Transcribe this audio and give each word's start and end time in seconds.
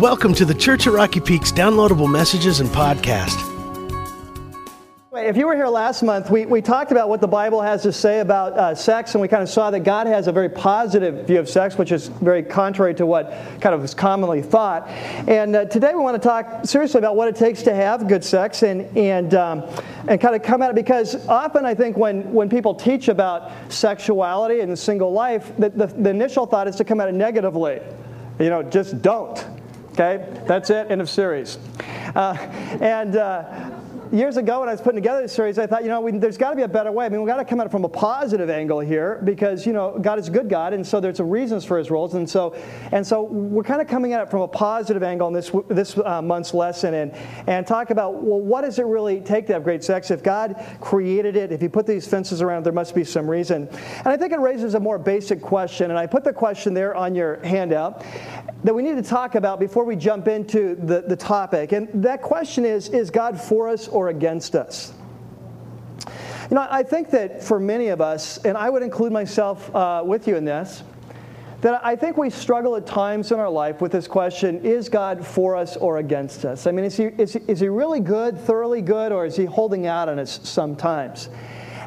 Welcome 0.00 0.34
to 0.34 0.44
the 0.44 0.52
Church 0.52 0.86
at 0.86 0.92
Rocky 0.92 1.20
Peaks 1.20 1.50
downloadable 1.50 2.06
messages 2.06 2.60
and 2.60 2.68
podcast. 2.68 3.34
If 5.14 5.38
you 5.38 5.46
were 5.46 5.56
here 5.56 5.68
last 5.68 6.02
month, 6.02 6.28
we, 6.28 6.44
we 6.44 6.60
talked 6.60 6.92
about 6.92 7.08
what 7.08 7.22
the 7.22 7.26
Bible 7.26 7.62
has 7.62 7.82
to 7.84 7.92
say 7.94 8.20
about 8.20 8.52
uh, 8.58 8.74
sex, 8.74 9.14
and 9.14 9.22
we 9.22 9.28
kind 9.28 9.42
of 9.42 9.48
saw 9.48 9.70
that 9.70 9.80
God 9.80 10.06
has 10.06 10.26
a 10.26 10.32
very 10.32 10.50
positive 10.50 11.26
view 11.26 11.38
of 11.38 11.48
sex, 11.48 11.78
which 11.78 11.92
is 11.92 12.08
very 12.08 12.42
contrary 12.42 12.94
to 12.94 13.06
what 13.06 13.30
kind 13.62 13.74
of 13.74 13.82
is 13.82 13.94
commonly 13.94 14.42
thought. 14.42 14.86
And 14.86 15.56
uh, 15.56 15.64
today 15.64 15.94
we 15.94 16.02
want 16.02 16.22
to 16.22 16.28
talk 16.28 16.66
seriously 16.66 16.98
about 16.98 17.16
what 17.16 17.28
it 17.28 17.36
takes 17.36 17.62
to 17.62 17.74
have 17.74 18.06
good 18.06 18.22
sex 18.22 18.64
and, 18.64 18.94
and, 18.98 19.32
um, 19.32 19.64
and 20.08 20.20
kind 20.20 20.36
of 20.36 20.42
come 20.42 20.60
at 20.60 20.68
it 20.68 20.76
because 20.76 21.26
often 21.26 21.64
I 21.64 21.74
think 21.74 21.96
when, 21.96 22.30
when 22.34 22.50
people 22.50 22.74
teach 22.74 23.08
about 23.08 23.50
sexuality 23.72 24.60
and 24.60 24.78
single 24.78 25.10
life, 25.10 25.56
the, 25.56 25.70
the, 25.70 25.86
the 25.86 26.10
initial 26.10 26.44
thought 26.44 26.68
is 26.68 26.76
to 26.76 26.84
come 26.84 27.00
at 27.00 27.08
it 27.08 27.14
negatively. 27.14 27.80
You 28.38 28.50
know, 28.50 28.62
just 28.62 29.00
don't. 29.00 29.55
Okay? 29.98 30.42
That's 30.46 30.68
it, 30.68 30.90
end 30.90 31.00
of 31.00 31.08
series. 31.08 31.58
Uh, 32.14 32.36
and 32.82 33.16
uh, 33.16 33.75
years 34.12 34.36
ago 34.36 34.60
when 34.60 34.68
I 34.68 34.72
was 34.72 34.80
putting 34.80 34.96
together 34.96 35.22
this 35.22 35.32
series, 35.32 35.58
I 35.58 35.66
thought, 35.66 35.82
you 35.82 35.88
know, 35.88 36.00
we, 36.00 36.12
there's 36.12 36.36
got 36.36 36.50
to 36.50 36.56
be 36.56 36.62
a 36.62 36.68
better 36.68 36.92
way. 36.92 37.06
I 37.06 37.08
mean, 37.08 37.20
we've 37.20 37.28
got 37.28 37.36
to 37.36 37.44
come 37.44 37.60
at 37.60 37.66
it 37.66 37.70
from 37.70 37.84
a 37.84 37.88
positive 37.88 38.50
angle 38.50 38.80
here 38.80 39.20
because, 39.24 39.66
you 39.66 39.72
know, 39.72 39.98
God 40.00 40.18
is 40.18 40.28
a 40.28 40.30
good 40.30 40.48
God, 40.48 40.72
and 40.72 40.86
so 40.86 41.00
there's 41.00 41.20
reasons 41.20 41.64
for 41.64 41.78
his 41.78 41.90
rules. 41.90 42.14
And 42.14 42.28
so, 42.28 42.54
and 42.92 43.06
so 43.06 43.22
we're 43.22 43.62
kind 43.62 43.80
of 43.80 43.88
coming 43.88 44.12
at 44.12 44.20
it 44.20 44.30
from 44.30 44.42
a 44.42 44.48
positive 44.48 45.02
angle 45.02 45.28
in 45.28 45.34
this, 45.34 45.50
this 45.68 45.98
uh, 45.98 46.22
month's 46.22 46.54
lesson 46.54 46.94
and, 46.94 47.12
and 47.46 47.66
talk 47.66 47.90
about, 47.90 48.22
well, 48.22 48.40
what 48.40 48.62
does 48.62 48.78
it 48.78 48.86
really 48.86 49.20
take 49.20 49.46
to 49.48 49.52
have 49.52 49.64
great 49.64 49.82
sex? 49.82 50.10
If 50.10 50.22
God 50.22 50.64
created 50.80 51.36
it, 51.36 51.52
if 51.52 51.60
he 51.60 51.68
put 51.68 51.86
these 51.86 52.06
fences 52.06 52.42
around, 52.42 52.64
there 52.64 52.72
must 52.72 52.94
be 52.94 53.04
some 53.04 53.28
reason. 53.28 53.68
And 53.68 54.08
I 54.08 54.16
think 54.16 54.32
it 54.32 54.40
raises 54.40 54.74
a 54.74 54.80
more 54.80 54.98
basic 54.98 55.40
question, 55.40 55.90
and 55.90 55.98
I 55.98 56.06
put 56.06 56.24
the 56.24 56.32
question 56.32 56.74
there 56.74 56.94
on 56.94 57.14
your 57.14 57.44
handout 57.44 58.04
that 58.64 58.74
we 58.74 58.82
need 58.82 58.96
to 58.96 59.02
talk 59.02 59.36
about 59.36 59.60
before 59.60 59.84
we 59.84 59.94
jump 59.94 60.26
into 60.26 60.74
the, 60.74 61.02
the 61.06 61.14
topic. 61.14 61.72
And 61.72 61.88
that 62.02 62.20
question 62.22 62.64
is, 62.64 62.88
is 62.88 63.10
God 63.10 63.40
for 63.40 63.68
us 63.68 63.86
or 63.96 64.08
against 64.10 64.54
us? 64.54 64.92
You 66.50 66.54
know, 66.54 66.66
I 66.70 66.82
think 66.82 67.10
that 67.10 67.42
for 67.42 67.58
many 67.58 67.88
of 67.88 68.02
us, 68.02 68.36
and 68.44 68.56
I 68.56 68.68
would 68.68 68.82
include 68.82 69.10
myself 69.10 69.74
uh, 69.74 70.02
with 70.04 70.28
you 70.28 70.36
in 70.36 70.44
this, 70.44 70.82
that 71.62 71.84
I 71.84 71.96
think 71.96 72.18
we 72.18 72.28
struggle 72.28 72.76
at 72.76 72.86
times 72.86 73.32
in 73.32 73.40
our 73.40 73.48
life 73.48 73.80
with 73.80 73.90
this 73.90 74.06
question 74.06 74.64
is 74.64 74.90
God 74.90 75.26
for 75.26 75.56
us 75.56 75.76
or 75.78 75.96
against 75.96 76.44
us? 76.44 76.66
I 76.66 76.72
mean, 76.72 76.84
is 76.84 76.96
he, 76.98 77.04
is 77.04 77.36
is 77.36 77.60
he 77.60 77.68
really 77.68 78.00
good, 78.00 78.38
thoroughly 78.38 78.82
good, 78.82 79.10
or 79.10 79.24
is 79.24 79.34
he 79.34 79.46
holding 79.46 79.86
out 79.86 80.10
on 80.10 80.18
us 80.18 80.38
sometimes? 80.44 81.30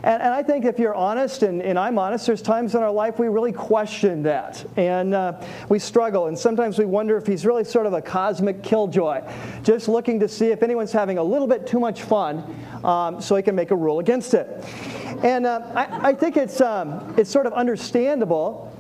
And, 0.10 0.24
and 0.24 0.34
I 0.34 0.42
think 0.42 0.66
if 0.66 0.80
you're 0.80 0.96
honest, 0.96 1.44
and, 1.44 1.62
and, 1.62 1.78
I'm 1.78 2.00
honest, 2.00 2.26
there's 2.26 2.42
times 2.42 2.74
in 2.74 2.82
our 2.82 2.92
life 2.92 3.20
we 3.20 3.28
really 3.28 3.52
question 3.52 4.24
that. 4.24 4.66
And 4.76 5.14
uh, 5.14 5.40
we 5.70 5.78
struggle. 5.78 6.26
And 6.26 6.38
sometimes 6.38 6.80
we 6.80 6.86
wonder 6.86 7.16
if 7.16 7.28
he's 7.28 7.46
really 7.46 7.64
sort 7.64 7.86
of 7.86 7.94
a 7.94 8.02
cosmic 8.02 8.64
killjoy, 8.64 9.22
just 9.62 9.88
looking 9.88 10.20
to 10.22 10.28
see 10.28 10.48
if 10.48 10.64
anyone's 10.64 10.92
having 10.92 11.20
a 11.20 11.24
little 11.24 11.46
bit 11.46 11.68
too 11.68 11.80
much 11.80 12.02
fun 12.02 12.44
um, 12.84 13.22
so 13.22 13.36
he 13.36 13.44
can 13.44 13.54
make 13.54 13.70
a 13.70 13.76
rule 13.76 14.00
against 14.00 14.34
it. 14.34 14.48
And 15.24 15.46
uh, 15.46 15.62
I, 15.76 16.10
I, 16.10 16.14
think 16.16 16.38
it's, 16.38 16.60
um, 16.60 17.14
it's 17.16 17.30
sort 17.30 17.46
of 17.46 17.54
understandable 17.54 18.76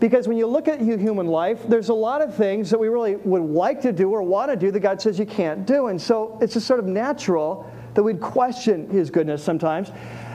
because 0.00 0.28
when 0.28 0.36
you 0.36 0.46
look 0.46 0.68
at 0.68 0.82
human 0.82 1.28
life, 1.28 1.62
there's 1.66 1.88
a 1.88 1.94
lot 1.94 2.20
of 2.20 2.34
things 2.34 2.68
that 2.68 2.78
we 2.78 2.88
really 2.88 3.16
would 3.16 3.40
like 3.40 3.80
to 3.80 3.92
do 3.92 4.10
or 4.10 4.22
want 4.22 4.50
to 4.50 4.56
do 4.56 4.70
that 4.70 4.80
God 4.80 5.00
says 5.00 5.18
you 5.18 5.24
can't 5.24 5.64
do. 5.64 5.86
And 5.86 5.98
so 5.98 6.38
it's 6.42 6.52
just 6.52 6.66
sort 6.66 6.78
of 6.78 6.84
natural 6.84 7.72
that 7.94 8.02
we'd 8.02 8.20
question 8.20 8.88
his 8.90 9.10
goodness 9.10 9.42
sometimes. 9.42 9.90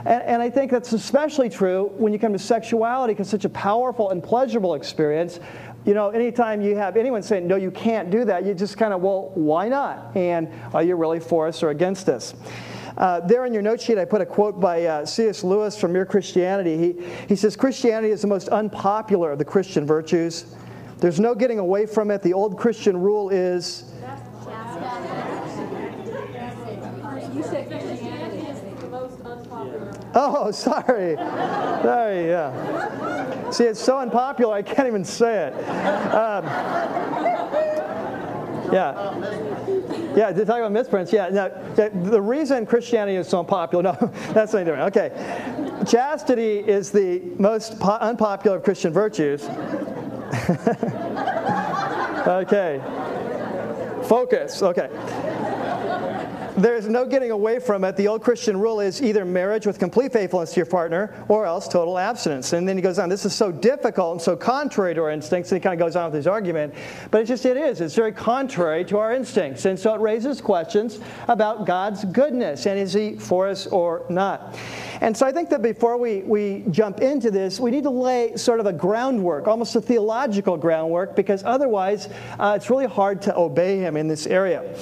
And, 0.06 0.24
and, 0.24 0.42
I 0.42 0.50
think 0.50 0.72
that's 0.72 0.94
especially 0.94 1.50
true 1.50 1.92
when 1.98 2.14
you 2.14 2.20
come 2.20 2.34
to 2.34 2.40
sexuality, 2.40 3.14
because 3.14 3.28
it's 3.28 3.44
such 3.44 3.46
a 3.46 3.54
powerful 3.54 4.12
and 4.12 4.24
pleasurable 4.24 4.76
experience. 4.76 5.40
You 5.86 5.94
know, 5.94 6.10
anytime 6.10 6.62
you 6.62 6.76
have 6.76 6.98
anyone 6.98 7.22
saying, 7.22 7.48
no, 7.48 7.56
you 7.56 7.72
can't 7.72 8.10
do 8.10 8.26
that, 8.26 8.46
you 8.46 8.54
just 8.54 8.78
kind 8.78 8.94
of, 8.94 9.02
well, 9.02 9.32
why 9.36 9.68
not? 9.68 10.16
And 10.16 10.50
are 10.74 10.84
you 10.84 10.96
really 10.96 11.20
for 11.20 11.48
us 11.48 11.64
or 11.64 11.70
against 11.70 12.10
us? 12.10 12.34
Uh, 12.98 13.22
there 13.22 13.46
in 13.46 13.54
your 13.54 13.62
note 13.62 13.80
sheet, 13.80 13.98
I 13.98 14.04
put 14.04 14.20
a 14.20 14.26
quote 14.26 14.60
by 14.60 14.86
uh, 14.86 15.06
C.S. 15.06 15.44
Lewis 15.44 15.80
from 15.80 15.94
Mere 15.94 16.06
Christianity. 16.06 16.78
He, 16.78 17.06
he 17.30 17.36
says, 17.36 17.56
Christianity 17.56 18.12
is 18.12 18.22
the 18.22 18.28
most 18.28 18.50
unpopular 18.50 19.32
of 19.32 19.40
the 19.40 19.46
Christian 19.46 19.86
virtues. 19.86 20.54
There's 20.98 21.20
no 21.20 21.34
getting 21.34 21.60
away 21.60 21.86
from 21.86 22.12
it. 22.12 22.22
The 22.22 22.34
old 22.34 22.58
Christian 22.58 23.00
rule 23.00 23.30
is 23.30 23.89
Oh, 30.16 30.52
sorry. 30.66 31.16
Sorry, 31.16 32.28
yeah. 32.28 33.52
See, 33.52 33.64
it's 33.66 33.80
so 33.80 33.98
unpopular, 33.98 34.54
I 34.54 34.62
can't 34.62 34.88
even 34.88 35.04
say 35.04 35.48
it. 35.48 35.54
Um, 36.14 36.46
yeah. 38.72 39.16
Yeah, 40.16 40.32
to 40.32 40.46
talk 40.46 40.58
about 40.58 40.72
misprints, 40.72 41.12
yeah. 41.12 41.30
Now, 41.30 41.50
the 41.76 42.22
reason 42.22 42.66
Christianity 42.66 43.18
is 43.18 43.28
so 43.28 43.40
unpopular, 43.40 43.84
no, 43.84 43.94
that's 44.34 44.52
something 44.52 44.66
different. 44.66 44.96
Okay. 44.96 45.12
Chastity 45.88 46.60
is 46.60 46.92
the 46.92 47.22
most 47.38 47.80
po- 47.80 47.98
unpopular 48.02 48.58
of 48.58 48.64
Christian 48.64 48.92
virtues. 48.94 49.44
okay. 52.28 52.82
Focus, 54.04 54.62
okay 54.62 54.90
there's 56.62 56.88
no 56.88 57.06
getting 57.06 57.32
away 57.32 57.60
from 57.60 57.84
it. 57.84 57.96
The 57.96 58.08
old 58.08 58.22
Christian 58.22 58.58
rule 58.58 58.80
is 58.80 59.02
either 59.02 59.24
marriage 59.24 59.66
with 59.66 59.80
complete 59.80 60.12
faithfulness 60.12 60.52
to 60.54 60.58
your 60.58 60.66
partner 60.66 61.26
or 61.28 61.46
else 61.46 61.68
total 61.68 61.98
abstinence. 61.98 62.54
And 62.54 62.68
then 62.68 62.76
he 62.76 62.82
goes 62.82 63.00
on, 63.00 63.10
this 63.10 63.26
is 63.26 63.34
so 63.34 63.52
difficult 63.52 64.14
and 64.14 64.22
so 64.22 64.36
contrary 64.36 64.94
to 64.96 65.02
our 65.04 65.12
instincts. 65.12 65.52
And 65.52 65.60
he 65.60 65.64
kind 65.64 65.80
of 65.80 65.86
goes 65.86 65.96
on 65.96 66.06
with 66.06 66.16
his 66.16 66.28
argument. 66.28 66.74
But 67.12 67.22
it's 67.22 67.30
just, 67.30 67.46
it 67.46 67.58
is. 67.58 67.82
It's 67.82 67.96
very 67.96 68.12
contrary 68.12 68.84
to 68.86 68.98
our 68.98 69.14
instincts. 69.14 69.66
And 69.66 69.80
so 69.80 69.94
it 69.94 70.02
raises 70.02 70.42
questions 70.42 71.00
about 71.28 71.66
God's 71.66 72.04
goodness 72.06 72.66
and 72.66 72.80
is 72.80 72.94
he 72.94 73.16
for 73.16 73.48
us 73.48 73.68
or 73.68 74.06
not. 74.10 74.58
And 75.02 75.16
so 75.16 75.26
I 75.26 75.32
think 75.32 75.50
that 75.50 75.62
before 75.62 75.98
we, 75.98 76.22
we 76.24 76.66
jump 76.72 77.00
into 77.00 77.32
this, 77.32 77.60
we 77.60 77.72
need 77.72 77.84
to 77.84 77.90
lay 77.90 78.36
sort 78.36 78.60
of 78.60 78.66
a 78.66 78.74
groundwork, 78.74 79.48
almost 79.48 79.76
a 79.76 79.82
theological 79.82 80.58
groundwork, 80.58 81.16
because 81.16 81.44
otherwise 81.46 82.10
uh, 82.38 82.54
it's 82.58 82.70
really 82.70 82.88
hard 82.88 83.22
to 83.24 83.38
obey 83.38 83.78
him 83.78 83.96
in 83.96 84.08
this 84.08 84.28
area. 84.28 84.76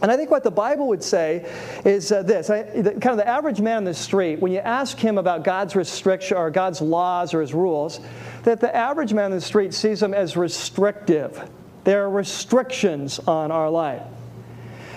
And 0.00 0.12
I 0.12 0.16
think 0.16 0.30
what 0.30 0.44
the 0.44 0.50
Bible 0.50 0.88
would 0.88 1.02
say 1.02 1.44
is 1.84 2.12
uh, 2.12 2.22
this 2.22 2.50
I, 2.50 2.62
the, 2.62 2.92
kind 2.92 3.06
of 3.06 3.16
the 3.16 3.28
average 3.28 3.60
man 3.60 3.78
on 3.78 3.84
the 3.84 3.94
street, 3.94 4.38
when 4.40 4.52
you 4.52 4.58
ask 4.58 4.96
him 4.98 5.18
about 5.18 5.42
God's 5.42 5.74
restriction 5.74 6.36
or 6.36 6.50
God's 6.50 6.80
laws 6.80 7.34
or 7.34 7.40
his 7.40 7.52
rules, 7.52 8.00
that 8.44 8.60
the 8.60 8.74
average 8.74 9.12
man 9.12 9.26
on 9.26 9.30
the 9.32 9.40
street 9.40 9.74
sees 9.74 10.00
them 10.00 10.14
as 10.14 10.36
restrictive. 10.36 11.50
There 11.84 12.04
are 12.04 12.10
restrictions 12.10 13.18
on 13.20 13.50
our 13.50 13.70
life. 13.70 14.02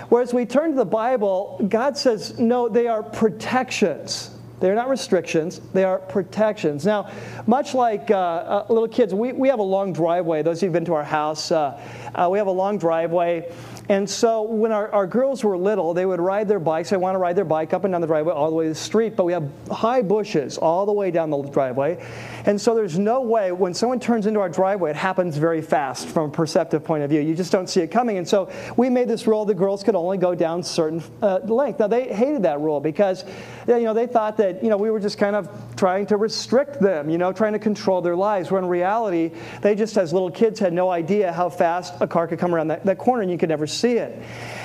Whereas 0.09 0.33
we 0.33 0.45
turn 0.45 0.71
to 0.71 0.75
the 0.75 0.85
Bible, 0.85 1.65
God 1.69 1.97
says, 1.97 2.37
no, 2.37 2.67
they 2.67 2.87
are 2.87 3.01
protections. 3.01 4.29
They're 4.61 4.75
not 4.75 4.89
restrictions, 4.89 5.59
they 5.73 5.83
are 5.83 5.97
protections. 5.97 6.85
Now, 6.85 7.09
much 7.47 7.73
like 7.73 8.11
uh, 8.11 8.15
uh, 8.15 8.65
little 8.69 8.87
kids, 8.87 9.11
we, 9.11 9.31
we 9.31 9.47
have 9.47 9.57
a 9.57 9.63
long 9.63 9.91
driveway. 9.91 10.43
Those 10.43 10.57
of 10.57 10.63
you 10.63 10.67
who've 10.67 10.73
been 10.73 10.85
to 10.85 10.93
our 10.93 11.03
house, 11.03 11.51
uh, 11.51 11.81
uh 12.13 12.29
we 12.29 12.37
have 12.37 12.45
a 12.45 12.51
long 12.51 12.77
driveway. 12.77 13.51
And 13.91 14.09
so 14.09 14.43
when 14.43 14.71
our, 14.71 14.89
our 14.93 15.05
girls 15.05 15.43
were 15.43 15.57
little, 15.57 15.93
they 15.93 16.05
would 16.05 16.21
ride 16.21 16.47
their 16.47 16.61
bikes. 16.61 16.91
They 16.91 16.95
want 16.95 17.15
to 17.15 17.19
ride 17.19 17.35
their 17.35 17.43
bike 17.43 17.73
up 17.73 17.83
and 17.83 17.91
down 17.91 17.99
the 17.99 18.07
driveway 18.07 18.31
all 18.31 18.49
the 18.49 18.55
way 18.55 18.63
to 18.63 18.69
the 18.69 18.75
street, 18.75 19.17
but 19.17 19.25
we 19.25 19.33
have 19.33 19.51
high 19.69 20.01
bushes 20.01 20.57
all 20.57 20.85
the 20.85 20.93
way 20.93 21.11
down 21.11 21.29
the 21.29 21.41
driveway. 21.41 22.01
And 22.45 22.59
so 22.59 22.75
there's 22.75 22.97
no 22.97 23.21
way, 23.21 23.51
when 23.51 23.73
someone 23.73 23.99
turns 23.99 24.25
into 24.25 24.39
our 24.39 24.49
driveway, 24.49 24.91
it 24.91 24.95
happens 24.95 25.37
very 25.37 25.61
fast 25.61 26.07
from 26.07 26.29
a 26.29 26.33
perceptive 26.33 26.83
point 26.83 27.03
of 27.03 27.09
view. 27.09 27.21
You 27.21 27.35
just 27.35 27.51
don't 27.51 27.69
see 27.69 27.81
it 27.81 27.87
coming. 27.87 28.17
And 28.17 28.27
so 28.27 28.51
we 28.77 28.89
made 28.89 29.07
this 29.07 29.27
rule 29.27 29.45
the 29.45 29.53
girls 29.53 29.83
could 29.83 29.95
only 29.95 30.17
go 30.17 30.35
down 30.35 30.63
certain 30.63 31.03
uh, 31.21 31.39
length. 31.43 31.79
Now, 31.79 31.87
they 31.87 32.13
hated 32.13 32.43
that 32.43 32.59
rule 32.59 32.79
because 32.79 33.23
you 33.67 33.81
know, 33.81 33.93
they 33.93 34.07
thought 34.07 34.37
that 34.37 34.63
you 34.63 34.69
know, 34.69 34.77
we 34.77 34.89
were 34.89 34.99
just 34.99 35.17
kind 35.17 35.35
of 35.35 35.49
trying 35.75 36.05
to 36.07 36.17
restrict 36.17 36.79
them, 36.79 37.09
you 37.09 37.17
know, 37.17 37.31
trying 37.31 37.53
to 37.53 37.59
control 37.59 38.01
their 38.01 38.15
lives, 38.15 38.51
where 38.51 38.61
in 38.61 38.67
reality, 38.67 39.31
they 39.61 39.75
just, 39.75 39.97
as 39.97 40.13
little 40.13 40.31
kids, 40.31 40.59
had 40.59 40.73
no 40.73 40.89
idea 40.89 41.31
how 41.31 41.49
fast 41.49 41.93
a 42.01 42.07
car 42.07 42.27
could 42.27 42.39
come 42.39 42.53
around 42.53 42.67
that, 42.69 42.85
that 42.85 42.97
corner 42.97 43.21
and 43.21 43.31
you 43.31 43.37
could 43.37 43.49
never 43.49 43.67
see 43.67 43.93
it. 43.93 44.21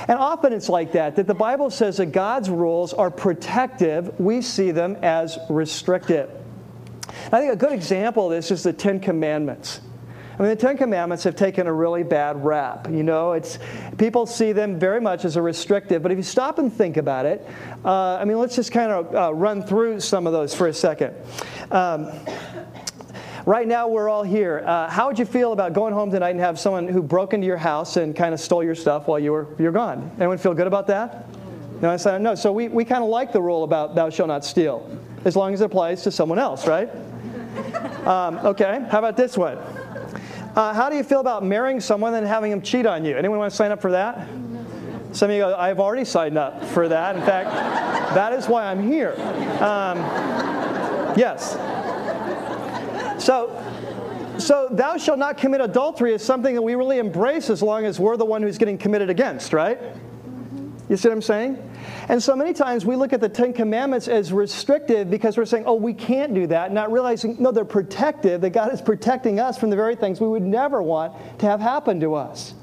And 0.08 0.18
often 0.18 0.52
it's 0.52 0.68
like 0.68 0.92
that, 0.92 1.16
that 1.16 1.26
the 1.26 1.34
Bible 1.34 1.70
says 1.70 1.96
that 1.96 2.06
God's 2.06 2.48
rules 2.48 2.94
are 2.94 3.10
protective, 3.10 4.18
we 4.20 4.40
see 4.42 4.70
them 4.70 4.96
as 5.02 5.38
restrictive. 5.48 6.30
I 7.32 7.40
think 7.40 7.52
a 7.52 7.56
good 7.56 7.72
example 7.72 8.26
of 8.26 8.30
this 8.30 8.50
is 8.50 8.62
the 8.62 8.72
Ten 8.72 9.00
Commandments. 9.00 9.80
I 10.38 10.42
mean, 10.42 10.50
the 10.50 10.56
Ten 10.56 10.76
Commandments 10.76 11.24
have 11.24 11.34
taken 11.34 11.66
a 11.66 11.72
really 11.72 12.04
bad 12.04 12.44
rap. 12.44 12.88
You 12.88 13.02
know, 13.02 13.32
it's 13.32 13.58
people 13.98 14.26
see 14.26 14.52
them 14.52 14.78
very 14.78 15.00
much 15.00 15.24
as 15.24 15.36
a 15.36 15.42
restrictive. 15.42 16.02
But 16.02 16.12
if 16.12 16.18
you 16.18 16.22
stop 16.22 16.58
and 16.58 16.72
think 16.72 16.98
about 16.98 17.26
it, 17.26 17.44
uh, 17.84 18.16
I 18.16 18.24
mean, 18.24 18.38
let's 18.38 18.54
just 18.54 18.70
kind 18.70 18.92
of 18.92 19.14
uh, 19.14 19.34
run 19.34 19.62
through 19.62 20.00
some 20.00 20.26
of 20.26 20.32
those 20.32 20.54
for 20.54 20.68
a 20.68 20.74
second. 20.74 21.14
Um, 21.70 22.12
Right 23.46 23.68
now, 23.68 23.86
we're 23.86 24.08
all 24.08 24.24
here. 24.24 24.64
Uh, 24.66 24.90
how 24.90 25.06
would 25.06 25.20
you 25.20 25.24
feel 25.24 25.52
about 25.52 25.72
going 25.72 25.94
home 25.94 26.10
tonight 26.10 26.30
and 26.30 26.40
have 26.40 26.58
someone 26.58 26.88
who 26.88 27.00
broke 27.00 27.32
into 27.32 27.46
your 27.46 27.56
house 27.56 27.96
and 27.96 28.14
kind 28.14 28.34
of 28.34 28.40
stole 28.40 28.64
your 28.64 28.74
stuff 28.74 29.06
while 29.06 29.20
you 29.20 29.30
were 29.30 29.46
you're 29.56 29.70
gone? 29.70 30.10
Anyone 30.18 30.38
feel 30.38 30.52
good 30.52 30.66
about 30.66 30.88
that? 30.88 31.28
No, 31.80 31.88
I 31.88 31.96
said 31.96 32.20
no. 32.22 32.34
So 32.34 32.50
we, 32.50 32.66
we 32.66 32.84
kind 32.84 33.04
of 33.04 33.08
like 33.08 33.30
the 33.30 33.40
rule 33.40 33.62
about 33.62 33.94
thou 33.94 34.10
shalt 34.10 34.26
not 34.26 34.44
steal, 34.44 34.90
as 35.24 35.36
long 35.36 35.54
as 35.54 35.60
it 35.60 35.66
applies 35.66 36.02
to 36.02 36.10
someone 36.10 36.40
else, 36.40 36.66
right? 36.66 36.90
Um, 38.06 38.38
okay. 38.38 38.86
How 38.88 39.00
about 39.00 39.16
this 39.16 39.36
one? 39.36 39.58
Uh, 40.56 40.72
how 40.72 40.88
do 40.88 40.96
you 40.96 41.02
feel 41.02 41.20
about 41.20 41.44
marrying 41.44 41.80
someone 41.80 42.14
and 42.14 42.26
having 42.26 42.50
them 42.50 42.62
cheat 42.62 42.86
on 42.86 43.04
you? 43.04 43.16
Anyone 43.16 43.38
want 43.38 43.50
to 43.50 43.56
sign 43.56 43.72
up 43.72 43.82
for 43.82 43.90
that? 43.90 44.28
Some 45.12 45.30
of 45.30 45.36
you 45.36 45.42
go, 45.42 45.54
I've 45.56 45.80
already 45.80 46.04
signed 46.04 46.38
up 46.38 46.64
for 46.66 46.88
that. 46.88 47.16
In 47.16 47.22
fact, 47.22 47.50
that 48.14 48.32
is 48.32 48.48
why 48.48 48.64
I'm 48.64 48.82
here. 48.82 49.12
Um, 49.60 49.98
yes. 51.16 51.54
So, 53.22 53.62
so 54.38 54.68
thou 54.70 54.96
shalt 54.98 55.18
not 55.18 55.36
commit 55.36 55.60
adultery 55.60 56.14
is 56.14 56.22
something 56.22 56.54
that 56.54 56.62
we 56.62 56.74
really 56.74 56.98
embrace 56.98 57.50
as 57.50 57.62
long 57.62 57.84
as 57.84 57.98
we're 57.98 58.16
the 58.16 58.24
one 58.24 58.42
who's 58.42 58.58
getting 58.58 58.78
committed 58.78 59.10
against, 59.10 59.52
right? 59.52 59.80
You 60.88 60.96
see 60.96 61.08
what 61.08 61.14
I'm 61.14 61.22
saying? 61.22 61.72
And 62.08 62.22
so 62.22 62.36
many 62.36 62.52
times 62.52 62.86
we 62.86 62.94
look 62.94 63.12
at 63.12 63.20
the 63.20 63.28
Ten 63.28 63.52
Commandments 63.52 64.06
as 64.06 64.32
restrictive 64.32 65.10
because 65.10 65.36
we're 65.36 65.44
saying, 65.44 65.64
oh, 65.66 65.74
we 65.74 65.92
can't 65.92 66.32
do 66.32 66.46
that, 66.46 66.72
not 66.72 66.92
realizing, 66.92 67.36
no, 67.40 67.50
they're 67.50 67.64
protective, 67.64 68.40
that 68.42 68.50
God 68.50 68.72
is 68.72 68.80
protecting 68.80 69.40
us 69.40 69.58
from 69.58 69.70
the 69.70 69.76
very 69.76 69.96
things 69.96 70.20
we 70.20 70.28
would 70.28 70.42
never 70.42 70.80
want 70.80 71.12
to 71.40 71.46
have 71.46 71.60
happen 71.60 71.98
to 72.00 72.14
us. 72.14 72.54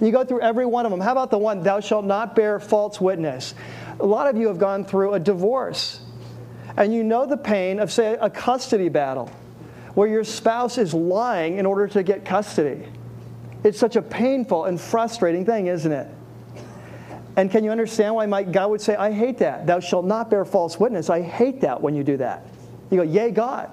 You 0.00 0.10
go 0.10 0.24
through 0.24 0.40
every 0.40 0.66
one 0.66 0.86
of 0.86 0.90
them. 0.90 1.00
How 1.00 1.12
about 1.12 1.30
the 1.30 1.38
one, 1.38 1.62
thou 1.62 1.78
shalt 1.78 2.04
not 2.04 2.34
bear 2.34 2.58
false 2.58 3.00
witness? 3.00 3.54
A 4.00 4.06
lot 4.06 4.28
of 4.28 4.36
you 4.36 4.48
have 4.48 4.58
gone 4.58 4.84
through 4.84 5.14
a 5.14 5.20
divorce, 5.20 6.00
and 6.76 6.92
you 6.92 7.04
know 7.04 7.26
the 7.26 7.36
pain 7.36 7.78
of, 7.78 7.92
say, 7.92 8.16
a 8.20 8.30
custody 8.30 8.88
battle 8.88 9.30
where 9.94 10.08
your 10.08 10.24
spouse 10.24 10.78
is 10.78 10.94
lying 10.94 11.58
in 11.58 11.66
order 11.66 11.86
to 11.88 12.02
get 12.02 12.24
custody. 12.24 12.86
It's 13.64 13.78
such 13.78 13.96
a 13.96 14.02
painful 14.02 14.66
and 14.66 14.80
frustrating 14.80 15.44
thing, 15.44 15.66
isn't 15.66 15.90
it? 15.90 16.08
And 17.38 17.52
can 17.52 17.62
you 17.62 17.70
understand 17.70 18.16
why 18.16 18.26
my, 18.26 18.42
God 18.42 18.70
would 18.70 18.80
say, 18.80 18.96
I 18.96 19.12
hate 19.12 19.38
that? 19.38 19.64
Thou 19.64 19.78
shalt 19.78 20.04
not 20.04 20.28
bear 20.28 20.44
false 20.44 20.80
witness. 20.80 21.08
I 21.08 21.22
hate 21.22 21.60
that 21.60 21.80
when 21.80 21.94
you 21.94 22.02
do 22.02 22.16
that. 22.16 22.44
You 22.90 22.96
go, 22.96 23.02
Yay, 23.04 23.30
God. 23.30 23.70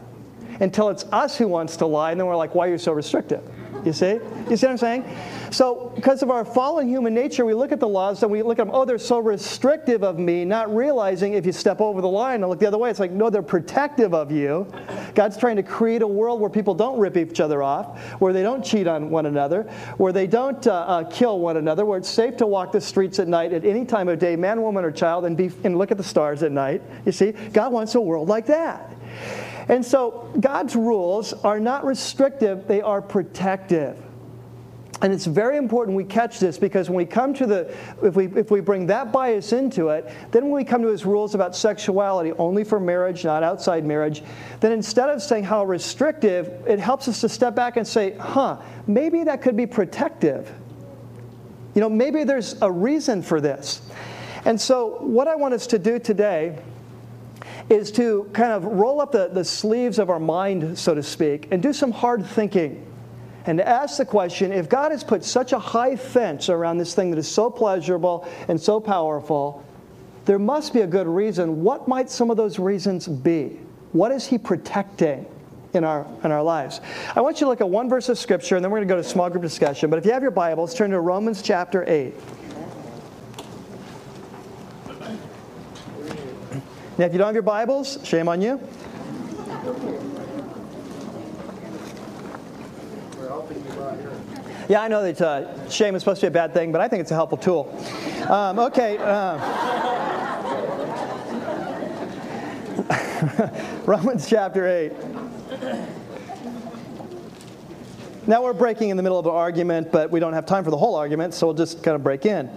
Until 0.59 0.89
it's 0.89 1.03
us 1.05 1.35
who 1.35 1.47
wants 1.47 1.75
to 1.77 1.87
lie, 1.87 2.11
and 2.11 2.19
then 2.19 2.27
we're 2.27 2.35
like, 2.35 2.53
Why 2.53 2.67
are 2.67 2.71
you 2.71 2.77
so 2.77 2.91
restrictive? 2.91 3.41
You 3.85 3.93
see? 3.93 4.19
You 4.49 4.57
see 4.57 4.65
what 4.65 4.71
I'm 4.71 4.77
saying? 4.77 5.17
So, 5.51 5.93
because 5.95 6.23
of 6.23 6.31
our 6.31 6.43
fallen 6.43 6.89
human 6.89 7.13
nature, 7.13 7.45
we 7.45 7.53
look 7.53 7.71
at 7.71 7.79
the 7.79 7.87
laws 7.87 8.23
and 8.23 8.31
we 8.31 8.41
look 8.41 8.57
at 8.57 8.65
them, 8.65 8.75
oh, 8.75 8.83
they're 8.83 8.97
so 8.97 9.19
restrictive 9.19 10.03
of 10.03 10.17
me, 10.17 10.43
not 10.43 10.75
realizing 10.75 11.33
if 11.33 11.45
you 11.45 11.51
step 11.51 11.79
over 11.79 12.01
the 12.01 12.09
line 12.09 12.41
and 12.41 12.49
look 12.49 12.59
the 12.59 12.65
other 12.65 12.79
way, 12.79 12.89
it's 12.89 12.99
like, 12.99 13.11
no, 13.11 13.29
they're 13.29 13.43
protective 13.43 14.15
of 14.15 14.31
you. 14.31 14.67
God's 15.13 15.37
trying 15.37 15.55
to 15.57 15.63
create 15.63 16.01
a 16.01 16.07
world 16.07 16.41
where 16.41 16.49
people 16.49 16.73
don't 16.73 16.99
rip 16.99 17.15
each 17.15 17.39
other 17.39 17.61
off, 17.61 17.99
where 18.19 18.33
they 18.33 18.41
don't 18.41 18.65
cheat 18.65 18.87
on 18.87 19.11
one 19.11 19.27
another, 19.27 19.63
where 19.97 20.11
they 20.11 20.25
don't 20.25 20.65
uh, 20.65 20.73
uh, 20.73 21.03
kill 21.05 21.39
one 21.39 21.57
another, 21.57 21.85
where 21.85 21.99
it's 21.99 22.09
safe 22.09 22.35
to 22.37 22.47
walk 22.47 22.71
the 22.71 22.81
streets 22.81 23.19
at 23.19 23.27
night 23.27 23.53
at 23.53 23.63
any 23.63 23.85
time 23.85 24.09
of 24.09 24.17
day, 24.17 24.35
man, 24.35 24.61
woman, 24.63 24.83
or 24.83 24.91
child, 24.91 25.25
and, 25.25 25.37
be, 25.37 25.51
and 25.63 25.77
look 25.77 25.91
at 25.91 25.97
the 25.97 26.03
stars 26.03 26.41
at 26.41 26.51
night. 26.51 26.81
You 27.05 27.11
see? 27.11 27.31
God 27.31 27.71
wants 27.71 27.93
a 27.93 28.01
world 28.01 28.27
like 28.27 28.47
that. 28.47 28.91
And 29.67 29.83
so 29.85 30.31
God's 30.39 30.75
rules 30.75 31.33
are 31.33 31.59
not 31.59 31.85
restrictive, 31.85 32.67
they 32.67 32.81
are 32.81 33.01
protective. 33.01 33.97
And 35.01 35.11
it's 35.11 35.25
very 35.25 35.57
important 35.57 35.97
we 35.97 36.05
catch 36.05 36.39
this 36.39 36.57
because 36.57 36.89
when 36.89 36.95
we 36.95 37.05
come 37.05 37.33
to 37.35 37.45
the, 37.45 37.75
if 38.01 38.15
we, 38.15 38.27
if 38.27 38.49
we 38.49 38.61
bring 38.61 38.87
that 38.87 39.11
bias 39.11 39.51
into 39.51 39.89
it, 39.89 40.09
then 40.31 40.43
when 40.43 40.53
we 40.53 40.63
come 40.63 40.81
to 40.83 40.87
his 40.87 41.05
rules 41.05 41.35
about 41.35 41.55
sexuality, 41.55 42.31
only 42.33 42.63
for 42.63 42.79
marriage, 42.79 43.25
not 43.25 43.43
outside 43.43 43.85
marriage, 43.85 44.23
then 44.61 44.71
instead 44.71 45.09
of 45.09 45.21
saying 45.21 45.43
how 45.43 45.65
restrictive, 45.65 46.47
it 46.65 46.79
helps 46.79 47.09
us 47.09 47.19
to 47.21 47.29
step 47.29 47.55
back 47.55 47.75
and 47.75 47.85
say, 47.85 48.15
huh, 48.17 48.61
maybe 48.87 49.23
that 49.25 49.41
could 49.41 49.57
be 49.57 49.65
protective. 49.65 50.51
You 51.73 51.81
know, 51.81 51.89
maybe 51.89 52.23
there's 52.23 52.59
a 52.61 52.71
reason 52.71 53.21
for 53.21 53.41
this. 53.41 53.81
And 54.45 54.59
so, 54.59 54.97
what 55.01 55.27
I 55.27 55.35
want 55.35 55.53
us 55.53 55.67
to 55.67 55.79
do 55.79 55.99
today 55.99 56.57
is 57.69 57.91
to 57.91 58.29
kind 58.33 58.51
of 58.51 58.63
roll 58.63 59.01
up 59.01 59.11
the, 59.11 59.29
the 59.31 59.43
sleeves 59.43 59.99
of 59.99 60.09
our 60.09 60.19
mind, 60.19 60.77
so 60.77 60.93
to 60.93 61.03
speak, 61.03 61.47
and 61.51 61.61
do 61.61 61.73
some 61.73 61.91
hard 61.91 62.25
thinking 62.25 62.85
and 63.45 63.59
to 63.59 63.67
ask 63.67 63.97
the 63.97 64.05
question 64.05 64.51
if 64.51 64.69
God 64.69 64.91
has 64.91 65.03
put 65.03 65.23
such 65.23 65.53
a 65.53 65.59
high 65.59 65.95
fence 65.95 66.49
around 66.49 66.77
this 66.77 66.95
thing 66.95 67.11
that 67.11 67.17
is 67.17 67.27
so 67.27 67.49
pleasurable 67.49 68.27
and 68.47 68.59
so 68.59 68.79
powerful, 68.79 69.63
there 70.25 70.39
must 70.39 70.73
be 70.73 70.81
a 70.81 70.87
good 70.87 71.07
reason. 71.07 71.61
What 71.61 71.87
might 71.87 72.09
some 72.09 72.31
of 72.31 72.37
those 72.37 72.57
reasons 72.57 73.07
be? 73.07 73.59
What 73.91 74.11
is 74.11 74.25
He 74.25 74.37
protecting? 74.37 75.27
In 75.73 75.83
our, 75.83 76.07
in 76.23 76.31
our 76.31 76.41
lives. 76.41 76.79
I 77.17 77.19
want 77.19 77.41
you 77.41 77.47
to 77.47 77.49
look 77.49 77.59
at 77.59 77.69
one 77.69 77.89
verse 77.89 78.07
of 78.07 78.17
Scripture, 78.17 78.55
and 78.55 78.63
then 78.63 78.71
we're 78.71 78.77
going 78.77 78.87
to 78.87 78.93
go 78.93 79.01
to 79.01 79.03
small 79.03 79.29
group 79.29 79.43
discussion. 79.43 79.89
But 79.89 79.99
if 79.99 80.05
you 80.05 80.13
have 80.13 80.21
your 80.21 80.31
Bibles, 80.31 80.73
turn 80.73 80.91
to 80.91 81.01
Romans 81.01 81.41
chapter 81.41 81.83
8. 81.85 82.13
Now, 86.97 87.05
if 87.05 87.11
you 87.11 87.17
don't 87.17 87.27
have 87.27 87.35
your 87.35 87.43
Bibles, 87.43 87.99
shame 88.05 88.29
on 88.29 88.41
you. 88.41 88.57
Yeah, 94.69 94.81
I 94.81 94.87
know 94.87 95.03
that 95.03 95.21
uh, 95.21 95.69
shame 95.69 95.95
is 95.95 96.01
supposed 96.03 96.21
to 96.21 96.27
be 96.27 96.29
a 96.29 96.31
bad 96.31 96.53
thing, 96.53 96.71
but 96.71 96.79
I 96.79 96.87
think 96.87 97.01
it's 97.01 97.11
a 97.11 97.15
helpful 97.15 97.37
tool. 97.37 97.69
Um, 98.29 98.59
okay. 98.59 98.97
Uh, 98.97 99.37
Romans 103.85 104.29
chapter 104.29 104.65
8. 104.65 104.93
Now 108.27 108.43
we're 108.43 108.53
breaking 108.53 108.89
in 108.89 108.97
the 108.97 109.03
middle 109.03 109.19
of 109.19 109.25
an 109.25 109.31
argument, 109.31 109.91
but 109.91 110.09
we 110.09 110.19
don't 110.19 110.33
have 110.33 110.45
time 110.45 110.63
for 110.63 110.71
the 110.71 110.77
whole 110.77 110.95
argument, 110.95 111.33
so 111.33 111.47
we'll 111.47 111.55
just 111.55 111.83
kind 111.83 111.95
of 111.95 112.03
break 112.03 112.25
in. 112.25 112.49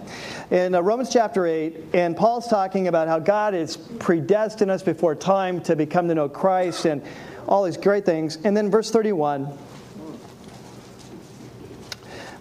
In 0.49 0.73
uh, 0.73 0.81
Romans 0.81 1.09
chapter 1.11 1.45
8, 1.45 1.75
and 1.93 2.17
Paul's 2.17 2.47
talking 2.47 2.87
about 2.87 3.07
how 3.07 3.19
God 3.19 3.53
is 3.53 3.77
predestined 3.77 4.71
us 4.71 4.81
before 4.81 5.13
time 5.13 5.61
to 5.61 5.75
become 5.75 6.07
to 6.07 6.15
know 6.15 6.27
Christ 6.27 6.85
and 6.85 7.03
all 7.47 7.63
these 7.63 7.77
great 7.77 8.03
things. 8.03 8.37
And 8.43 8.57
then 8.57 8.71
verse 8.71 8.89
31 8.89 9.55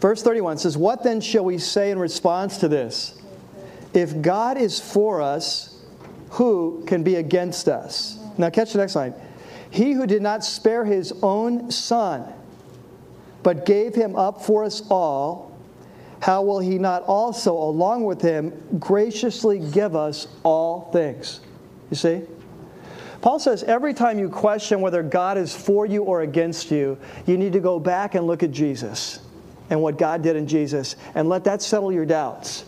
Verse 0.01 0.23
31 0.23 0.59
says, 0.59 0.77
What 0.77 1.03
then 1.03 1.21
shall 1.21 1.45
we 1.45 1.59
say 1.59 1.91
in 1.91 1.99
response 1.99 2.59
to 2.59 2.69
this? 2.69 3.21
If 3.95 4.23
God 4.23 4.57
is 4.57 4.81
for 4.81 5.21
us, 5.21 5.83
who 6.31 6.85
can 6.87 7.03
be 7.03 7.17
against 7.17 7.69
us? 7.69 8.19
Now, 8.37 8.51
catch 8.51 8.73
the 8.73 8.79
next 8.79 8.95
line. 8.95 9.15
He 9.71 9.93
who 9.93 10.07
did 10.07 10.23
not 10.23 10.45
spare 10.45 10.85
his 10.85 11.13
own 11.23 11.71
son, 11.71 12.33
but 13.43 13.67
gave 13.67 13.95
him 13.95 14.17
up 14.17 14.43
for 14.43 14.65
us 14.65 14.83
all, 14.91 15.57
how 16.21 16.43
will 16.43 16.59
he 16.59 16.79
not 16.79 17.03
also, 17.05 17.53
along 17.53 18.05
with 18.05 18.21
him, 18.21 18.53
graciously 18.79 19.59
give 19.59 19.95
us 19.95 20.27
all 20.43 20.91
things? 20.93 21.41
You 21.91 21.97
see? 21.97 22.23
Paul 23.21 23.39
says 23.39 23.63
every 23.65 23.95
time 23.95 24.19
you 24.19 24.29
question 24.29 24.81
whether 24.81 25.03
God 25.03 25.39
is 25.39 25.55
for 25.55 25.87
you 25.87 26.03
or 26.03 26.23
against 26.23 26.71
you, 26.71 26.99
you 27.27 27.37
need 27.37 27.53
to 27.53 27.61
go 27.61 27.81
back 27.81 28.15
and 28.15 28.27
look 28.27 28.43
at 28.43 28.51
Jesus 28.51 29.21
and 29.71 29.81
what 29.83 29.99
God 29.99 30.23
did 30.23 30.37
in 30.37 30.47
Jesus 30.47 30.97
and 31.15 31.29
let 31.29 31.45
that 31.45 31.63
settle 31.63 31.93
your 31.93 32.07
doubts. 32.07 32.65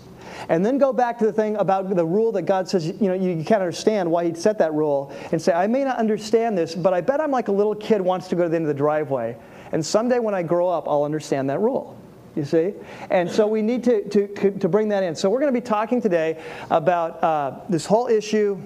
And 0.48 0.64
then 0.64 0.78
go 0.78 0.92
back 0.92 1.18
to 1.18 1.26
the 1.26 1.32
thing 1.32 1.56
about 1.56 1.94
the 1.94 2.04
rule 2.04 2.32
that 2.32 2.42
God 2.42 2.68
says, 2.68 2.86
you 2.86 3.08
know, 3.08 3.14
you 3.14 3.44
can't 3.44 3.60
understand 3.60 4.10
why 4.10 4.24
He 4.26 4.34
set 4.34 4.58
that 4.58 4.72
rule 4.72 5.12
and 5.32 5.40
say, 5.40 5.52
I 5.52 5.66
may 5.66 5.84
not 5.84 5.98
understand 5.98 6.56
this, 6.56 6.74
but 6.74 6.94
I 6.94 7.00
bet 7.00 7.20
I'm 7.20 7.30
like 7.30 7.48
a 7.48 7.52
little 7.52 7.74
kid 7.74 8.00
wants 8.00 8.28
to 8.28 8.36
go 8.36 8.44
to 8.44 8.48
the 8.48 8.56
end 8.56 8.64
of 8.64 8.68
the 8.68 8.74
driveway. 8.74 9.36
And 9.72 9.84
someday 9.84 10.18
when 10.18 10.34
I 10.34 10.42
grow 10.42 10.68
up, 10.68 10.88
I'll 10.88 11.04
understand 11.04 11.50
that 11.50 11.60
rule. 11.60 11.96
You 12.36 12.44
see? 12.44 12.74
And 13.10 13.30
so 13.30 13.46
we 13.46 13.60
need 13.60 13.82
to, 13.84 14.08
to, 14.08 14.50
to 14.58 14.68
bring 14.68 14.88
that 14.90 15.02
in. 15.02 15.16
So 15.16 15.28
we're 15.28 15.40
going 15.40 15.52
to 15.52 15.60
be 15.60 15.64
talking 15.64 16.00
today 16.00 16.40
about 16.70 17.22
uh, 17.22 17.60
this 17.68 17.86
whole 17.86 18.06
issue 18.06 18.60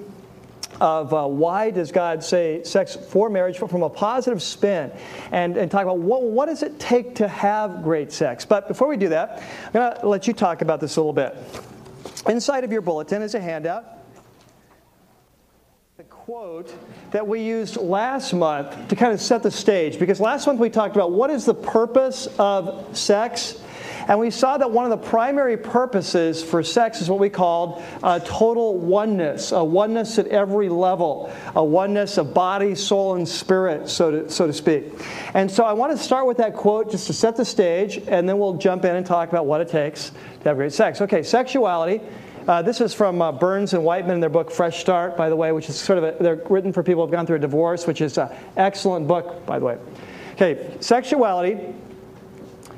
of 0.81 1.13
uh, 1.13 1.27
why 1.27 1.71
does 1.71 1.93
God 1.93 2.23
say 2.23 2.63
sex 2.65 2.97
for 2.97 3.29
marriage 3.31 3.59
from 3.59 3.83
a 3.83 3.91
positive 3.91 4.43
spin 4.43 4.91
and, 5.33 5.57
and 5.57 5.71
talk 5.71 5.83
about 5.83 5.99
what, 5.99 6.23
what 6.23 6.47
does 6.47 6.63
it 6.63 6.79
take 6.79 7.15
to 7.17 7.29
have 7.29 7.83
great 7.83 8.13
sex. 8.13 8.45
But 8.45 8.69
before 8.69 8.89
we 8.89 8.97
do 8.97 9.09
that, 9.11 9.43
I'm 9.67 9.73
going 9.73 10.01
to 10.01 10.09
let 10.09 10.27
you 10.27 10.33
talk 10.33 10.63
about 10.63 10.81
this 10.81 10.97
a 10.97 11.01
little 11.01 11.13
bit. 11.13 11.37
Inside 12.29 12.65
of 12.65 12.73
your 12.73 12.81
bulletin 12.81 13.23
is 13.23 13.35
a 13.35 13.41
handout. 13.41 13.85
The 15.97 16.05
quote 16.05 16.75
that 17.13 17.27
we 17.27 17.41
used 17.41 17.77
last 17.77 18.33
month 18.33 18.89
to 18.89 18.97
kind 18.97 19.13
of 19.13 19.21
set 19.21 19.43
the 19.43 19.51
stage 19.51 19.99
because 19.99 20.21
last 20.21 20.47
month 20.47 20.59
we 20.59 20.71
talked 20.71 20.97
about 20.97 21.13
what 21.13 21.31
is 21.31 21.45
the 21.45 21.55
purpose 21.55 22.27
of 22.39 22.97
sex 22.97 23.63
and 24.09 24.19
we 24.19 24.31
saw 24.31 24.59
that 24.59 24.71
one 24.71 24.85
of 24.85 24.91
the 24.91 25.09
primary 25.09 25.57
purposes 25.57 26.43
for 26.43 26.63
sex 26.63 27.01
is 27.01 27.09
what 27.09 27.19
we 27.19 27.31
called 27.31 27.83
a 28.03 28.21
total 28.21 28.79
oneness, 28.79 29.53
a 29.53 29.65
oneness 29.65 30.19
at 30.19 30.27
every 30.29 30.69
level, 30.69 31.33
a 31.55 31.65
oneness 31.65 32.19
of 32.19 32.35
body, 32.35 32.75
soul, 32.75 33.15
and 33.15 33.29
spirit, 33.29 33.89
so 33.89 34.11
to, 34.11 34.31
so 34.31 34.47
to 34.47 34.53
speak. 34.53 34.93
And 35.35 35.51
so 35.51 35.65
I 35.65 35.73
want 35.73 35.93
to 35.93 35.99
start 35.99 36.27
with 36.27 36.37
that 36.39 36.55
quote 36.55 36.91
just 36.91 37.07
to 37.07 37.13
set 37.13 37.37
the 37.37 37.45
stage, 37.45 37.99
and 38.07 38.29
then 38.29 38.39
we'll 38.39 38.55
jump 38.55 38.85
in 38.85 38.95
and 38.95 39.07
talk 39.07 39.29
about 39.29 39.47
what 39.47 39.61
it 39.61 39.69
takes 39.69 40.11
to 40.11 40.49
have 40.49 40.57
great 40.57 40.73
sex. 40.73 41.01
Okay, 41.01 41.23
sexuality. 41.23 42.01
Uh, 42.47 42.61
this 42.61 42.83
is 42.83 42.93
from 42.93 43.23
uh, 43.23 43.33
Burns 43.33 43.73
and 43.73 43.83
Whiteman 43.83 44.17
in 44.17 44.21
their 44.21 44.29
book 44.29 44.51
Fresh 44.51 44.81
Start, 44.81 45.17
by 45.17 45.31
the 45.31 45.37
way, 45.37 45.53
which 45.53 45.71
is 45.71 45.77
sort 45.77 45.97
of 45.97 46.05
a, 46.05 46.23
they're 46.23 46.43
written 46.51 46.75
for 46.75 46.83
people 46.83 47.03
who've 47.03 47.11
gone 47.11 47.27
through 47.27 47.37
a 47.37 47.41
divorce, 47.41 47.87
which 47.87 48.03
is 48.03 48.19
an 48.19 48.29
excellent 48.59 49.09
book, 49.09 49.47
by 49.47 49.59
the 49.59 49.65
way. 49.65 49.79
Okay, 50.35 50.77
sexuality 50.81 51.73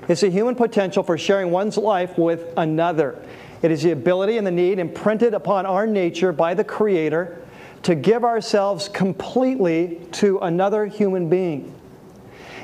it's 0.09 0.21
the 0.21 0.31
human 0.31 0.55
potential 0.55 1.03
for 1.03 1.19
sharing 1.19 1.51
one's 1.51 1.77
life 1.77 2.17
with 2.17 2.53
another. 2.57 3.21
It 3.63 3.71
is 3.71 3.83
the 3.83 3.91
ability 3.91 4.39
and 4.39 4.47
the 4.47 4.53
need 4.53 4.79
imprinted 4.79 5.35
upon 5.35 5.67
our 5.67 5.87
nature 5.87 6.33
by 6.33 6.55
the 6.55 6.65
Creator 6.65 7.43
to 7.83 7.95
give 7.95 8.25
ourselves 8.25 8.89
completely 8.89 10.01
to 10.13 10.39
another 10.41 10.87
human 10.87 11.29
being. 11.29 11.73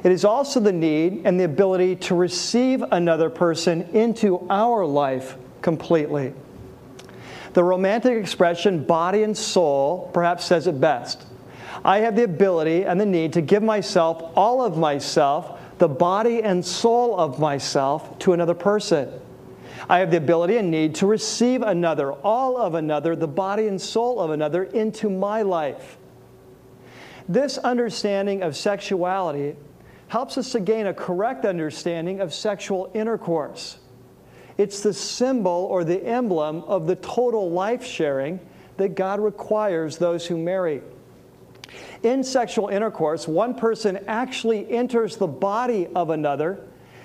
It 0.05 0.11
is 0.11 0.25
also 0.25 0.59
the 0.59 0.73
need 0.73 1.23
and 1.25 1.39
the 1.39 1.45
ability 1.45 1.97
to 1.97 2.15
receive 2.15 2.83
another 2.91 3.31
person 3.31 3.83
into 3.93 4.47
our 4.51 4.85
life 4.85 5.37
completely. 5.63 6.35
The 7.53 7.63
romantic 7.63 8.19
expression 8.19 8.85
body 8.85 9.23
and 9.23 9.37
soul 9.37 10.11
perhaps 10.13 10.45
says 10.45 10.67
it 10.67 10.81
best. 10.81 11.25
I 11.85 11.99
have 11.99 12.17
the 12.17 12.25
ability 12.25 12.85
and 12.85 13.01
the 13.01 13.07
need 13.07 13.33
to 13.35 13.41
give 13.41 13.63
myself, 13.63 14.33
all 14.37 14.65
of 14.65 14.77
myself, 14.77 15.61
the 15.83 15.89
body 15.89 16.45
and 16.45 16.65
soul 16.65 17.19
of 17.19 17.41
myself 17.41 18.17
to 18.21 18.33
another 18.33 18.55
person. 18.55 19.11
I 19.89 19.99
have 19.99 20.13
the 20.13 20.17
ability 20.17 20.57
and 20.59 20.71
need 20.71 20.95
to 20.95 21.09
receive 21.09 21.61
another, 21.61 22.13
all 22.13 22.57
of 22.57 22.77
another, 22.77 23.17
the 23.17 23.27
body 23.27 23.67
and 23.67 23.81
soul 23.81 24.21
of 24.21 24.31
another 24.31 24.63
into 24.63 25.11
my 25.11 25.43
life. 25.43 25.99
This 27.29 27.59
understanding 27.59 28.45
of 28.45 28.57
sexuality 28.57 29.57
helps 30.07 30.39
us 30.39 30.53
to 30.53 30.61
gain 30.61 30.87
a 30.87 30.95
correct 30.95 31.45
understanding 31.45 32.21
of 32.21 32.33
sexual 32.33 32.89
intercourse. 32.95 33.79
It's 34.59 34.85
the 34.85 34.95
symbol 34.95 35.67
or 35.69 35.83
the 35.83 36.01
emblem 36.07 36.63
of 36.63 36.87
the 36.87 36.95
total 36.95 37.51
life 37.51 37.85
sharing 37.85 38.39
that 38.77 38.95
God 38.95 39.19
requires 39.19 39.99
those 39.99 40.29
who 40.29 40.39
marry. 40.39 40.81
In 42.03 42.25
sexual 42.25 42.69
intercourse, 42.69 43.29
one 43.29 43.55
person 43.55 43.99
actually 44.09 44.71
enters 44.71 45.17
the 45.17 45.27
body 45.27 45.89
of 45.95 46.11
another, 46.11 46.61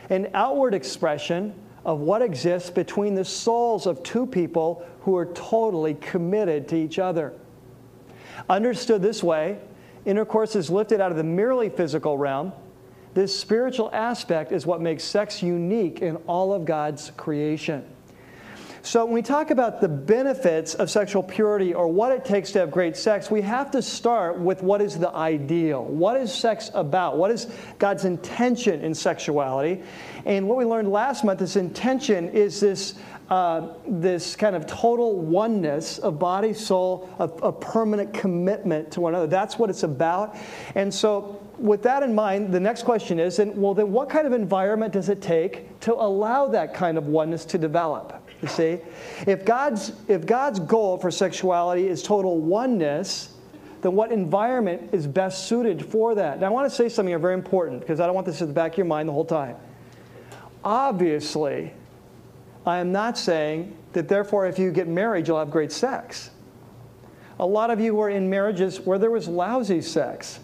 an 0.09 0.29
outward 0.33 0.73
expression 0.73 1.53
of 1.85 1.99
what 1.99 2.21
exists 2.21 2.69
between 2.69 3.15
the 3.15 3.23
souls 3.23 3.85
of 3.85 4.03
two 4.03 4.25
people 4.25 4.85
who 5.01 5.15
are 5.15 5.27
totally 5.27 5.93
committed 5.95 6.67
to 6.67 6.75
each 6.75 6.99
other. 6.99 7.33
Understood 8.49 9.01
this 9.01 9.23
way, 9.23 9.59
intercourse 10.05 10.55
is 10.55 10.69
lifted 10.69 10.99
out 10.99 11.11
of 11.11 11.17
the 11.17 11.23
merely 11.23 11.69
physical 11.69 12.17
realm. 12.17 12.51
This 13.13 13.37
spiritual 13.37 13.89
aspect 13.93 14.51
is 14.51 14.65
what 14.65 14.81
makes 14.81 15.03
sex 15.03 15.41
unique 15.41 16.01
in 16.01 16.17
all 16.27 16.53
of 16.53 16.65
God's 16.65 17.11
creation. 17.17 17.85
So, 18.87 19.03
when 19.03 19.15
we 19.15 19.21
talk 19.21 19.51
about 19.51 19.81
the 19.81 19.89
benefits 19.89 20.73
of 20.75 20.89
sexual 20.89 21.21
purity 21.21 21.73
or 21.73 21.89
what 21.89 22.13
it 22.13 22.23
takes 22.23 22.53
to 22.53 22.59
have 22.59 22.71
great 22.71 22.95
sex, 22.95 23.29
we 23.29 23.41
have 23.41 23.69
to 23.71 23.81
start 23.81 24.39
with 24.39 24.63
what 24.63 24.81
is 24.81 24.97
the 24.97 25.13
ideal. 25.13 25.83
What 25.83 26.15
is 26.15 26.33
sex 26.33 26.71
about? 26.73 27.17
What 27.17 27.29
is 27.29 27.47
God's 27.79 28.05
intention 28.05 28.79
in 28.79 28.95
sexuality? 28.95 29.83
And 30.23 30.47
what 30.47 30.57
we 30.57 30.63
learned 30.63 30.89
last 30.89 31.25
month, 31.25 31.39
this 31.39 31.57
intention 31.57 32.29
is 32.29 32.61
this, 32.61 32.93
uh, 33.29 33.73
this 33.85 34.37
kind 34.37 34.55
of 34.55 34.65
total 34.67 35.19
oneness 35.19 35.97
of 35.97 36.17
body, 36.17 36.53
soul, 36.53 37.09
a, 37.19 37.25
a 37.25 37.51
permanent 37.51 38.13
commitment 38.13 38.89
to 38.91 39.01
one 39.01 39.13
another. 39.13 39.27
That's 39.27 39.59
what 39.59 39.69
it's 39.69 39.83
about. 39.83 40.37
And 40.75 40.93
so, 40.93 41.45
with 41.57 41.83
that 41.83 42.03
in 42.03 42.15
mind, 42.15 42.53
the 42.53 42.59
next 42.61 42.83
question 42.83 43.19
is, 43.19 43.39
and 43.39 43.61
well, 43.61 43.73
then 43.73 43.91
what 43.91 44.09
kind 44.09 44.25
of 44.25 44.31
environment 44.31 44.93
does 44.93 45.09
it 45.09 45.21
take 45.21 45.77
to 45.81 45.93
allow 45.93 46.47
that 46.47 46.73
kind 46.73 46.97
of 46.97 47.07
oneness 47.07 47.43
to 47.45 47.57
develop? 47.57 48.23
You 48.41 48.47
see? 48.47 48.79
If 49.25 49.45
God's, 49.45 49.93
if 50.07 50.25
God's 50.25 50.59
goal 50.59 50.97
for 50.97 51.09
sexuality 51.09 51.87
is 51.87 52.03
total 52.03 52.39
oneness, 52.39 53.33
then 53.81 53.93
what 53.93 54.11
environment 54.11 54.89
is 54.91 55.07
best 55.07 55.47
suited 55.47 55.85
for 55.85 56.15
that? 56.15 56.39
Now, 56.39 56.47
I 56.47 56.49
want 56.49 56.69
to 56.69 56.75
say 56.75 56.89
something 56.89 57.19
very 57.19 57.33
important 57.33 57.81
because 57.81 57.99
I 57.99 58.05
don't 58.05 58.15
want 58.15 58.27
this 58.27 58.41
at 58.41 58.47
the 58.47 58.53
back 58.53 58.73
of 58.73 58.77
your 58.77 58.85
mind 58.85 59.09
the 59.09 59.13
whole 59.13 59.25
time. 59.25 59.55
Obviously, 60.63 61.73
I 62.65 62.79
am 62.79 62.91
not 62.91 63.17
saying 63.17 63.75
that 63.93 64.07
therefore 64.07 64.47
if 64.47 64.59
you 64.59 64.71
get 64.71 64.87
married, 64.87 65.27
you'll 65.27 65.39
have 65.39 65.51
great 65.51 65.71
sex. 65.71 66.31
A 67.39 67.45
lot 67.45 67.69
of 67.69 67.79
you 67.79 67.95
were 67.95 68.09
in 68.09 68.29
marriages 68.29 68.81
where 68.81 68.97
there 68.97 69.11
was 69.11 69.27
lousy 69.27 69.81
sex, 69.81 70.39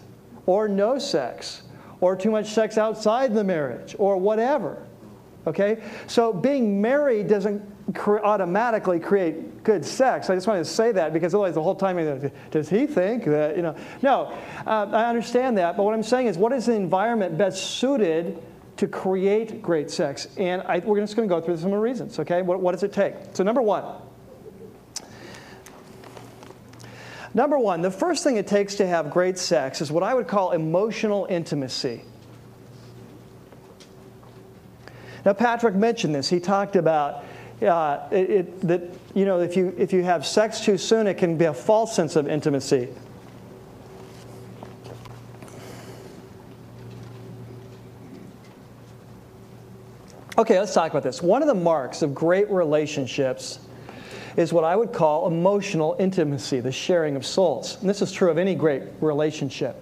or 0.46 0.68
no 0.68 0.98
sex, 0.98 1.62
or 2.00 2.16
too 2.16 2.30
much 2.30 2.50
sex 2.50 2.78
outside 2.78 3.34
the 3.34 3.44
marriage, 3.44 3.96
or 3.98 4.16
whatever. 4.16 4.82
Okay? 5.46 5.82
So 6.06 6.32
being 6.32 6.80
married 6.80 7.28
doesn't 7.28 7.62
cre- 7.92 8.20
automatically 8.20 8.98
create 8.98 9.62
good 9.62 9.84
sex. 9.84 10.30
I 10.30 10.34
just 10.34 10.46
wanted 10.46 10.64
to 10.64 10.70
say 10.70 10.92
that 10.92 11.12
because 11.12 11.34
otherwise 11.34 11.54
the 11.54 11.62
whole 11.62 11.74
time, 11.74 11.96
does 12.50 12.68
he 12.68 12.86
think 12.86 13.24
that, 13.24 13.56
you 13.56 13.62
know? 13.62 13.76
No, 14.02 14.32
uh, 14.66 14.88
I 14.90 15.06
understand 15.06 15.58
that, 15.58 15.76
but 15.76 15.82
what 15.82 15.94
I'm 15.94 16.02
saying 16.02 16.28
is 16.28 16.38
what 16.38 16.52
is 16.52 16.66
the 16.66 16.74
environment 16.74 17.36
best 17.36 17.78
suited 17.78 18.42
to 18.76 18.88
create 18.88 19.62
great 19.62 19.90
sex? 19.90 20.28
And 20.36 20.62
I, 20.62 20.78
we're 20.78 21.00
just 21.00 21.16
going 21.16 21.28
to 21.28 21.34
go 21.34 21.40
through 21.40 21.56
some 21.58 21.66
of 21.66 21.72
the 21.72 21.78
reasons, 21.78 22.18
okay? 22.18 22.42
What, 22.42 22.60
what 22.60 22.72
does 22.72 22.82
it 22.82 22.92
take? 22.92 23.14
So, 23.32 23.44
number 23.44 23.62
one, 23.62 23.84
Number 27.36 27.58
one, 27.58 27.82
the 27.82 27.90
first 27.90 28.22
thing 28.22 28.36
it 28.36 28.46
takes 28.46 28.76
to 28.76 28.86
have 28.86 29.10
great 29.10 29.38
sex 29.38 29.80
is 29.80 29.90
what 29.90 30.04
I 30.04 30.14
would 30.14 30.28
call 30.28 30.52
emotional 30.52 31.26
intimacy. 31.28 32.04
Now, 35.24 35.32
Patrick 35.32 35.74
mentioned 35.74 36.14
this. 36.14 36.28
He 36.28 36.38
talked 36.38 36.76
about 36.76 37.24
uh, 37.62 38.08
it, 38.10 38.30
it, 38.30 38.60
that 38.62 38.82
you 39.14 39.24
know 39.24 39.40
if 39.40 39.56
you 39.56 39.74
if 39.78 39.92
you 39.92 40.02
have 40.02 40.26
sex 40.26 40.60
too 40.60 40.78
soon, 40.78 41.06
it 41.06 41.14
can 41.14 41.36
be 41.36 41.44
a 41.46 41.54
false 41.54 41.94
sense 41.94 42.16
of 42.16 42.28
intimacy. 42.28 42.88
Okay, 50.36 50.58
let's 50.58 50.74
talk 50.74 50.90
about 50.90 51.04
this. 51.04 51.22
One 51.22 51.42
of 51.42 51.48
the 51.48 51.54
marks 51.54 52.02
of 52.02 52.12
great 52.12 52.50
relationships 52.50 53.60
is 54.36 54.52
what 54.52 54.64
I 54.64 54.74
would 54.74 54.92
call 54.92 55.28
emotional 55.28 55.94
intimacy, 56.00 56.58
the 56.58 56.72
sharing 56.72 57.14
of 57.14 57.24
souls. 57.24 57.78
And 57.80 57.88
this 57.88 58.02
is 58.02 58.10
true 58.10 58.32
of 58.32 58.38
any 58.38 58.56
great 58.56 58.82
relationship. 59.00 59.76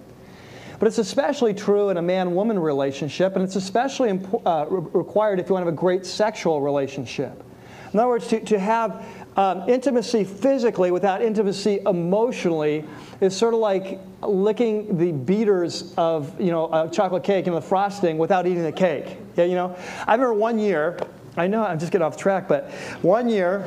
But 0.77 0.87
it's 0.87 0.99
especially 0.99 1.55
true 1.55 1.89
in 1.89 1.97
a 1.97 2.03
man 2.03 2.35
woman 2.35 2.59
relationship, 2.59 3.35
and 3.35 3.43
it's 3.43 3.55
especially 3.55 4.19
uh, 4.45 4.65
required 4.67 5.39
if 5.39 5.47
you 5.47 5.53
want 5.53 5.63
to 5.63 5.67
have 5.67 5.73
a 5.73 5.77
great 5.77 6.05
sexual 6.05 6.61
relationship. 6.61 7.43
In 7.93 7.99
other 7.99 8.09
words, 8.09 8.27
to, 8.27 8.39
to 8.39 8.59
have 8.59 9.05
um, 9.37 9.69
intimacy 9.69 10.23
physically 10.23 10.91
without 10.91 11.21
intimacy 11.21 11.79
emotionally 11.85 12.85
is 13.21 13.35
sort 13.35 13.53
of 13.53 13.59
like 13.59 13.99
licking 14.21 14.97
the 14.97 15.11
beaters 15.11 15.93
of 15.97 16.39
you 16.41 16.51
know 16.51 16.71
a 16.73 16.89
chocolate 16.89 17.23
cake 17.23 17.47
and 17.47 17.55
the 17.55 17.61
frosting 17.61 18.17
without 18.17 18.47
eating 18.47 18.63
the 18.63 18.71
cake. 18.71 19.17
Yeah, 19.35 19.45
you 19.45 19.55
know. 19.55 19.75
I 20.07 20.13
remember 20.13 20.33
one 20.33 20.59
year. 20.59 20.97
I 21.35 21.47
know 21.47 21.63
I'm 21.63 21.79
just 21.79 21.91
getting 21.91 22.05
off 22.05 22.15
track, 22.15 22.47
but 22.47 22.69
one 23.01 23.27
year 23.27 23.63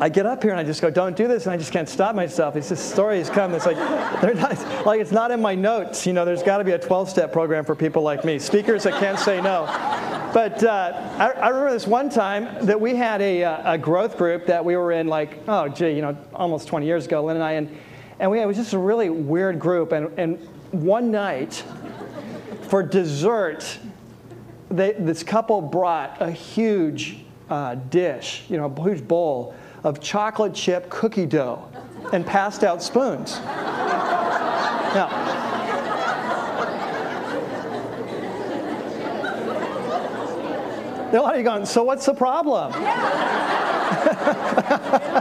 I 0.00 0.08
get 0.08 0.26
up 0.26 0.42
here 0.42 0.52
and 0.52 0.60
I 0.60 0.64
just 0.64 0.80
go, 0.80 0.90
don't 0.90 1.16
do 1.16 1.28
this, 1.28 1.44
and 1.44 1.52
I 1.52 1.56
just 1.56 1.72
can't 1.72 1.88
stop 1.88 2.14
myself. 2.14 2.56
It's 2.56 2.68
just 2.68 2.90
stories 2.90 3.30
come. 3.30 3.54
It's 3.54 3.66
like 3.66 3.76
they're 4.20 4.34
not, 4.34 4.86
like 4.86 5.00
it's 5.00 5.12
not 5.12 5.30
in 5.30 5.40
my 5.40 5.54
notes. 5.54 6.06
You 6.06 6.12
know, 6.12 6.24
there's 6.24 6.42
got 6.42 6.58
to 6.58 6.64
be 6.64 6.72
a 6.72 6.78
12-step 6.78 7.32
program 7.32 7.64
for 7.64 7.74
people 7.74 8.02
like 8.02 8.24
me, 8.24 8.38
speakers 8.38 8.84
that 8.84 8.98
can't 9.00 9.18
say 9.18 9.40
no. 9.40 9.66
But 10.32 10.64
uh, 10.64 10.92
I, 11.18 11.30
I, 11.30 11.48
remember 11.48 11.72
this 11.72 11.86
one 11.86 12.08
time 12.08 12.64
that 12.64 12.80
we 12.80 12.96
had 12.96 13.20
a, 13.20 13.44
uh, 13.44 13.74
a, 13.74 13.78
growth 13.78 14.16
group 14.16 14.46
that 14.46 14.64
we 14.64 14.76
were 14.76 14.92
in, 14.92 15.06
like, 15.06 15.38
oh, 15.46 15.68
gee, 15.68 15.90
you 15.90 16.00
know, 16.00 16.16
almost 16.34 16.68
20 16.68 16.86
years 16.86 17.04
ago, 17.04 17.22
Lynn 17.22 17.36
and 17.36 17.44
I, 17.44 17.52
and, 17.52 17.78
and 18.18 18.30
we, 18.30 18.40
it 18.40 18.46
was 18.46 18.56
just 18.56 18.72
a 18.72 18.78
really 18.78 19.10
weird 19.10 19.58
group. 19.58 19.92
And, 19.92 20.10
and 20.18 20.38
one 20.70 21.10
night, 21.10 21.62
for 22.68 22.82
dessert, 22.82 23.78
they, 24.70 24.92
this 24.92 25.22
couple 25.22 25.60
brought 25.60 26.22
a 26.22 26.30
huge 26.30 27.18
uh, 27.50 27.74
dish, 27.74 28.44
you 28.48 28.56
know, 28.56 28.72
a 28.74 28.82
huge 28.82 29.06
bowl 29.06 29.54
of 29.84 30.00
chocolate 30.00 30.54
chip 30.54 30.88
cookie 30.90 31.26
dough 31.26 31.68
and 32.12 32.26
passed 32.26 32.64
out 32.64 32.82
spoons. 32.82 33.40
Now, 41.12 41.24
of 41.24 41.36
you 41.36 41.44
going, 41.44 41.66
so 41.66 41.84
what's 41.84 42.06
the 42.06 42.14
problem? 42.14 42.72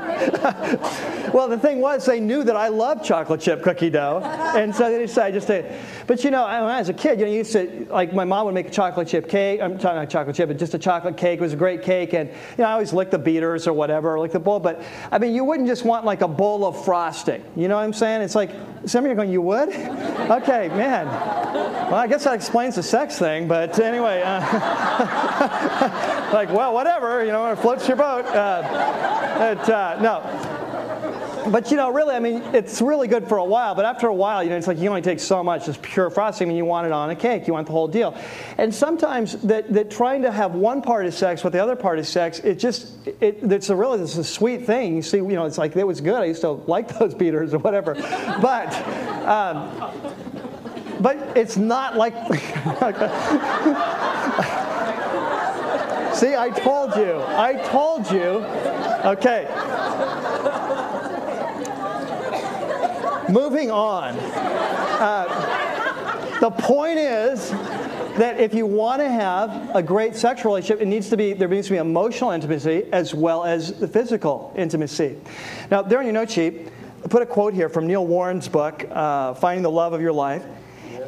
well, 1.34 1.48
the 1.48 1.58
thing 1.58 1.80
was, 1.80 2.06
they 2.06 2.20
knew 2.20 2.44
that 2.44 2.56
I 2.56 2.68
loved 2.68 3.04
chocolate 3.04 3.42
chip 3.42 3.64
cookie 3.64 3.90
dough, 3.90 4.22
and 4.24 4.76
so 4.76 4.92
they 4.92 5.00
decided 5.00 5.34
just 5.34 5.48
to. 5.48 5.78
But 6.06 6.24
you 6.24 6.32
know, 6.32 6.44
when 6.44 6.54
I 6.54 6.80
was 6.80 6.90
a 6.90 6.94
kid, 6.94 7.20
you 7.20 7.26
know, 7.26 7.32
you 7.32 7.40
used 7.40 7.54
to 7.54 7.88
like 7.90 8.14
my 8.14 8.24
mom 8.24 8.46
would 8.46 8.54
make 8.54 8.68
a 8.68 8.72
chocolate 8.72 9.08
chip 9.08 9.28
cake. 9.28 9.62
I'm 9.62 9.78
talking 9.78 9.98
about 9.98 10.10
chocolate 10.10 10.36
chip, 10.36 10.50
but 10.50 10.58
just 10.58 10.74
a 10.74 10.80
chocolate 10.80 11.18
cake 11.18 11.40
it 11.40 11.42
was 11.42 11.54
a 11.54 11.58
great 11.58 11.82
cake, 11.82 12.14
and 12.14 12.30
you 12.30 12.36
know, 12.60 12.66
I 12.66 12.74
always 12.74 12.94
lick 12.94 13.10
the 13.12 13.20
beaters 13.20 13.68
or 13.68 13.74
whatever, 13.74 14.16
or 14.16 14.20
lick 14.20 14.32
the 14.32 14.40
bowl. 14.40 14.60
But 14.60 14.84
I 15.12 15.18
mean, 15.18 15.34
you 15.34 15.44
wouldn't 15.44 15.68
just 15.68 15.86
want 15.86 16.06
like 16.06 16.22
a 16.22 16.28
bowl 16.28 16.66
of 16.66 16.86
frosting. 16.86 17.44
You 17.56 17.68
know 17.68 17.78
what 17.78 17.84
I'm 17.84 17.94
saying? 17.94 18.22
It's 18.22 18.36
like 18.36 18.52
some 18.86 19.06
of 19.06 19.10
you 19.10 19.14
are 19.14 19.16
going, 19.16 19.32
you 19.32 19.42
would? 19.42 19.70
okay, 19.70 20.68
man. 20.70 21.06
Well, 21.06 21.96
I 21.96 22.08
guess 22.08 22.24
that 22.24 22.34
explains 22.34 22.76
the 22.76 22.84
sex 22.84 23.18
thing, 23.18 23.48
but 23.48 23.80
anyway, 23.80 24.22
uh, 24.26 24.40
like, 26.34 26.50
well, 26.50 26.74
whatever, 26.74 27.24
you 27.24 27.32
know, 27.32 27.52
it 27.52 27.58
floats 27.58 27.88
your 27.88 27.98
boat. 27.98 28.26
Uh, 28.26 29.12
uh, 29.42 29.98
no 30.02 30.11
but 31.52 31.72
you 31.72 31.78
know, 31.78 31.92
really, 31.92 32.16
I 32.16 32.20
mean, 32.20 32.42
it's 32.54 32.82
really 32.82 33.08
good 33.08 33.28
for 33.28 33.38
a 33.38 33.44
while. 33.44 33.76
But 33.76 33.86
after 33.86 34.08
a 34.08 34.14
while, 34.14 34.44
you 34.44 34.50
know, 34.50 34.58
it's 34.58 34.68
like 34.68 34.78
you 34.78 34.90
only 34.90 35.02
take 35.02 35.20
so 35.20 35.44
much, 35.44 35.66
just 35.66 35.82
pure 35.82 36.10
frosting. 36.10 36.48
I 36.48 36.50
mean, 36.50 36.58
you 36.58 36.66
want 36.66 36.88
it 36.88 36.94
on 36.94 37.10
a 37.10 37.16
cake, 37.16 37.48
you 37.48 37.54
want 37.54 37.68
the 37.68 37.74
whole 37.74 37.88
deal. 37.88 38.16
And 38.58 38.74
sometimes 38.74 39.34
that, 39.44 39.72
that 39.74 39.90
trying 39.92 40.22
to 40.24 40.32
have 40.32 40.54
one 40.54 40.82
part 40.82 41.06
of 41.06 41.14
sex 41.14 41.44
with 41.44 41.54
the 41.54 41.64
other 41.64 41.76
part 41.76 42.00
of 42.00 42.08
sex, 42.08 42.40
it 42.40 42.60
just, 42.60 43.08
it, 43.20 43.40
it's 43.42 43.70
a 43.70 43.76
really, 43.76 44.02
it's 44.02 44.18
a 44.18 44.24
sweet 44.24 44.66
thing. 44.66 44.96
You 44.96 45.02
see, 45.02 45.18
you 45.18 45.28
know, 45.30 45.46
it's 45.46 45.58
like 45.58 45.76
it 45.76 45.86
was 45.86 46.02
good. 46.02 46.22
I 46.22 46.26
used 46.26 46.42
to 46.42 46.52
like 46.52 46.88
those 47.00 47.14
beaters 47.14 47.54
or 47.54 47.60
whatever. 47.60 47.96
but 48.42 48.74
um, 49.28 49.92
but 51.02 51.36
it's 51.36 51.58
not 51.58 51.98
like. 51.98 52.14
See, 56.14 56.36
I 56.36 56.50
told 56.50 56.96
you. 56.98 57.20
I 57.20 57.54
told 57.72 58.12
you. 58.12 58.46
Okay. 59.04 59.48
Moving 63.30 63.72
on. 63.72 64.16
Uh, 64.20 66.38
the 66.40 66.52
point 66.52 67.00
is 67.00 67.52
that 68.18 68.40
if 68.40 68.54
you 68.54 68.66
want 68.66 69.02
to 69.02 69.10
have 69.10 69.76
a 69.76 69.82
great 69.82 70.16
sexual 70.16 70.52
relationship, 70.52 70.82
it 70.82 70.88
needs 70.88 71.10
to 71.10 71.18
be 71.18 71.34
there 71.34 71.48
needs 71.48 71.68
to 71.68 71.74
be 71.74 71.78
emotional 71.78 72.32
intimacy 72.32 72.86
as 72.92 73.16
well 73.16 73.44
as 73.44 73.80
the 73.80 73.88
physical 73.88 74.54
intimacy. 74.58 75.18
Now, 75.72 75.82
there 75.82 76.00
on 76.00 76.06
your 76.06 76.14
note 76.14 76.30
sheet, 76.30 76.70
I 77.04 77.08
put 77.08 77.22
a 77.22 77.26
quote 77.26 77.54
here 77.54 77.70
from 77.70 77.88
Neil 77.88 78.06
Warren's 78.06 78.48
book, 78.48 78.86
uh, 78.92 79.34
"Finding 79.36 79.64
the 79.64 79.72
Love 79.72 79.94
of 79.94 80.02
Your 80.02 80.14
Life," 80.14 80.44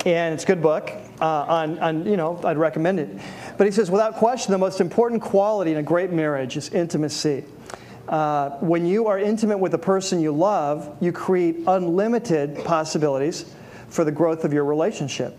and 0.06 0.34
it's 0.34 0.44
a 0.44 0.48
good 0.48 0.62
book. 0.62 0.92
Uh, 1.22 1.46
on, 1.48 1.80
on, 1.80 2.06
you 2.06 2.18
know, 2.18 2.40
I'd 2.44 2.58
recommend 2.58 3.00
it. 3.00 3.10
But 3.58 3.66
he 3.66 3.72
says, 3.72 3.90
without 3.90 4.16
question, 4.16 4.52
the 4.52 4.58
most 4.58 4.82
important 4.82 5.22
quality 5.22 5.72
in 5.72 5.78
a 5.78 5.84
great 5.84 6.12
marriage 6.12 6.58
is 6.58 6.70
intimacy. 6.70 7.46
Uh, 8.08 8.52
when 8.60 8.86
you 8.86 9.08
are 9.08 9.18
intimate 9.18 9.58
with 9.58 9.72
the 9.72 9.78
person 9.78 10.20
you 10.20 10.32
love, 10.32 10.98
you 11.00 11.12
create 11.12 11.58
unlimited 11.68 12.64
possibilities 12.66 13.46
for 13.88 14.04
the 14.04 14.12
growth 14.12 14.44
of 14.44 14.52
your 14.52 14.66
relationship. 14.66 15.38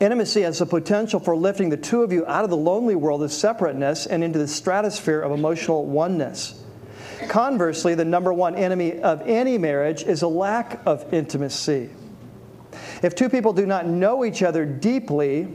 Intimacy 0.00 0.42
has 0.42 0.58
the 0.58 0.66
potential 0.66 1.18
for 1.18 1.34
lifting 1.34 1.70
the 1.70 1.76
two 1.76 2.02
of 2.02 2.12
you 2.12 2.24
out 2.26 2.44
of 2.44 2.50
the 2.50 2.56
lonely 2.56 2.94
world 2.94 3.22
of 3.22 3.32
separateness 3.32 4.06
and 4.06 4.22
into 4.22 4.38
the 4.38 4.46
stratosphere 4.46 5.20
of 5.20 5.32
emotional 5.32 5.86
oneness. 5.86 6.62
Conversely, 7.28 7.94
the 7.96 8.04
number 8.04 8.32
one 8.32 8.54
enemy 8.54 9.00
of 9.00 9.22
any 9.26 9.58
marriage 9.58 10.04
is 10.04 10.22
a 10.22 10.28
lack 10.28 10.80
of 10.86 11.12
intimacy. 11.12 11.90
If 13.02 13.14
two 13.14 13.28
people 13.28 13.52
do 13.52 13.66
not 13.66 13.86
know 13.86 14.24
each 14.24 14.42
other 14.42 14.64
deeply, 14.64 15.48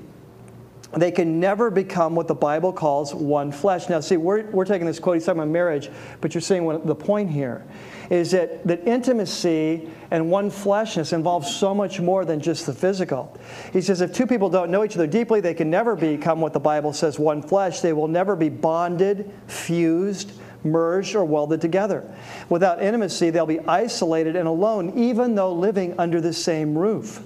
they 0.96 1.12
can 1.12 1.40
never 1.40 1.72
become 1.72 2.16
what 2.16 2.28
the 2.28 2.36
Bible 2.36 2.72
calls 2.72 3.14
one 3.14 3.52
flesh. 3.52 3.90
Now, 3.90 4.00
see, 4.00 4.18
we're, 4.18 4.44
we're 4.52 4.66
taking 4.66 4.86
this 4.86 5.00
quote, 5.00 5.16
he's 5.16 5.26
talking 5.26 5.42
about 5.42 5.52
marriage, 5.52 5.90
but 6.22 6.34
you're 6.34 6.42
seeing 6.42 6.66
what, 6.66 6.86
the 6.86 6.96
point 6.96 7.32
here 7.32 7.66
is 8.10 8.32
that, 8.32 8.66
that 8.68 8.88
intimacy 8.88 9.90
and 10.12 10.30
one 10.30 10.52
fleshness 10.52 11.14
involves 11.14 11.54
so 11.54 11.74
much 11.74 12.00
more 12.00 12.26
than 12.26 12.40
just 12.40 12.66
the 12.66 12.74
physical. 12.74 13.36
He 13.72 13.82
says 13.82 14.02
if 14.02 14.14
two 14.14 14.28
people 14.28 14.50
don't 14.50 14.70
know 14.70 14.84
each 14.84 14.96
other 14.96 15.08
deeply, 15.08 15.42
they 15.42 15.54
can 15.54 15.70
never 15.70 15.96
become 15.96 16.42
what 16.42 16.54
the 16.54 16.60
Bible 16.60 16.94
says 16.94 17.18
one 17.18 17.42
flesh. 17.42 17.80
They 17.80 17.94
will 17.94 18.08
never 18.08 18.36
be 18.36 18.50
bonded, 18.50 19.32
fused, 19.48 20.34
merged, 20.64 21.16
or 21.16 21.26
welded 21.26 21.62
together. 21.62 22.08
Without 22.50 22.84
intimacy, 22.84 23.30
they'll 23.30 23.46
be 23.46 23.60
isolated 23.62 24.36
and 24.36 24.48
alone, 24.48 24.98
even 24.98 25.36
though 25.36 25.54
living 25.54 25.96
under 25.98 26.22
the 26.22 26.34
same 26.34 26.78
roof. 26.78 27.24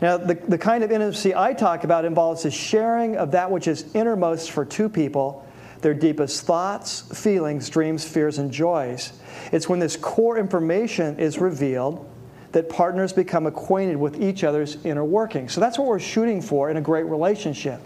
Now, 0.00 0.16
the, 0.16 0.34
the 0.34 0.58
kind 0.58 0.82
of 0.82 0.90
intimacy 0.90 1.34
I 1.34 1.52
talk 1.52 1.84
about 1.84 2.04
involves 2.04 2.44
the 2.44 2.50
sharing 2.50 3.16
of 3.16 3.32
that 3.32 3.50
which 3.50 3.68
is 3.68 3.94
innermost 3.94 4.50
for 4.50 4.64
two 4.64 4.88
people, 4.88 5.46
their 5.82 5.94
deepest 5.94 6.46
thoughts, 6.46 7.02
feelings, 7.22 7.68
dreams, 7.68 8.04
fears, 8.04 8.38
and 8.38 8.50
joys. 8.50 9.12
It's 9.52 9.68
when 9.68 9.78
this 9.78 9.96
core 9.96 10.38
information 10.38 11.18
is 11.18 11.38
revealed 11.38 12.06
that 12.52 12.68
partners 12.68 13.12
become 13.12 13.46
acquainted 13.46 13.96
with 13.96 14.20
each 14.20 14.42
other's 14.42 14.84
inner 14.84 15.04
workings. 15.04 15.52
So 15.52 15.60
that's 15.60 15.78
what 15.78 15.86
we're 15.86 16.00
shooting 16.00 16.42
for 16.42 16.70
in 16.70 16.76
a 16.76 16.80
great 16.80 17.04
relationship. 17.04 17.80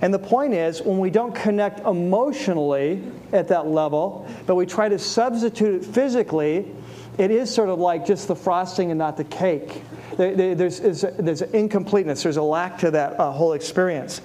And 0.00 0.12
the 0.12 0.18
point 0.18 0.54
is, 0.54 0.82
when 0.82 0.98
we 0.98 1.10
don't 1.10 1.34
connect 1.34 1.80
emotionally 1.80 3.02
at 3.32 3.48
that 3.48 3.66
level, 3.66 4.28
but 4.46 4.54
we 4.54 4.66
try 4.66 4.88
to 4.88 4.98
substitute 4.98 5.82
it 5.82 5.84
physically, 5.84 6.70
it 7.18 7.30
is 7.30 7.52
sort 7.52 7.68
of 7.68 7.78
like 7.78 8.06
just 8.06 8.28
the 8.28 8.36
frosting 8.36 8.90
and 8.90 8.98
not 8.98 9.16
the 9.16 9.24
cake. 9.24 9.82
There's, 10.16 10.80
there's 10.80 11.42
incompleteness, 11.42 12.22
there's 12.22 12.38
a 12.38 12.42
lack 12.42 12.78
to 12.78 12.90
that 12.92 13.18
uh, 13.20 13.30
whole 13.30 13.52
experience. 13.52 14.20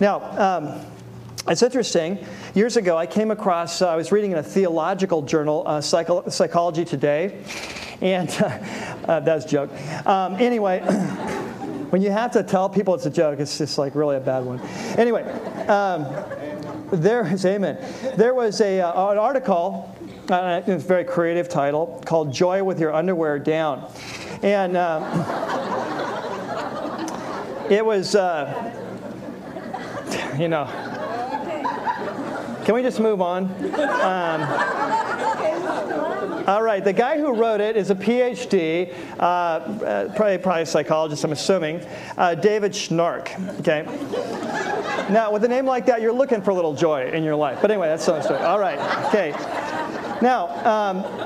Now, 0.00 0.20
um, 0.38 0.86
it's 1.46 1.62
interesting. 1.62 2.24
Years 2.54 2.78
ago, 2.78 2.96
I 2.96 3.06
came 3.06 3.30
across, 3.30 3.82
uh, 3.82 3.90
I 3.90 3.96
was 3.96 4.10
reading 4.10 4.32
in 4.32 4.38
a 4.38 4.42
theological 4.42 5.20
journal, 5.20 5.62
uh, 5.66 5.82
Psycho- 5.82 6.26
Psychology 6.30 6.86
Today, 6.86 7.42
and 8.00 8.30
uh, 9.06 9.20
that's 9.20 9.44
a 9.44 9.48
joke. 9.48 9.70
Um, 10.06 10.36
anyway, 10.36 10.80
when 11.90 12.00
you 12.00 12.10
have 12.10 12.32
to 12.32 12.42
tell 12.42 12.70
people 12.70 12.94
it's 12.94 13.04
a 13.04 13.10
joke, 13.10 13.40
it's 13.40 13.58
just 13.58 13.76
like 13.76 13.94
really 13.94 14.16
a 14.16 14.20
bad 14.20 14.44
one. 14.44 14.58
Anyway, 14.96 15.22
um, 15.68 16.06
there 16.90 17.26
is, 17.26 17.44
amen. 17.44 17.78
There 18.16 18.32
was 18.32 18.62
a, 18.62 18.80
uh, 18.80 19.10
an 19.10 19.18
article, 19.18 19.94
uh, 20.30 20.62
it's 20.66 20.84
a 20.84 20.86
very 20.86 21.04
creative 21.04 21.50
title, 21.50 22.02
called 22.06 22.32
Joy 22.32 22.64
with 22.64 22.80
Your 22.80 22.94
Underwear 22.94 23.38
Down. 23.38 23.90
And 24.44 24.76
uh, 24.76 25.00
it 27.70 27.82
was, 27.82 28.14
uh, 28.14 28.70
you 30.38 30.48
know, 30.48 30.66
can 32.66 32.74
we 32.74 32.82
just 32.82 33.00
move 33.00 33.22
on? 33.22 33.44
Um, 34.02 34.42
all 36.46 36.62
right, 36.62 36.84
the 36.84 36.92
guy 36.92 37.18
who 37.18 37.32
wrote 37.32 37.62
it 37.62 37.74
is 37.74 37.88
a 37.88 37.94
PhD, 37.94 38.94
uh, 39.18 39.22
uh, 39.22 40.14
probably, 40.14 40.36
probably 40.36 40.62
a 40.64 40.66
psychologist, 40.66 41.24
I'm 41.24 41.32
assuming, 41.32 41.80
uh, 42.18 42.34
David 42.34 42.72
Schnarch. 42.72 43.58
Okay. 43.60 43.84
Now, 45.10 45.32
with 45.32 45.42
a 45.44 45.48
name 45.48 45.64
like 45.64 45.86
that, 45.86 46.02
you're 46.02 46.12
looking 46.12 46.42
for 46.42 46.50
a 46.50 46.54
little 46.54 46.74
joy 46.74 47.10
in 47.10 47.24
your 47.24 47.36
life. 47.36 47.60
But 47.62 47.70
anyway, 47.70 47.88
that's 47.88 48.06
another 48.08 48.22
story. 48.24 48.40
All 48.40 48.58
right. 48.58 48.78
Okay. 49.06 49.30
Now, 50.20 50.48
um, 50.66 51.23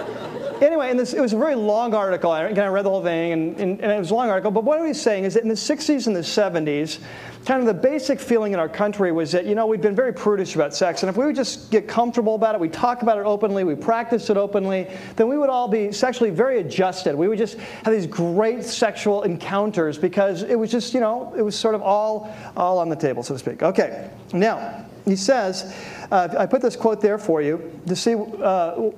anyway, 0.63 0.95
this, 0.95 1.13
it 1.15 1.21
was 1.21 1.33
a 1.33 1.39
very 1.39 1.55
long 1.55 1.95
article. 1.95 2.31
I, 2.31 2.45
I 2.45 2.67
read 2.69 2.85
the 2.85 2.91
whole 2.91 3.03
thing, 3.03 3.33
and, 3.33 3.61
and, 3.61 3.81
and, 3.81 3.93
it 3.93 3.99
was 3.99 4.11
a 4.11 4.15
long 4.15 4.29
article. 4.31 4.51
But 4.51 4.65
what 4.65 4.81
he 4.81 4.89
was 4.89 5.01
saying 5.01 5.25
is 5.25 5.35
that 5.35 5.43
in 5.43 5.49
the 5.49 5.55
60s 5.55 6.07
and 6.07 6.15
the 6.15 6.21
70s, 6.21 6.99
kind 7.45 7.61
of 7.61 7.67
the 7.67 7.75
basic 7.75 8.21
feeling 8.21 8.53
in 8.53 8.59
our 8.59 8.69
country 8.69 9.13
was 9.13 9.33
that, 9.33 9.47
you 9.47 9.55
know, 9.55 9.67
we've 9.67 9.81
been 9.81 9.95
very 9.95 10.13
prudish 10.13 10.55
about 10.55 10.75
sex. 10.75 11.03
And 11.03 11.11
if 11.11 11.17
we 11.17 11.25
would 11.25 11.37
just 11.37 11.71
get 11.71 11.89
comfortable 11.89 12.35
about 12.35 12.55
it, 12.55 12.61
we 12.61 12.69
talk 12.69 13.03
about 13.03 13.19
it 13.19 13.25
openly, 13.25 13.65
we 13.65 13.75
practice 13.75 14.31
it 14.31 14.37
openly, 14.37 14.89
then 15.17 15.29
we 15.29 15.39
would 15.39 15.51
all 15.51 15.69
be 15.69 15.93
sexually 15.93 16.31
very 16.31 16.61
adjusted. 16.61 17.15
We 17.15 17.29
would 17.29 17.39
just 17.39 17.59
have 17.59 17.95
these 17.95 18.07
great 18.07 18.65
sexual 18.65 19.23
encounters 19.23 19.99
because 19.99 20.43
it 20.43 20.59
was 20.59 20.71
just, 20.71 20.95
you 20.95 21.01
know, 21.01 21.33
it 21.37 21.43
was 21.43 21.57
sort 21.57 21.75
of 21.75 21.83
all, 21.83 22.35
all 22.57 22.79
on 22.79 22.89
the 22.89 22.97
table, 22.97 23.23
so 23.23 23.35
to 23.35 23.39
speak. 23.39 23.63
Okay, 23.63 24.11
now, 24.33 24.85
he 25.05 25.17
says, 25.17 25.75
uh, 26.11 26.29
I 26.39 26.45
put 26.45 26.61
this 26.61 26.77
quote 26.77 27.01
there 27.01 27.19
for 27.19 27.41
you 27.41 27.81
to 27.87 27.97
see. 27.97 28.15
Uh, 28.15 28.91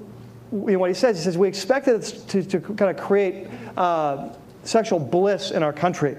you 0.52 0.72
know, 0.72 0.78
what 0.80 0.90
he 0.90 0.94
says, 0.94 1.16
he 1.16 1.24
says, 1.24 1.38
we 1.38 1.48
expected 1.48 2.02
to, 2.02 2.42
to 2.42 2.60
kind 2.60 2.90
of 2.90 2.96
create 2.96 3.46
uh, 3.76 4.30
sexual 4.64 4.98
bliss 4.98 5.52
in 5.52 5.62
our 5.62 5.72
country. 5.72 6.16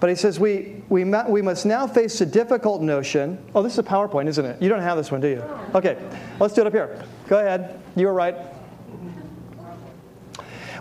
But 0.00 0.10
he 0.10 0.16
says, 0.16 0.40
we, 0.40 0.82
we, 0.88 1.04
we 1.04 1.42
must 1.42 1.64
now 1.64 1.86
face 1.86 2.18
the 2.18 2.26
difficult 2.26 2.82
notion. 2.82 3.38
Oh, 3.54 3.62
this 3.62 3.74
is 3.74 3.78
a 3.78 3.84
PowerPoint, 3.84 4.26
isn't 4.26 4.44
it? 4.44 4.60
You 4.60 4.68
don't 4.68 4.80
have 4.80 4.96
this 4.96 5.12
one, 5.12 5.20
do 5.20 5.28
you? 5.28 5.44
Okay, 5.76 5.96
let's 6.40 6.54
do 6.54 6.62
it 6.62 6.66
up 6.66 6.72
here. 6.72 7.04
Go 7.28 7.38
ahead. 7.38 7.80
You 7.94 8.08
were 8.08 8.12
right. 8.12 8.34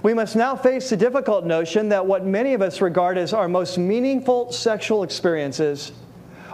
We 0.02 0.16
must 0.16 0.36
now 0.36 0.56
face 0.56 0.90
the 0.90 0.98
difficult 0.98 1.46
notion 1.46 1.90
that 1.90 2.04
what 2.04 2.26
many 2.26 2.56
of 2.56 2.64
us 2.64 2.82
regard 2.82 3.20
as 3.20 3.32
our 3.34 3.48
most 3.48 3.78
meaningful 3.78 4.52
sexual 4.52 5.04
experiences 5.04 5.92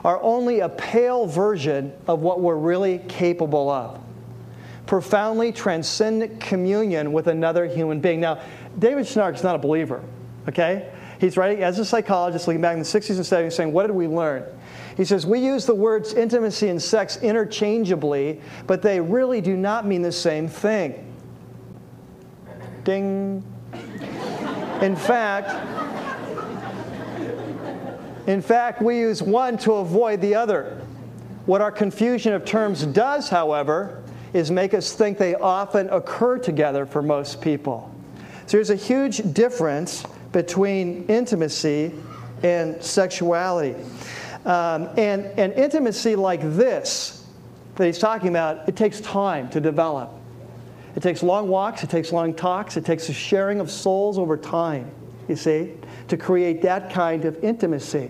are 0.03 0.21
only 0.21 0.59
a 0.59 0.67
pale 0.67 1.25
version 1.25 1.93
of 2.05 2.19
what 2.19 2.41
we're 2.41 2.57
really 2.57 2.99
capable 3.07 3.69
of 3.69 4.01
profoundly 4.87 5.51
transcendent 5.51 6.39
communion 6.39 7.13
with 7.13 7.27
another 7.27 7.65
human 7.67 7.99
being. 7.99 8.19
Now, 8.19 8.41
David 8.79 9.05
Schnarch 9.05 9.35
is 9.35 9.43
not 9.43 9.53
a 9.55 9.59
believer, 9.59 10.01
okay? 10.47 10.89
He's 11.19 11.35
writing 11.35 11.61
as 11.61 11.77
a 11.77 11.85
psychologist, 11.85 12.47
looking 12.47 12.61
back 12.61 12.73
in 12.73 12.79
the 12.79 12.85
60s 12.85 13.09
and 13.09 13.19
70s, 13.19 13.53
saying, 13.53 13.73
What 13.73 13.87
did 13.87 13.95
we 13.95 14.07
learn? 14.07 14.45
He 14.95 15.03
says, 15.03 15.25
We 15.25 15.39
use 15.39 15.65
the 15.65 15.75
words 15.75 16.13
intimacy 16.13 16.69
and 16.69 16.81
sex 16.81 17.17
interchangeably, 17.17 18.41
but 18.65 18.81
they 18.81 18.99
really 18.99 19.41
do 19.41 19.57
not 19.57 19.85
mean 19.85 20.01
the 20.01 20.11
same 20.11 20.47
thing. 20.47 21.13
Ding. 22.83 23.43
In 24.81 24.95
fact, 24.95 25.49
in 28.27 28.41
fact, 28.41 28.81
we 28.81 28.99
use 28.99 29.21
one 29.21 29.57
to 29.59 29.73
avoid 29.73 30.21
the 30.21 30.35
other. 30.35 30.81
What 31.45 31.61
our 31.61 31.71
confusion 31.71 32.33
of 32.33 32.45
terms 32.45 32.85
does, 32.85 33.29
however, 33.29 33.96
is 34.33 34.51
make 34.51 34.73
us 34.73 34.93
think 34.93 35.17
they 35.17 35.35
often 35.35 35.89
occur 35.89 36.37
together 36.37 36.85
for 36.85 37.01
most 37.01 37.41
people. 37.41 37.93
So 38.45 38.57
there's 38.57 38.69
a 38.69 38.75
huge 38.75 39.33
difference 39.33 40.05
between 40.31 41.05
intimacy 41.05 41.93
and 42.43 42.81
sexuality. 42.83 43.75
Um, 44.45 44.89
and, 44.97 45.25
and 45.37 45.53
intimacy 45.53 46.15
like 46.15 46.41
this 46.41 47.25
that 47.75 47.85
he's 47.85 47.99
talking 47.99 48.29
about, 48.29 48.67
it 48.67 48.75
takes 48.75 49.01
time 49.01 49.49
to 49.49 49.61
develop. 49.61 50.11
It 50.95 51.03
takes 51.03 51.21
long 51.21 51.47
walks, 51.47 51.83
it 51.83 51.89
takes 51.89 52.11
long 52.11 52.33
talks, 52.33 52.75
it 52.75 52.85
takes 52.85 53.07
a 53.09 53.13
sharing 53.13 53.59
of 53.59 53.69
souls 53.69 54.17
over 54.17 54.35
time, 54.35 54.89
you 55.27 55.35
see, 55.35 55.73
to 56.07 56.17
create 56.17 56.63
that 56.63 56.91
kind 56.91 57.25
of 57.25 57.43
intimacy. 57.43 58.09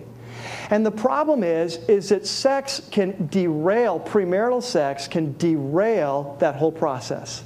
And 0.70 0.84
the 0.84 0.90
problem 0.90 1.42
is, 1.42 1.76
is 1.88 2.10
that 2.10 2.26
sex 2.26 2.82
can 2.90 3.26
derail, 3.28 4.00
premarital 4.00 4.62
sex 4.62 5.08
can 5.08 5.36
derail 5.38 6.36
that 6.40 6.56
whole 6.56 6.72
process. 6.72 7.42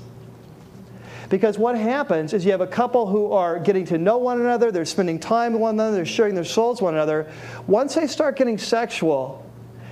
Because 1.28 1.56
what 1.56 1.78
happens 1.78 2.34
is 2.34 2.44
you 2.44 2.50
have 2.50 2.60
a 2.60 2.66
couple 2.66 3.06
who 3.06 3.32
are 3.32 3.58
getting 3.58 3.86
to 3.86 3.96
know 3.96 4.18
one 4.18 4.40
another, 4.40 4.70
they're 4.70 4.84
spending 4.84 5.18
time 5.18 5.54
with 5.54 5.62
one 5.62 5.76
another, 5.76 5.96
they're 5.96 6.04
sharing 6.04 6.34
their 6.34 6.44
souls 6.44 6.76
with 6.76 6.86
one 6.86 6.94
another. 6.94 7.32
Once 7.66 7.94
they 7.94 8.06
start 8.06 8.36
getting 8.36 8.58
sexual, 8.58 9.42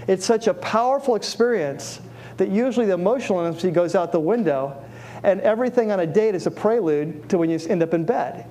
it's 0.06 0.26
such 0.26 0.48
a 0.48 0.54
powerful 0.54 1.14
experience 1.14 2.00
that 2.36 2.50
usually 2.50 2.86
the 2.86 2.92
emotional 2.92 3.40
intimacy 3.40 3.70
goes 3.70 3.94
out 3.94 4.12
the 4.12 4.20
window, 4.20 4.84
and 5.22 5.40
everything 5.40 5.92
on 5.92 6.00
a 6.00 6.06
date 6.06 6.34
is 6.34 6.46
a 6.46 6.50
prelude 6.50 7.28
to 7.28 7.38
when 7.38 7.48
you 7.48 7.58
end 7.68 7.82
up 7.82 7.94
in 7.94 8.04
bed. 8.04 8.44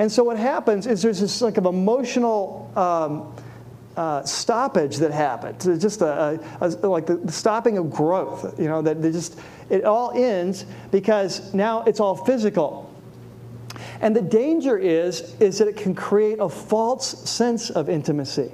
And 0.00 0.10
so 0.10 0.24
what 0.24 0.38
happens 0.38 0.86
is 0.86 1.02
there's 1.02 1.20
this 1.20 1.42
like 1.42 1.58
of 1.58 1.66
emotional 1.66 2.72
um, 2.74 3.34
uh, 3.98 4.24
stoppage 4.24 4.96
that 4.96 5.12
happens. 5.12 5.66
It's 5.66 5.82
just 5.82 6.00
a, 6.00 6.40
a, 6.62 6.68
a 6.68 6.88
like 6.88 7.04
the, 7.04 7.30
stopping 7.30 7.76
of 7.76 7.90
growth. 7.90 8.58
You 8.58 8.68
know 8.68 8.80
that 8.80 9.02
just 9.02 9.38
it 9.68 9.84
all 9.84 10.12
ends 10.12 10.64
because 10.90 11.52
now 11.52 11.82
it's 11.82 12.00
all 12.00 12.16
physical. 12.16 12.90
And 14.00 14.16
the 14.16 14.22
danger 14.22 14.78
is 14.78 15.36
is 15.38 15.58
that 15.58 15.68
it 15.68 15.76
can 15.76 15.94
create 15.94 16.38
a 16.40 16.48
false 16.48 17.28
sense 17.28 17.68
of 17.68 17.90
intimacy. 17.90 18.50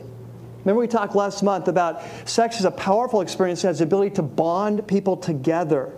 Remember 0.64 0.80
we 0.80 0.88
talked 0.88 1.14
last 1.14 1.44
month 1.44 1.68
about 1.68 2.02
sex 2.28 2.58
is 2.58 2.64
a 2.64 2.72
powerful 2.72 3.20
experience 3.20 3.62
that 3.62 3.68
has 3.68 3.78
the 3.78 3.84
ability 3.84 4.16
to 4.16 4.22
bond 4.22 4.88
people 4.88 5.16
together. 5.16 5.92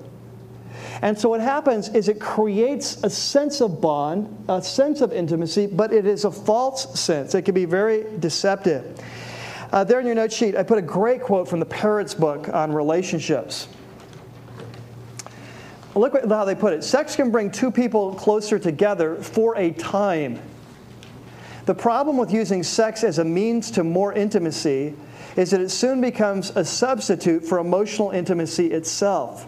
And 1.00 1.18
so 1.18 1.28
what 1.28 1.40
happens 1.40 1.88
is 1.90 2.08
it 2.08 2.20
creates 2.20 3.02
a 3.04 3.10
sense 3.10 3.60
of 3.60 3.80
bond, 3.80 4.44
a 4.48 4.60
sense 4.60 5.00
of 5.00 5.12
intimacy, 5.12 5.66
but 5.66 5.92
it 5.92 6.06
is 6.06 6.24
a 6.24 6.30
false 6.30 6.98
sense. 6.98 7.34
It 7.34 7.42
can 7.42 7.54
be 7.54 7.66
very 7.66 8.04
deceptive. 8.18 9.00
Uh, 9.70 9.84
there 9.84 10.00
in 10.00 10.06
your 10.06 10.14
note 10.14 10.32
sheet, 10.32 10.56
I 10.56 10.62
put 10.62 10.78
a 10.78 10.82
great 10.82 11.22
quote 11.22 11.46
from 11.46 11.60
the 11.60 11.66
Parrotts 11.66 12.14
book 12.14 12.48
on 12.48 12.72
relationships. 12.72 13.68
Look 15.94 16.14
at 16.14 16.28
how 16.28 16.44
they 16.44 16.54
put 16.54 16.72
it 16.72 16.84
sex 16.84 17.16
can 17.16 17.30
bring 17.30 17.50
two 17.50 17.70
people 17.70 18.14
closer 18.14 18.58
together 18.58 19.16
for 19.16 19.56
a 19.56 19.72
time. 19.72 20.40
The 21.66 21.74
problem 21.74 22.16
with 22.16 22.32
using 22.32 22.62
sex 22.62 23.04
as 23.04 23.18
a 23.18 23.24
means 23.24 23.70
to 23.72 23.84
more 23.84 24.12
intimacy 24.12 24.94
is 25.36 25.50
that 25.50 25.60
it 25.60 25.68
soon 25.70 26.00
becomes 26.00 26.50
a 26.56 26.64
substitute 26.64 27.44
for 27.44 27.58
emotional 27.58 28.10
intimacy 28.10 28.72
itself. 28.72 29.46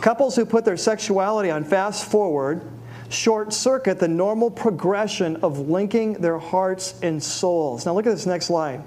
Couples 0.00 0.36
who 0.36 0.46
put 0.46 0.64
their 0.64 0.76
sexuality 0.76 1.50
on 1.50 1.64
fast 1.64 2.10
forward 2.10 2.70
short 3.08 3.52
circuit 3.52 3.98
the 3.98 4.08
normal 4.08 4.50
progression 4.50 5.36
of 5.36 5.68
linking 5.68 6.14
their 6.14 6.38
hearts 6.38 6.98
and 7.02 7.22
souls. 7.22 7.86
Now, 7.86 7.94
look 7.94 8.06
at 8.06 8.10
this 8.10 8.26
next 8.26 8.50
line. 8.50 8.84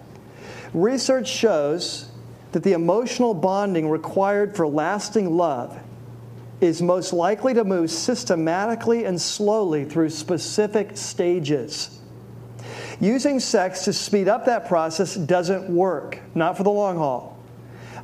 Research 0.74 1.28
shows 1.28 2.10
that 2.52 2.64
the 2.64 2.74
emotional 2.74 3.34
bonding 3.34 3.90
required 3.90 4.56
for 4.56 4.68
lasting 4.68 5.36
love 5.36 5.80
is 6.62 6.82
most 6.82 7.14
likely 7.14 7.54
to 7.54 7.64
move 7.64 7.90
systematically 7.90 9.06
and 9.06 9.20
slowly 9.20 9.86
through 9.86 10.10
specific 10.10 10.98
stages. 10.98 12.00
Using 13.00 13.40
sex 13.40 13.86
to 13.86 13.94
speed 13.94 14.28
up 14.28 14.46
that 14.46 14.68
process 14.68 15.16
doesn't 15.16 15.70
work, 15.70 16.20
not 16.36 16.58
for 16.58 16.64
the 16.64 16.70
long 16.70 16.98
haul. 16.98 17.39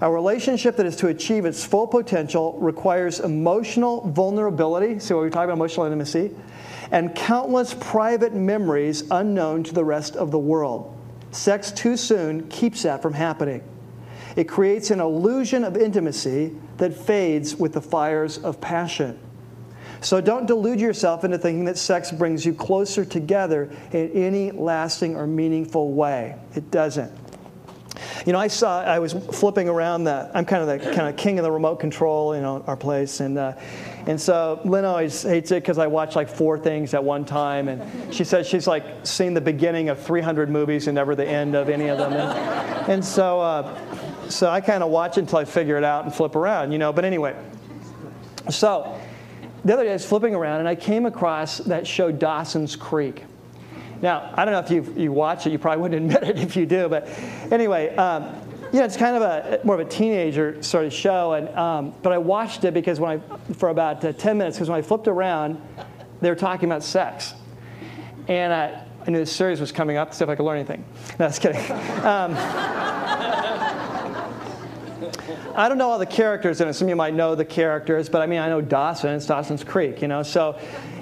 A 0.01 0.11
relationship 0.11 0.75
that 0.77 0.85
is 0.85 0.95
to 0.97 1.07
achieve 1.07 1.45
its 1.45 1.63
full 1.65 1.87
potential 1.87 2.57
requires 2.59 3.19
emotional 3.19 4.09
vulnerability. 4.09 4.99
See 4.99 5.13
what 5.13 5.21
we're 5.21 5.29
talking 5.29 5.45
about 5.45 5.53
emotional 5.53 5.85
intimacy, 5.85 6.31
and 6.91 7.15
countless 7.15 7.73
private 7.73 8.33
memories 8.33 9.03
unknown 9.09 9.63
to 9.63 9.73
the 9.73 9.85
rest 9.85 10.15
of 10.15 10.31
the 10.31 10.39
world. 10.39 10.95
Sex 11.31 11.71
too 11.71 11.97
soon 11.97 12.47
keeps 12.49 12.83
that 12.83 13.01
from 13.01 13.13
happening. 13.13 13.63
It 14.35 14.49
creates 14.49 14.91
an 14.91 14.99
illusion 14.99 15.63
of 15.63 15.77
intimacy 15.77 16.55
that 16.77 16.93
fades 16.93 17.55
with 17.55 17.73
the 17.73 17.81
fires 17.81 18.37
of 18.37 18.59
passion. 18.59 19.17
So 20.01 20.19
don't 20.19 20.45
delude 20.45 20.79
yourself 20.79 21.23
into 21.23 21.37
thinking 21.37 21.65
that 21.65 21.77
sex 21.77 22.11
brings 22.11 22.45
you 22.45 22.53
closer 22.53 23.05
together 23.05 23.71
in 23.91 24.11
any 24.11 24.51
lasting 24.51 25.15
or 25.15 25.25
meaningful 25.25 25.93
way. 25.93 26.35
It 26.53 26.69
doesn't. 26.69 27.11
You 28.25 28.33
know, 28.33 28.39
I 28.39 28.47
saw, 28.47 28.81
I 28.81 28.99
was 28.99 29.13
flipping 29.13 29.69
around 29.69 30.03
the, 30.03 30.29
I'm 30.33 30.45
kind 30.45 30.67
of 30.67 30.81
the 30.81 30.91
kind 30.91 31.07
of 31.07 31.15
king 31.15 31.39
of 31.39 31.43
the 31.43 31.51
remote 31.51 31.79
control, 31.79 32.35
you 32.35 32.41
know, 32.41 32.63
our 32.67 32.77
place. 32.77 33.19
And, 33.19 33.37
uh, 33.37 33.53
and 34.07 34.19
so 34.19 34.61
Lynn 34.65 34.85
always 34.85 35.23
hates 35.23 35.51
it 35.51 35.63
because 35.63 35.77
I 35.77 35.87
watch 35.87 36.15
like 36.15 36.29
four 36.29 36.59
things 36.59 36.93
at 36.93 37.03
one 37.03 37.25
time. 37.25 37.67
And 37.67 38.13
she 38.13 38.23
says 38.23 38.47
she's 38.47 38.67
like 38.67 39.05
seen 39.05 39.33
the 39.33 39.41
beginning 39.41 39.89
of 39.89 40.01
300 40.01 40.49
movies 40.49 40.87
and 40.87 40.95
never 40.95 41.15
the 41.15 41.27
end 41.27 41.55
of 41.55 41.69
any 41.69 41.89
of 41.89 41.97
them. 41.97 42.13
And, 42.13 42.91
and 42.91 43.05
so, 43.05 43.39
uh, 43.39 44.29
so 44.29 44.49
I 44.49 44.61
kind 44.61 44.83
of 44.83 44.89
watch 44.89 45.17
until 45.17 45.39
I 45.39 45.45
figure 45.45 45.77
it 45.77 45.83
out 45.83 46.05
and 46.05 46.13
flip 46.13 46.35
around, 46.35 46.71
you 46.71 46.77
know. 46.77 46.91
But 46.91 47.05
anyway, 47.05 47.35
so 48.49 48.99
the 49.63 49.73
other 49.73 49.83
day 49.83 49.89
I 49.89 49.93
was 49.93 50.05
flipping 50.05 50.35
around 50.35 50.59
and 50.59 50.69
I 50.69 50.75
came 50.75 51.05
across 51.05 51.57
that 51.59 51.87
show 51.87 52.11
Dawson's 52.11 52.75
Creek. 52.75 53.23
Now, 54.05 54.31
I 54.35 54.45
don't 54.45 54.51
know 54.51 54.59
if 54.59 54.69
you 54.69 54.93
you 55.03 55.11
watch 55.11 55.47
it. 55.47 55.51
You 55.51 55.57
probably 55.57 55.81
wouldn't 55.81 56.13
admit 56.13 56.29
it 56.29 56.39
if 56.39 56.55
you 56.55 56.67
do. 56.67 56.87
But 56.87 57.07
anyway, 57.51 57.95
um, 57.95 58.39
you 58.71 58.77
know, 58.77 58.85
it's 58.85 58.97
kind 58.97 59.15
of 59.15 59.23
a 59.23 59.61
more 59.63 59.73
of 59.73 59.81
a 59.81 59.89
teenager 59.89 60.61
sort 60.61 60.85
of 60.85 60.93
show. 60.93 61.33
And 61.33 61.49
um, 61.57 61.95
but 62.03 62.13
I 62.13 62.19
watched 62.19 62.65
it 62.65 62.75
because 62.75 62.99
when 62.99 63.19
I 63.19 63.53
for 63.55 63.69
about 63.69 64.05
uh, 64.05 64.13
10 64.13 64.37
minutes 64.37 64.57
because 64.57 64.69
when 64.69 64.77
I 64.77 64.83
flipped 64.83 65.07
around, 65.07 65.59
they 66.21 66.29
were 66.29 66.35
talking 66.35 66.69
about 66.69 66.83
sex, 66.83 67.33
and 68.27 68.53
I, 68.53 68.85
I 69.07 69.09
knew 69.09 69.17
this 69.17 69.35
series 69.35 69.59
was 69.59 69.71
coming 69.71 69.97
up 69.97 70.11
to 70.11 70.17
see 70.17 70.23
if 70.23 70.29
I 70.29 70.35
could 70.35 70.45
learn 70.45 70.57
anything. 70.57 70.85
No, 71.17 71.27
just 71.27 71.41
kidding. 71.41 71.65
Um, 72.05 72.35
I 75.57 75.69
don't 75.69 75.77
know 75.77 75.89
all 75.89 75.99
the 75.99 76.05
characters 76.05 76.59
in 76.59 76.67
it. 76.67 76.73
Some 76.73 76.87
of 76.87 76.89
you 76.89 76.97
might 76.97 77.13
know 77.13 77.33
the 77.33 77.45
characters, 77.45 78.09
but 78.09 78.21
I 78.21 78.25
mean, 78.25 78.39
I 78.39 78.49
know 78.49 78.59
Dawson. 78.59 79.15
It's 79.15 79.25
Dawson's 79.25 79.63
Creek, 79.63 80.01
you 80.01 80.09
know. 80.09 80.21
So, 80.21 80.59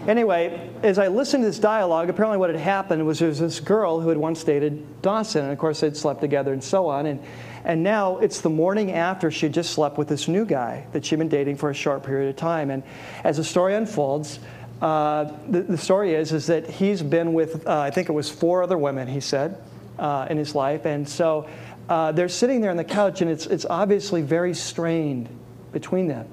anyway, 0.08 0.70
as 0.84 1.00
I 1.00 1.08
listened 1.08 1.42
to 1.42 1.48
this 1.48 1.58
dialogue, 1.58 2.12
apparently 2.12 2.38
what 2.38 2.52
had 2.52 2.60
happened 2.60 3.04
was 3.04 3.18
there 3.18 3.30
was 3.30 3.40
this 3.40 3.60
girl 3.60 4.00
who 4.00 4.10
had 4.10 4.18
once 4.18 4.44
dated 4.44 5.02
Dawson, 5.02 5.44
and 5.44 5.52
of 5.52 5.58
course 5.58 5.80
they'd 5.80 5.98
slept 5.98 6.22
together 6.22 6.54
and 6.54 6.64
so 6.64 6.88
on. 6.88 7.08
And, 7.08 7.20
and 7.64 7.82
now 7.82 8.20
it's 8.20 8.42
the 8.42 8.50
morning 8.52 8.92
after 8.92 9.32
she 9.32 9.50
just 9.50 9.72
slept 9.72 9.98
with 9.98 10.08
this 10.08 10.28
new 10.28 10.46
guy 10.46 10.86
that 10.92 11.04
she'd 11.04 11.18
been 11.18 11.30
dating 11.30 11.58
for 11.58 11.72
a 11.72 11.74
short 11.74 12.04
period 12.04 12.30
of 12.30 12.36
time. 12.36 12.70
And 12.70 12.84
as 13.24 13.38
the 13.38 13.44
story 13.44 13.74
unfolds, 13.74 14.38
uh, 14.84 15.32
the, 15.48 15.62
the, 15.62 15.78
story 15.80 16.14
is, 16.14 16.32
is 16.32 16.46
that 16.46 16.70
he's 16.70 17.02
been 17.02 17.34
with, 17.34 17.66
uh, 17.66 17.80
I 17.80 17.90
think 17.90 18.08
it 18.08 18.12
was 18.12 18.30
four 18.30 18.62
other 18.62 18.78
women, 18.78 19.08
he 19.08 19.20
said, 19.20 19.58
uh, 19.98 20.28
in 20.30 20.38
his 20.38 20.54
life. 20.54 20.86
And 20.86 21.08
so 21.10 21.48
uh, 21.94 22.12
they're 22.12 22.28
sitting 22.28 22.60
there 22.60 22.72
on 22.72 22.78
the 22.78 22.84
couch, 22.84 23.22
and 23.22 23.30
it's, 23.30 23.46
it's 23.46 23.68
obviously 23.70 24.24
very 24.24 24.56
strained 24.56 25.30
between 25.72 26.08
them. 26.08 26.28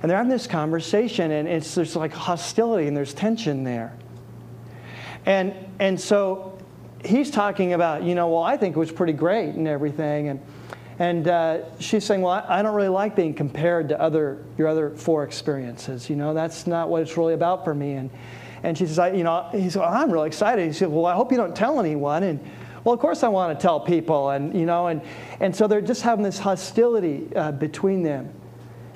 And 0.00 0.08
they're 0.08 0.16
having 0.16 0.30
this 0.30 0.46
conversation, 0.46 1.32
and 1.32 1.48
it's, 1.48 1.74
there's 1.74 1.96
like 1.96 2.12
hostility 2.12 2.86
and 2.86 2.96
there's 2.96 3.12
tension 3.12 3.64
there. 3.64 3.92
And, 5.26 5.52
and 5.80 6.00
so 6.00 6.58
he's 7.04 7.28
talking 7.28 7.72
about, 7.72 8.04
you 8.04 8.14
know, 8.14 8.28
well, 8.28 8.44
I 8.44 8.56
think 8.56 8.76
it 8.76 8.78
was 8.78 8.92
pretty 8.92 9.14
great 9.14 9.48
and 9.56 9.66
everything. 9.66 10.28
And, 10.28 10.40
and 11.00 11.26
uh, 11.26 11.78
she's 11.80 12.04
saying, 12.04 12.22
well, 12.22 12.32
I, 12.32 12.60
I 12.60 12.62
don't 12.62 12.76
really 12.76 12.88
like 12.88 13.16
being 13.16 13.34
compared 13.34 13.88
to 13.88 14.00
other, 14.00 14.44
your 14.58 14.68
other 14.68 14.90
four 14.90 15.24
experiences. 15.24 16.08
You 16.08 16.14
know, 16.14 16.34
that's 16.34 16.68
not 16.68 16.88
what 16.88 17.02
it's 17.02 17.16
really 17.16 17.34
about 17.34 17.64
for 17.64 17.74
me. 17.74 17.94
And, 17.94 18.10
and 18.62 18.78
she 18.78 18.86
says, 18.86 19.00
I, 19.00 19.10
you 19.10 19.24
know, 19.24 19.48
he's, 19.50 19.76
well, 19.76 19.92
I'm 19.92 20.12
really 20.12 20.28
excited. 20.28 20.64
He 20.64 20.72
said, 20.72 20.88
well, 20.88 21.06
I 21.06 21.14
hope 21.14 21.32
you 21.32 21.36
don't 21.36 21.56
tell 21.56 21.80
anyone. 21.80 22.22
And 22.22 22.38
well, 22.84 22.94
of 22.94 23.00
course 23.00 23.22
I 23.22 23.28
want 23.28 23.56
to 23.56 23.62
tell 23.62 23.78
people, 23.78 24.30
and 24.30 24.58
you 24.58 24.66
know, 24.66 24.88
and 24.88 25.02
and 25.40 25.54
so 25.54 25.66
they're 25.66 25.80
just 25.80 26.02
having 26.02 26.24
this 26.24 26.38
hostility 26.38 27.28
uh, 27.36 27.52
between 27.52 28.02
them. 28.02 28.32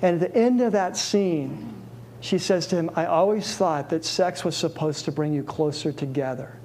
And 0.03 0.21
at 0.21 0.33
the 0.33 0.39
end 0.39 0.61
of 0.61 0.73
that 0.73 0.97
scene, 0.97 1.73
she 2.21 2.39
says 2.39 2.67
to 2.69 2.77
him, 2.77 2.91
"I 2.97 3.07
always 3.07 3.57
thought 3.57 3.91
that 3.91 4.05
sex 4.05 4.45
was 4.45 4.57
supposed 4.57 5.05
to 5.05 5.13
bring 5.13 5.33
you 5.33 5.45
closer 5.45 5.93
together." 5.93 6.59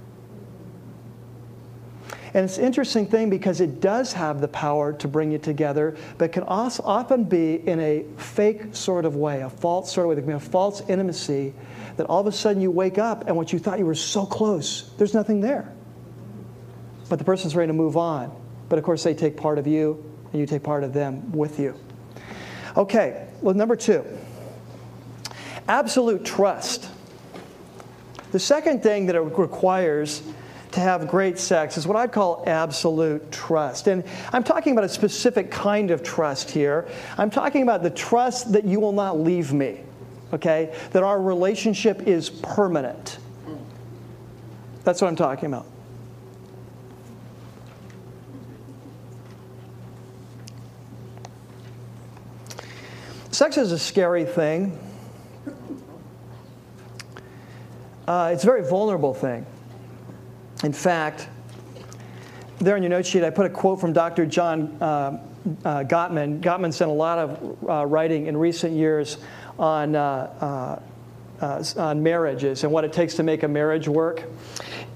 And 2.34 2.46
it's 2.46 2.58
an 2.58 2.64
interesting 2.64 3.06
thing 3.06 3.30
because 3.30 3.60
it 3.60 3.82
does 3.82 4.14
have 4.14 4.40
the 4.40 4.48
power 4.48 4.94
to 4.94 5.08
bring 5.08 5.34
you 5.34 5.38
together, 5.38 5.98
but 6.18 6.32
can 6.32 6.44
also 6.44 6.82
often 6.84 7.26
be 7.26 7.56
in 7.56 7.80
a 7.82 8.06
fake 8.16 8.74
sort 8.74 9.04
of 9.04 9.18
way, 9.18 9.42
a 9.42 9.50
false 9.50 9.92
sort 9.92 10.18
of 10.18 10.26
way. 10.26 10.34
A 10.34 10.40
false 10.40 10.82
intimacy 10.88 11.54
that 11.98 12.06
all 12.06 12.22
of 12.22 12.28
a 12.28 12.32
sudden 12.32 12.62
you 12.62 12.72
wake 12.72 12.98
up 12.98 13.28
and 13.28 13.36
what 13.36 13.52
you 13.52 13.60
thought 13.60 13.80
you 13.80 13.86
were 13.86 13.94
so 13.94 14.26
close, 14.26 14.92
there's 14.98 15.14
nothing 15.14 15.42
there 15.42 15.72
but 17.12 17.20
the 17.20 17.26
person's 17.26 17.58
ready 17.58 17.68
to 17.68 17.74
move 17.74 17.98
on. 17.98 18.34
But 18.70 18.80
of 18.80 18.86
course, 18.86 19.04
they 19.04 19.14
take 19.14 19.36
part 19.36 19.58
of 19.58 19.68
you, 19.68 20.02
and 20.32 20.40
you 20.40 20.46
take 20.46 20.64
part 20.64 20.86
of 20.86 20.94
them 20.94 21.34
with 21.34 21.60
you. 21.60 21.76
Okay, 22.78 23.28
well, 23.42 23.54
number 23.54 23.76
two 23.76 24.06
absolute 25.68 26.24
trust. 26.24 26.90
The 28.32 28.40
second 28.40 28.82
thing 28.82 29.08
that 29.08 29.16
it 29.16 29.20
requires 29.20 30.24
to 30.72 30.80
have 30.80 31.10
great 31.10 31.38
sex 31.38 31.76
is 31.76 31.86
what 31.86 31.98
I'd 31.98 32.14
call 32.14 32.46
absolute 32.48 33.30
trust. 33.30 33.88
And 33.88 34.06
I'm 34.32 34.46
talking 34.46 34.72
about 34.72 34.86
a 34.86 34.90
specific 34.90 35.52
kind 35.52 35.92
of 35.92 36.04
trust 36.04 36.50
here. 36.50 36.88
I'm 37.18 37.30
talking 37.30 37.62
about 37.62 37.84
the 37.84 37.90
trust 37.90 38.54
that 38.54 38.64
you 38.64 38.80
will 38.80 38.94
not 38.94 39.20
leave 39.20 39.52
me, 39.52 39.82
okay? 40.32 40.74
That 40.92 41.04
our 41.04 41.22
relationship 41.22 42.08
is 42.08 42.30
permanent. 42.30 43.18
That's 44.86 45.02
what 45.02 45.10
I'm 45.10 45.18
talking 45.18 45.48
about. 45.48 45.66
Sex 53.42 53.58
is 53.58 53.72
a 53.72 53.80
scary 53.80 54.24
thing. 54.24 54.78
Uh, 58.08 58.30
it's 58.32 58.44
a 58.44 58.46
very 58.46 58.62
vulnerable 58.62 59.16
thing. 59.16 59.48
In 60.64 60.72
fact, 60.72 61.28
there 62.60 62.76
on 62.76 62.84
your 62.84 62.92
note 62.92 63.08
sheet, 63.08 63.24
I 63.24 63.32
put 63.32 63.48
a 63.48 63.50
quote 63.50 63.82
from 63.82 63.94
Dr. 63.94 64.28
John 64.28 64.78
uh, 64.80 64.86
uh, 65.66 65.84
Gottman. 65.86 66.40
Gottman's 66.40 66.78
done 66.78 66.90
a 66.90 66.94
lot 66.94 67.18
of 67.18 67.58
uh, 67.68 67.86
writing 67.88 68.28
in 68.28 68.38
recent 68.38 68.74
years 68.74 69.18
on, 69.58 69.96
uh, 69.96 70.80
uh, 71.42 71.64
on 71.78 72.04
marriages 72.04 72.64
and 72.64 72.72
what 72.72 72.84
it 72.84 72.94
takes 72.94 73.16
to 73.16 73.24
make 73.24 73.42
a 73.42 73.48
marriage 73.48 73.88
work. 73.88 74.24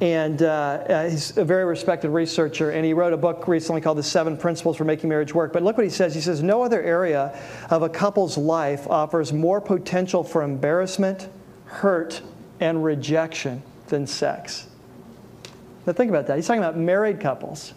And 0.02 0.42
uh, 0.42 0.46
uh, 0.46 1.10
he's 1.10 1.38
a 1.38 1.46
very 1.46 1.64
respected 1.64 2.10
researcher, 2.10 2.72
and 2.72 2.86
he 2.86 2.94
wrote 2.94 3.14
a 3.14 3.18
book 3.18 3.48
recently 3.48 3.80
called 3.80 3.98
The 3.98 4.04
Seven 4.04 4.36
Principles 4.36 4.76
for 4.76 4.84
Making 4.84 5.10
Marriage 5.10 5.34
Work. 5.34 5.54
But 5.54 5.64
look 5.64 5.78
what 5.78 5.86
he 5.86 5.90
says. 5.90 6.14
He 6.14 6.20
says, 6.20 6.44
No 6.44 6.64
other 6.64 6.84
area 6.84 7.40
of 7.70 7.82
a 7.82 7.88
couple's 7.88 8.38
life 8.38 8.88
offers 8.90 9.32
more 9.32 9.62
potential 9.62 10.24
for 10.24 10.44
embarrassment, 10.44 11.30
hurt, 11.66 12.22
and 12.60 12.84
rejection 12.84 13.64
than 13.88 14.06
sex. 14.06 14.68
Now, 15.88 15.94
think 15.94 16.10
about 16.10 16.28
that. 16.28 16.36
He's 16.36 16.48
talking 16.48 16.64
about 16.64 16.78
married 16.78 17.22
couples. 17.22 17.74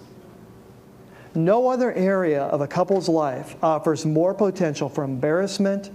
No 1.34 1.68
other 1.68 1.92
area 1.92 2.42
of 2.44 2.60
a 2.60 2.66
couple's 2.66 3.08
life 3.08 3.54
offers 3.62 4.04
more 4.04 4.34
potential 4.34 4.88
for 4.88 5.04
embarrassment, 5.04 5.90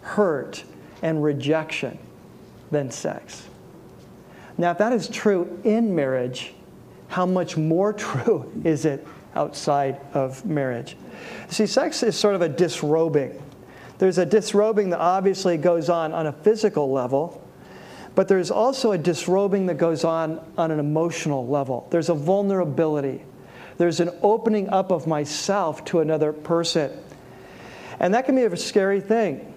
hurt, 0.00 0.64
and 1.02 1.22
rejection 1.22 1.98
than 2.70 2.90
sex. 2.90 3.46
Now, 4.58 4.70
if 4.70 4.78
that 4.78 4.92
is 4.92 5.08
true 5.08 5.60
in 5.64 5.94
marriage, 5.94 6.54
how 7.08 7.26
much 7.26 7.56
more 7.56 7.92
true 7.92 8.50
is 8.64 8.84
it 8.84 9.06
outside 9.34 10.00
of 10.14 10.44
marriage? 10.44 10.96
See, 11.48 11.66
sex 11.66 12.02
is 12.02 12.16
sort 12.16 12.34
of 12.34 12.42
a 12.42 12.48
disrobing. 12.48 13.42
There's 13.98 14.18
a 14.18 14.26
disrobing 14.26 14.90
that 14.90 15.00
obviously 15.00 15.56
goes 15.56 15.88
on 15.88 16.12
on 16.12 16.26
a 16.26 16.32
physical 16.32 16.90
level, 16.90 17.42
but 18.14 18.28
there's 18.28 18.50
also 18.50 18.92
a 18.92 18.98
disrobing 18.98 19.66
that 19.66 19.74
goes 19.74 20.04
on 20.04 20.40
on 20.58 20.70
an 20.70 20.78
emotional 20.78 21.46
level. 21.46 21.86
There's 21.90 22.08
a 22.08 22.14
vulnerability. 22.14 23.22
There's 23.78 24.00
an 24.00 24.10
opening 24.22 24.68
up 24.70 24.90
of 24.90 25.06
myself 25.06 25.84
to 25.86 26.00
another 26.00 26.32
person. 26.32 26.90
And 28.00 28.14
that 28.14 28.26
can 28.26 28.34
be 28.34 28.44
a 28.44 28.56
scary 28.56 29.00
thing. 29.00 29.52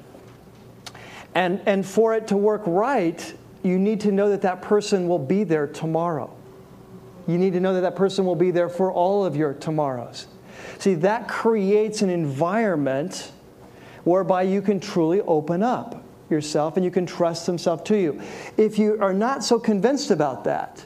And, 1.35 1.61
and 1.65 1.85
for 1.85 2.13
it 2.15 2.27
to 2.27 2.37
work 2.37 2.63
right, 2.65 3.33
you 3.63 3.77
need 3.77 3.99
to 4.01 4.11
know 4.11 4.29
that 4.29 4.41
that 4.41 4.61
person 4.61 5.07
will 5.07 5.19
be 5.19 5.43
there 5.43 5.67
tomorrow. 5.67 6.33
You 7.27 7.37
need 7.37 7.53
to 7.53 7.59
know 7.59 7.73
that 7.73 7.81
that 7.81 7.95
person 7.95 8.25
will 8.25 8.35
be 8.35 8.51
there 8.51 8.69
for 8.69 8.91
all 8.91 9.25
of 9.25 9.35
your 9.35 9.53
tomorrows. 9.53 10.27
See, 10.79 10.95
that 10.95 11.27
creates 11.27 12.01
an 12.01 12.09
environment 12.09 13.31
whereby 14.03 14.43
you 14.43 14.61
can 14.61 14.79
truly 14.79 15.21
open 15.21 15.61
up 15.61 16.03
yourself 16.29 16.75
and 16.75 16.85
you 16.85 16.91
can 16.91 17.05
trust 17.05 17.45
Himself 17.45 17.83
to 17.85 17.97
you. 17.97 18.21
If 18.57 18.79
you 18.79 18.97
are 19.01 19.13
not 19.13 19.43
so 19.43 19.59
convinced 19.59 20.11
about 20.11 20.43
that, 20.45 20.83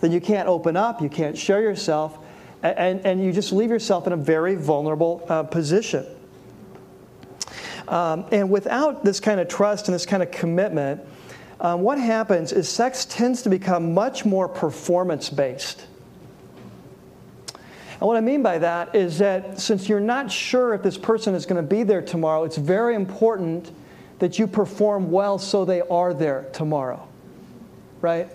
then 0.00 0.12
you 0.12 0.20
can't 0.20 0.48
open 0.48 0.76
up, 0.76 1.02
you 1.02 1.08
can't 1.08 1.36
share 1.36 1.60
yourself, 1.60 2.18
and, 2.62 3.04
and 3.04 3.22
you 3.22 3.32
just 3.32 3.52
leave 3.52 3.70
yourself 3.70 4.06
in 4.06 4.12
a 4.12 4.16
very 4.16 4.54
vulnerable 4.54 5.24
uh, 5.28 5.42
position. 5.42 6.06
Um, 7.88 8.24
and 8.30 8.50
without 8.50 9.04
this 9.04 9.18
kind 9.20 9.40
of 9.40 9.48
trust 9.48 9.88
and 9.88 9.94
this 9.94 10.06
kind 10.06 10.22
of 10.22 10.30
commitment, 10.30 11.00
um, 11.60 11.82
what 11.82 11.98
happens 11.98 12.52
is 12.52 12.68
sex 12.68 13.04
tends 13.04 13.42
to 13.42 13.50
become 13.50 13.92
much 13.92 14.24
more 14.24 14.48
performance 14.48 15.28
based. 15.28 15.86
And 17.54 18.08
what 18.08 18.16
I 18.16 18.22
mean 18.22 18.42
by 18.42 18.58
that 18.58 18.94
is 18.94 19.18
that 19.18 19.60
since 19.60 19.86
you're 19.86 20.00
not 20.00 20.32
sure 20.32 20.72
if 20.72 20.82
this 20.82 20.96
person 20.96 21.34
is 21.34 21.44
going 21.44 21.62
to 21.62 21.68
be 21.68 21.82
there 21.82 22.00
tomorrow, 22.00 22.44
it's 22.44 22.56
very 22.56 22.94
important 22.94 23.70
that 24.20 24.38
you 24.38 24.46
perform 24.46 25.10
well 25.10 25.38
so 25.38 25.66
they 25.66 25.82
are 25.82 26.14
there 26.14 26.46
tomorrow, 26.54 27.06
right? 28.00 28.30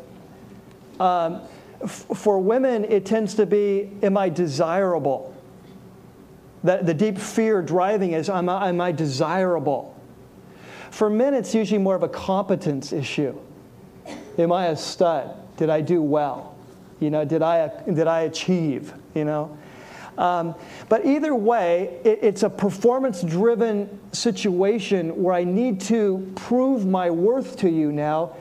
Um, 1.00 1.42
f- 1.82 2.06
for 2.16 2.40
women, 2.40 2.86
it 2.86 3.08
tends 3.08 3.34
to 3.36 3.48
be, 3.48 3.90
am 4.04 4.18
I 4.18 4.30
desirable? 4.30 5.36
The, 6.64 6.80
the 6.84 6.94
deep 6.94 7.18
fear 7.18 7.64
driving 7.64 8.12
is, 8.12 8.30
am 8.30 8.50
I, 8.50 8.70
am 8.70 8.80
I 8.82 8.92
desirable? 8.92 9.95
For 10.96 11.10
men, 11.10 11.34
it's 11.34 11.54
usually 11.54 11.78
more 11.78 11.94
of 11.94 12.04
a 12.04 12.08
competence 12.08 12.94
issue. 12.94 13.38
Am 14.38 14.54
I 14.54 14.68
a 14.68 14.78
stud? 14.78 15.30
Did 15.58 15.70
I 15.70 15.82
do 15.82 16.02
well? 16.02 16.56
You 17.02 17.10
know, 17.10 17.26
did 17.26 17.42
I, 17.42 17.70
did 17.86 18.08
I 18.08 18.22
achieve? 18.22 18.94
You 19.14 19.26
know? 19.26 19.58
Um, 20.18 20.56
but 20.88 21.06
either 21.06 21.36
way, 21.36 22.00
it, 22.06 22.20
it's 22.22 22.44
a 22.44 22.50
performance 22.50 23.22
driven 23.24 23.90
situation 24.14 25.22
where 25.22 25.34
I 25.34 25.44
need 25.44 25.82
to 25.82 26.32
prove 26.36 26.86
my 26.86 27.10
worth 27.10 27.58
to 27.58 27.70
you 27.70 27.92
now 27.92 28.34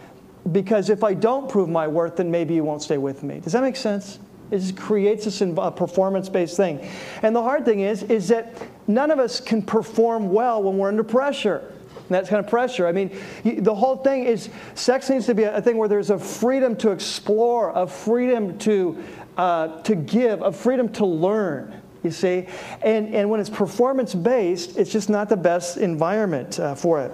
because 0.52 0.90
if 0.90 1.02
I 1.02 1.12
don't 1.12 1.50
prove 1.50 1.68
my 1.68 1.88
worth, 1.88 2.14
then 2.14 2.30
maybe 2.30 2.54
you 2.54 2.62
won't 2.62 2.84
stay 2.84 2.98
with 2.98 3.24
me. 3.24 3.40
Does 3.40 3.54
that 3.54 3.62
make 3.62 3.74
sense? 3.74 4.20
It 4.52 4.58
just 4.58 4.76
creates 4.76 5.24
this 5.24 5.40
performance 5.74 6.28
based 6.28 6.56
thing. 6.56 6.88
And 7.22 7.34
the 7.34 7.42
hard 7.42 7.64
thing 7.64 7.80
is, 7.80 8.04
is 8.04 8.28
that 8.28 8.54
none 8.86 9.10
of 9.10 9.18
us 9.18 9.40
can 9.40 9.60
perform 9.60 10.30
well 10.32 10.62
when 10.62 10.78
we're 10.78 10.86
under 10.86 11.02
pressure. 11.02 11.73
And 12.06 12.10
that's 12.10 12.28
kind 12.28 12.44
of 12.44 12.50
pressure. 12.50 12.86
I 12.86 12.92
mean, 12.92 13.18
the 13.44 13.74
whole 13.74 13.96
thing 13.96 14.24
is 14.24 14.50
sex 14.74 15.08
needs 15.08 15.24
to 15.26 15.34
be 15.34 15.44
a 15.44 15.62
thing 15.62 15.78
where 15.78 15.88
there's 15.88 16.10
a 16.10 16.18
freedom 16.18 16.76
to 16.76 16.90
explore, 16.90 17.72
a 17.74 17.86
freedom 17.86 18.58
to 18.58 19.02
uh, 19.36 19.82
to 19.82 19.94
give, 19.94 20.42
a 20.42 20.52
freedom 20.52 20.88
to 20.90 21.06
learn, 21.06 21.80
you 22.02 22.10
see. 22.10 22.46
And, 22.82 23.14
and 23.14 23.28
when 23.30 23.40
it's 23.40 23.50
performance 23.50 24.14
based, 24.14 24.76
it's 24.76 24.92
just 24.92 25.08
not 25.08 25.28
the 25.28 25.36
best 25.36 25.76
environment 25.76 26.60
uh, 26.60 26.74
for 26.74 27.00
it. 27.00 27.10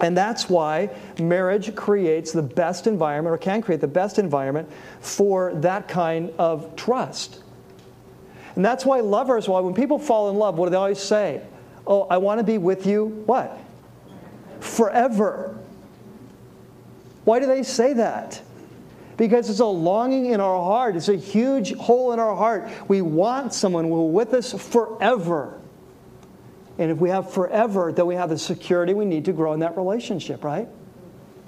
And 0.00 0.16
that's 0.16 0.48
why 0.48 0.90
marriage 1.20 1.74
creates 1.74 2.32
the 2.32 2.42
best 2.42 2.86
environment, 2.86 3.34
or 3.34 3.38
can 3.38 3.62
create 3.62 3.80
the 3.80 3.88
best 3.88 4.18
environment 4.18 4.70
for 5.00 5.54
that 5.54 5.88
kind 5.88 6.32
of 6.38 6.74
trust. 6.76 7.42
And 8.56 8.64
that's 8.64 8.84
why 8.84 9.00
lovers, 9.00 9.48
why 9.48 9.60
when 9.60 9.74
people 9.74 9.98
fall 9.98 10.30
in 10.30 10.36
love, 10.36 10.56
what 10.56 10.66
do 10.66 10.70
they 10.70 10.76
always 10.76 10.98
say? 10.98 11.42
Oh, 11.86 12.02
I 12.10 12.18
want 12.18 12.38
to 12.38 12.44
be 12.44 12.58
with 12.58 12.86
you, 12.86 13.06
what? 13.26 13.58
Forever. 14.60 15.56
Why 17.24 17.40
do 17.40 17.46
they 17.46 17.62
say 17.62 17.92
that? 17.94 18.42
because 19.18 19.50
it's 19.50 19.60
a 19.60 19.66
longing 19.66 20.26
in 20.26 20.40
our 20.40 20.62
heart. 20.62 20.96
It's 20.96 21.08
a 21.08 21.16
huge 21.16 21.74
hole 21.74 22.12
in 22.12 22.20
our 22.20 22.34
heart. 22.34 22.70
We 22.88 23.02
want 23.02 23.52
someone 23.52 23.84
who 23.84 23.90
will 23.90 24.10
with 24.10 24.32
us 24.32 24.52
forever. 24.52 25.60
And 26.78 26.90
if 26.92 26.98
we 26.98 27.10
have 27.10 27.30
forever, 27.30 27.92
then 27.92 28.06
we 28.06 28.14
have 28.14 28.30
the 28.30 28.38
security 28.38 28.94
we 28.94 29.04
need 29.04 29.24
to 29.26 29.32
grow 29.32 29.52
in 29.52 29.60
that 29.60 29.76
relationship, 29.76 30.44
right? 30.44 30.68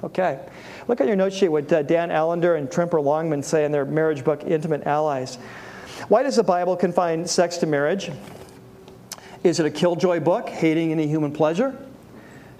Okay. 0.02 0.40
Look 0.88 1.00
at 1.00 1.06
your 1.06 1.14
note 1.14 1.32
sheet 1.32 1.48
what 1.48 1.72
uh, 1.72 1.82
Dan 1.82 2.10
Allender 2.10 2.56
and 2.56 2.68
Tremper 2.68 3.00
Longman 3.00 3.42
say 3.42 3.64
in 3.64 3.70
their 3.70 3.84
marriage 3.84 4.24
book, 4.24 4.42
Intimate 4.44 4.84
Allies. 4.86 5.36
Why 6.08 6.24
does 6.24 6.36
the 6.36 6.42
Bible 6.42 6.76
confine 6.76 7.24
sex 7.26 7.58
to 7.58 7.66
marriage? 7.66 8.10
Is 9.44 9.60
it 9.60 9.66
a 9.66 9.70
killjoy 9.70 10.18
book, 10.20 10.48
hating 10.48 10.90
any 10.90 11.06
human 11.06 11.32
pleasure? 11.32 11.78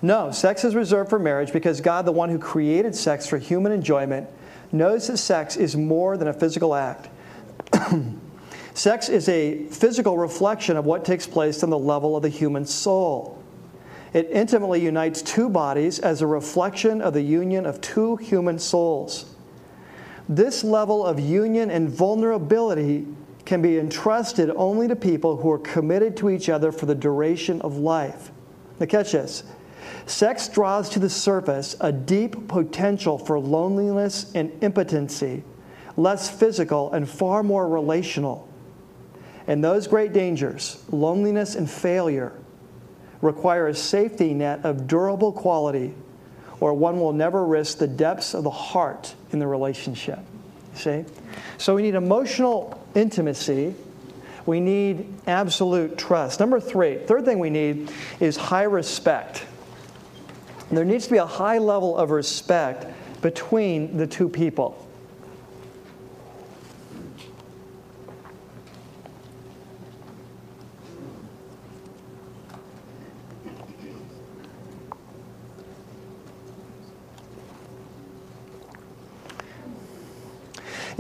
No, 0.03 0.31
sex 0.31 0.65
is 0.65 0.75
reserved 0.75 1.11
for 1.11 1.19
marriage 1.19 1.53
because 1.53 1.81
God, 1.81 2.07
the 2.07 2.13
one 2.13 2.31
who 2.31 2.39
created 2.39 2.95
sex 2.95 3.27
for 3.27 3.39
human 3.39 3.73
enjoyment, 3.73 4.29
knows 4.73 5.09
that 5.09 5.19
sex 5.19 5.57
is 5.57 5.77
more 5.77 6.17
than 6.17 6.29
a 6.29 6.33
physical 6.33 6.75
act. 6.75 7.09
sex 8.75 9.09
is 9.09 9.29
a 9.29 9.65
physical 9.67 10.17
reflection 10.17 10.77
of 10.77 10.87
what 10.87 11.05
takes 11.05 11.27
place 11.27 11.63
on 11.63 11.71
the 11.71 11.79
level 11.79 12.17
of 12.17 12.23
the 12.23 12.29
human 12.29 12.65
soul. 12.65 13.43
It 14.13 14.29
intimately 14.31 14.83
unites 14.83 15.23
two 15.23 15.49
bodies 15.49 15.99
as 15.99 16.23
a 16.23 16.27
reflection 16.27 17.01
of 17.01 17.13
the 17.13 17.23
union 17.23 17.67
of 17.67 17.81
two 17.81 18.17
human 18.17 18.59
souls. 18.59 19.35
This 20.29 20.65
level 20.65 21.05
of 21.05 21.21
union 21.21 21.71
and 21.71 21.89
vulnerability 21.89 23.07
can 23.45 23.63
be 23.63 23.79
entrusted 23.79 24.51
only 24.57 24.89
to 24.89 24.97
people 24.97 25.37
who 25.37 25.51
are 25.51 25.59
committed 25.59 26.17
to 26.19 26.31
each 26.31 26.49
other 26.49 26.73
for 26.73 26.87
the 26.87 26.95
duration 26.95 27.61
of 27.63 27.77
life. 27.77 28.31
Now, 28.79 28.87
catch 28.87 29.13
this. 29.13 29.45
Sex 30.07 30.49
draws 30.49 30.89
to 30.91 30.99
the 30.99 31.11
surface 31.11 31.77
a 31.81 31.93
deep 31.93 32.49
potential 32.49 33.19
for 33.19 33.39
loneliness 33.39 34.33
and 34.35 34.53
impotency, 34.63 35.43
less 35.97 36.31
physical 36.31 36.93
and 36.93 37.09
far 37.09 37.43
more 37.43 37.69
relational. 37.69 38.49
And 39.47 39.65
those 39.65 39.87
great 39.87 40.13
dangers, 40.13 40.83
loneliness 40.91 41.55
and 41.55 41.69
failure, 41.69 42.33
require 43.21 43.69
a 43.69 43.75
safety 43.75 44.33
net 44.33 44.65
of 44.65 44.87
durable 44.87 45.33
quality, 45.33 45.95
or 46.61 46.75
one 46.75 47.01
will 47.01 47.13
never 47.13 47.45
risk 47.45 47.79
the 47.79 47.89
depths 47.89 48.35
of 48.35 48.45
the 48.45 48.51
heart 48.51 49.15
in 49.33 49.39
the 49.39 49.47
relationship. 49.47 50.21
See? 50.75 51.05
So 51.59 51.75
we 51.75 51.83
need 51.83 51.95
emotional 51.95 52.83
intimacy. 52.95 53.75
We 54.47 54.61
need 54.61 55.13
absolute 55.27 55.99
trust. 55.99 56.41
Number 56.41 56.61
three, 56.61 56.99
third 56.99 57.25
thing 57.25 57.39
we 57.39 57.51
need 57.51 57.91
is 58.21 58.37
high 58.37 58.63
respect. 58.63 59.45
There 60.71 60.85
needs 60.85 61.07
to 61.07 61.11
be 61.11 61.19
a 61.19 61.27
high 61.27 61.59
level 61.59 61.97
of 61.97 62.11
respect 62.11 62.87
between 63.23 63.97
the 63.97 64.07
two 64.07 64.29
people. 64.29 64.87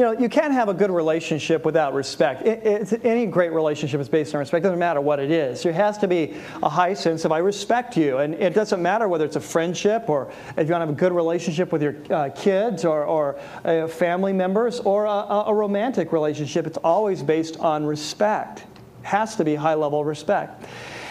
You 0.00 0.06
know, 0.06 0.12
you 0.12 0.30
can't 0.30 0.54
have 0.54 0.70
a 0.70 0.72
good 0.72 0.90
relationship 0.90 1.62
without 1.66 1.92
respect. 1.92 2.46
It, 2.46 3.04
any 3.04 3.26
great 3.26 3.52
relationship 3.52 4.00
is 4.00 4.08
based 4.08 4.34
on 4.34 4.38
respect. 4.38 4.64
It 4.64 4.68
doesn't 4.68 4.78
matter 4.78 5.02
what 5.02 5.20
it 5.20 5.30
is. 5.30 5.62
There 5.62 5.74
has 5.74 5.98
to 5.98 6.08
be 6.08 6.36
a 6.62 6.70
high 6.70 6.94
sense 6.94 7.26
of 7.26 7.32
I 7.32 7.38
respect 7.38 7.98
you, 7.98 8.16
and 8.16 8.32
it 8.32 8.54
doesn't 8.54 8.80
matter 8.80 9.08
whether 9.08 9.26
it's 9.26 9.36
a 9.36 9.42
friendship 9.42 10.08
or 10.08 10.32
if 10.56 10.66
you 10.66 10.72
want 10.72 10.80
to 10.80 10.86
have 10.86 10.88
a 10.88 10.92
good 10.92 11.12
relationship 11.12 11.70
with 11.70 11.82
your 11.82 11.96
uh, 12.08 12.30
kids 12.30 12.86
or, 12.86 13.04
or 13.04 13.38
uh, 13.66 13.88
family 13.88 14.32
members 14.32 14.80
or 14.80 15.04
a, 15.04 15.44
a 15.48 15.52
romantic 15.52 16.12
relationship. 16.12 16.66
It's 16.66 16.78
always 16.78 17.22
based 17.22 17.58
on 17.58 17.84
respect. 17.84 18.64
Has 19.02 19.36
to 19.36 19.44
be 19.44 19.54
high 19.54 19.74
level 19.74 20.02
respect. 20.02 20.64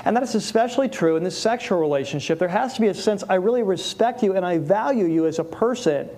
And 0.03 0.15
that 0.15 0.23
is 0.23 0.33
especially 0.33 0.89
true 0.89 1.15
in 1.15 1.23
the 1.23 1.29
sexual 1.29 1.77
relationship. 1.77 2.39
There 2.39 2.47
has 2.47 2.73
to 2.73 2.81
be 2.81 2.87
a 2.87 2.95
sense 2.95 3.23
I 3.29 3.35
really 3.35 3.61
respect 3.61 4.23
you 4.23 4.35
and 4.35 4.43
I 4.43 4.57
value 4.57 5.05
you 5.05 5.27
as 5.27 5.37
a 5.37 5.43
person. 5.43 6.09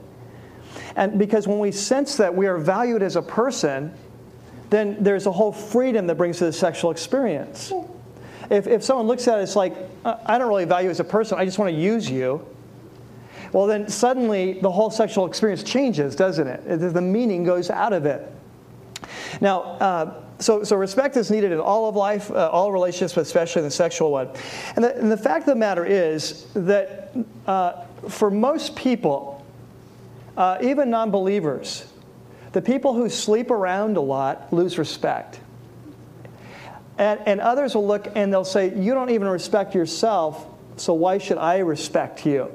And 0.96 1.18
because 1.18 1.48
when 1.48 1.60
we 1.60 1.72
sense 1.72 2.18
that 2.18 2.34
we 2.34 2.48
are 2.48 2.58
valued 2.58 3.02
as 3.02 3.16
a 3.16 3.22
person, 3.22 3.94
then 4.70 4.98
there's 5.02 5.26
a 5.26 5.32
whole 5.32 5.52
freedom 5.52 6.08
that 6.08 6.16
brings 6.16 6.38
to 6.40 6.46
the 6.46 6.54
sexual 6.54 6.92
experience. 6.92 7.74
If, 8.50 8.68
if 8.68 8.84
someone 8.84 9.08
looks 9.08 9.28
at 9.28 9.40
it 9.40 9.44
as 9.44 9.56
like, 9.56 9.76
I 10.06 10.38
don't 10.38 10.48
really 10.48 10.66
value 10.66 10.90
as 10.90 11.00
a 11.00 11.04
person, 11.04 11.38
I 11.38 11.46
just 11.46 11.60
want 11.60 11.74
to 11.74 11.78
use 11.78 12.10
you, 12.10 12.46
well, 13.54 13.68
then 13.68 13.90
suddenly 13.90 14.54
the 14.62 14.72
whole 14.72 14.90
sexual 14.90 15.26
experience 15.26 15.64
changes, 15.64 16.16
doesn't 16.16 16.48
it? 16.48 16.94
The 16.94 17.02
meaning 17.02 17.44
goes 17.44 17.70
out 17.70 17.94
of 17.94 18.06
it. 18.06 18.30
Now, 19.42 19.62
uh, 19.62 20.24
so, 20.40 20.64
so 20.64 20.76
respect 20.76 21.18
is 21.18 21.30
needed 21.30 21.52
in 21.52 21.60
all 21.60 21.88
of 21.88 21.96
life, 21.96 22.32
uh, 22.32 22.50
all 22.50 22.72
relationships, 22.72 23.14
but 23.14 23.22
especially 23.22 23.60
in 23.60 23.66
the 23.66 23.72
sexual 23.72 24.12
one. 24.12 24.30
And 24.76 24.84
the, 24.84 24.98
and 24.98 25.12
the 25.12 25.18
fact 25.18 25.42
of 25.42 25.54
the 25.54 25.56
matter 25.56 25.86
is 25.86 26.48
that 26.54 27.14
uh, 27.46 27.84
for 28.10 28.32
most 28.32 28.76
people, 28.76 29.41
uh, 30.38 30.58
even 30.62 30.90
non 30.90 31.12
believers, 31.12 31.92
the 32.52 32.62
people 32.62 32.94
who 32.94 33.10
sleep 33.10 33.52
around 33.52 33.98
a 33.98 34.02
lot 34.02 34.52
lose 34.52 34.78
respect. 34.78 35.40
And, 36.98 37.20
and 37.26 37.42
others 37.42 37.74
will 37.76 37.88
look 37.88 38.08
and 38.16 38.32
they'll 38.32 38.44
say, 38.46 38.74
You 38.76 38.94
don't 38.94 39.10
even 39.10 39.28
respect 39.28 39.74
yourself, 39.74 40.46
so 40.78 40.94
why 40.94 41.18
should 41.18 41.38
I 41.38 41.60
respect 41.60 42.26
you? 42.26 42.52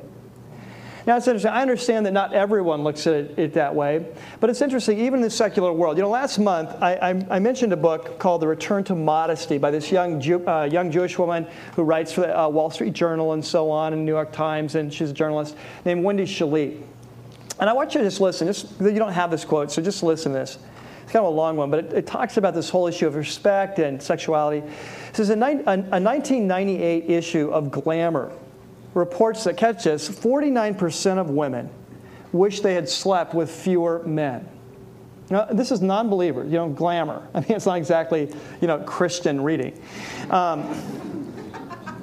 Now, 1.07 1.17
it's 1.17 1.29
interesting. 1.29 1.53
I 1.53 1.63
understand 1.63 2.05
that 2.07 2.13
not 2.13 2.33
everyone 2.33 2.83
looks 2.83 3.07
at 3.07 3.15
it, 3.15 3.39
it 3.39 3.53
that 3.55 3.73
way, 3.73 4.05
but 4.41 4.51
it's 4.51 4.61
interesting, 4.61 4.99
even 4.99 5.21
in 5.21 5.23
the 5.23 5.31
secular 5.31 5.73
world. 5.73 5.97
You 5.97 6.03
know, 6.03 6.11
last 6.11 6.37
month 6.41 6.71
I, 6.83 6.97
I, 6.97 7.27
I 7.31 7.39
mentioned 7.39 7.73
a 7.73 7.77
book 7.77 8.19
called 8.19 8.43
The 8.43 8.49
Return 8.49 8.83
to 8.85 8.97
Modesty 8.97 9.57
by 9.57 9.71
this 9.71 9.93
young, 9.93 10.21
Jew, 10.21 10.45
uh, 10.49 10.65
young 10.65 10.91
Jewish 10.91 11.17
woman 11.17 11.47
who 11.77 11.85
writes 11.85 12.11
for 12.13 12.23
the 12.23 12.37
uh, 12.37 12.49
Wall 12.49 12.71
Street 12.71 12.93
Journal 12.93 13.35
and 13.35 13.45
so 13.45 13.71
on, 13.71 13.93
and 13.93 14.05
New 14.05 14.11
York 14.11 14.33
Times, 14.33 14.75
and 14.75 14.93
she's 14.93 15.11
a 15.11 15.15
journalist 15.15 15.57
named 15.85 16.03
Wendy 16.03 16.25
Shalit. 16.25 16.83
And 17.59 17.71
I 17.71 17.73
want 17.73 17.95
you 17.95 18.01
to 18.01 18.07
just 18.07 18.21
listen. 18.21 18.47
Just, 18.47 18.69
you 18.81 18.93
don't 18.93 19.13
have 19.13 19.31
this 19.31 19.45
quote, 19.45 19.73
so 19.73 19.83
just 19.83 20.03
listen 20.03 20.33
to 20.33 20.39
this. 20.39 20.59
It's 21.03 21.13
kind 21.13 21.25
of 21.25 21.33
a 21.33 21.37
long 21.37 21.57
one, 21.57 21.71
but 21.71 21.85
it, 21.85 21.93
it 21.93 22.07
talks 22.07 22.37
about 22.37 22.55
this 22.55 22.69
whole 22.69 22.87
issue 22.89 23.07
of 23.07 23.15
respect 23.15 23.79
and 23.79 24.03
sexuality. 24.03 24.67
This 25.13 25.21
is 25.21 25.31
a, 25.31 25.35
a, 25.35 25.73
a 25.73 26.01
1998 26.01 27.09
issue 27.09 27.51
of 27.51 27.71
Glamour 27.71 28.33
reports 28.95 29.45
that, 29.45 29.57
catch 29.57 29.85
this, 29.85 30.09
49% 30.09 31.19
of 31.19 31.31
women 31.31 31.71
wish 32.33 32.61
they 32.61 32.75
had 32.75 32.89
slept 32.89 33.35
with 33.35 33.51
fewer 33.51 34.03
men. 34.05 34.49
Now, 35.31 35.45
this 35.47 35.73
is 35.73 35.83
non 35.83 36.09
believer, 36.09 36.45
you 36.45 36.53
know, 36.53 36.69
glamour. 36.69 37.27
I 37.35 37.41
mean, 37.41 37.53
it's 37.53 37.67
not 37.67 37.79
exactly, 37.79 38.33
you 38.61 38.69
know, 38.69 38.79
Christian 38.79 39.41
reading. 39.43 39.81
Um, 40.31 41.16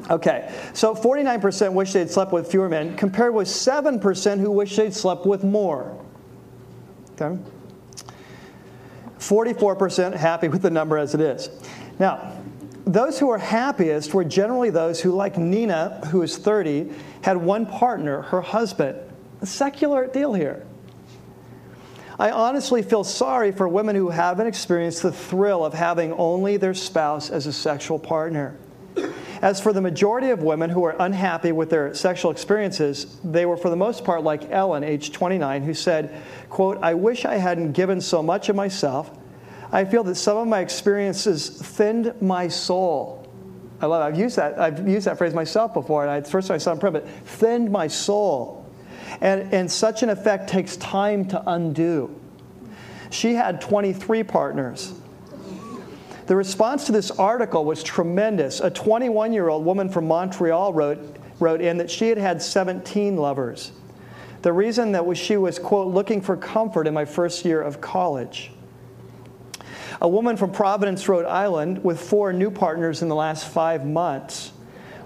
okay, 0.09 0.53
so 0.73 0.93
49% 0.93 1.73
wish 1.73 1.93
they'd 1.93 2.09
slept 2.09 2.31
with 2.31 2.49
fewer 2.49 2.69
men, 2.69 2.95
compared 2.97 3.33
with 3.33 3.47
7% 3.47 4.39
who 4.39 4.51
wish 4.51 4.75
they'd 4.75 4.93
slept 4.93 5.25
with 5.25 5.43
more. 5.43 5.97
Okay? 7.13 7.41
44% 9.19 10.15
happy 10.15 10.47
with 10.47 10.61
the 10.61 10.69
number 10.69 10.97
as 10.97 11.13
it 11.13 11.21
is. 11.21 11.49
Now, 11.99 12.33
those 12.85 13.17
who 13.17 13.27
were 13.27 13.37
happiest 13.37 14.13
were 14.13 14.25
generally 14.25 14.69
those 14.69 14.99
who, 14.99 15.13
like 15.13 15.37
Nina, 15.37 16.05
who 16.07 16.21
is 16.21 16.37
30, 16.37 16.91
had 17.21 17.37
one 17.37 17.65
partner, 17.65 18.23
her 18.23 18.41
husband. 18.41 18.99
A 19.41 19.45
secular 19.45 20.07
deal 20.07 20.33
here. 20.33 20.65
I 22.19 22.31
honestly 22.31 22.81
feel 22.81 23.03
sorry 23.03 23.51
for 23.51 23.67
women 23.67 23.95
who 23.95 24.09
haven't 24.09 24.47
experienced 24.47 25.01
the 25.01 25.11
thrill 25.11 25.65
of 25.65 25.73
having 25.73 26.13
only 26.13 26.57
their 26.57 26.73
spouse 26.73 27.29
as 27.29 27.47
a 27.47 27.53
sexual 27.53 27.97
partner. 27.97 28.57
As 29.41 29.59
for 29.59 29.73
the 29.73 29.81
majority 29.81 30.29
of 30.29 30.41
women 30.41 30.69
who 30.69 30.83
are 30.85 30.95
unhappy 30.99 31.51
with 31.51 31.69
their 31.69 31.93
sexual 31.93 32.31
experiences, 32.31 33.17
they 33.23 33.45
were 33.45 33.57
for 33.57 33.69
the 33.69 33.75
most 33.75 34.05
part 34.05 34.23
like 34.23 34.49
Ellen, 34.49 34.83
age 34.83 35.11
29, 35.11 35.63
who 35.63 35.73
said, 35.73 36.21
quote, 36.49 36.77
I 36.81 36.93
wish 36.93 37.25
I 37.25 37.35
hadn't 37.35 37.73
given 37.73 37.99
so 37.99 38.23
much 38.23 38.49
of 38.49 38.55
myself 38.55 39.11
I 39.73 39.85
feel 39.85 40.03
that 40.03 40.15
some 40.15 40.37
of 40.37 40.47
my 40.47 40.59
experiences 40.59 41.49
thinned 41.49 42.21
my 42.21 42.47
soul. 42.47 43.27
I 43.81 43.87
love 43.87 44.03
it. 44.03 44.05
I've 44.05 44.19
used 44.19 44.35
that. 44.35 44.59
I've 44.59 44.87
used 44.87 45.07
that 45.07 45.17
phrase 45.17 45.33
myself 45.33 45.73
before, 45.73 46.03
and 46.03 46.11
I, 46.11 46.21
first 46.21 46.47
time 46.47 46.55
I 46.55 46.57
saw 46.59 46.71
it 46.71 46.73
in 46.75 46.79
print, 46.79 46.93
but 46.93 47.09
thinned 47.09 47.71
my 47.71 47.87
soul. 47.87 48.71
And, 49.19 49.51
and 49.51 49.71
such 49.71 50.03
an 50.03 50.09
effect 50.09 50.47
takes 50.47 50.77
time 50.77 51.27
to 51.29 51.41
undo. 51.49 52.15
She 53.09 53.33
had 53.33 53.61
23 53.61 54.21
partners. 54.23 54.93
The 56.25 56.35
response 56.35 56.85
to 56.85 56.91
this 56.91 57.11
article 57.11 57.65
was 57.65 57.83
tremendous. 57.83 58.61
A 58.61 58.69
21 58.69 59.33
year 59.33 59.49
old 59.49 59.65
woman 59.65 59.89
from 59.89 60.07
Montreal 60.07 60.73
wrote, 60.73 60.99
wrote 61.39 61.61
in 61.61 61.77
that 61.77 61.91
she 61.91 62.09
had 62.09 62.17
had 62.17 62.41
17 62.41 63.17
lovers. 63.17 63.71
The 64.41 64.53
reason 64.53 64.93
that 64.93 65.05
was 65.05 65.17
she 65.17 65.37
was, 65.37 65.59
quote, 65.59 65.93
looking 65.93 66.21
for 66.21 66.35
comfort 66.35 66.87
in 66.87 66.93
my 66.93 67.05
first 67.05 67.45
year 67.45 67.61
of 67.61 67.81
college. 67.81 68.51
A 70.01 70.07
woman 70.07 70.35
from 70.35 70.51
Providence, 70.51 71.07
Rhode 71.07 71.25
Island, 71.25 71.83
with 71.83 71.99
four 71.99 72.33
new 72.33 72.51
partners 72.51 73.01
in 73.01 73.07
the 73.07 73.15
last 73.15 73.47
five 73.47 73.85
months, 73.85 74.51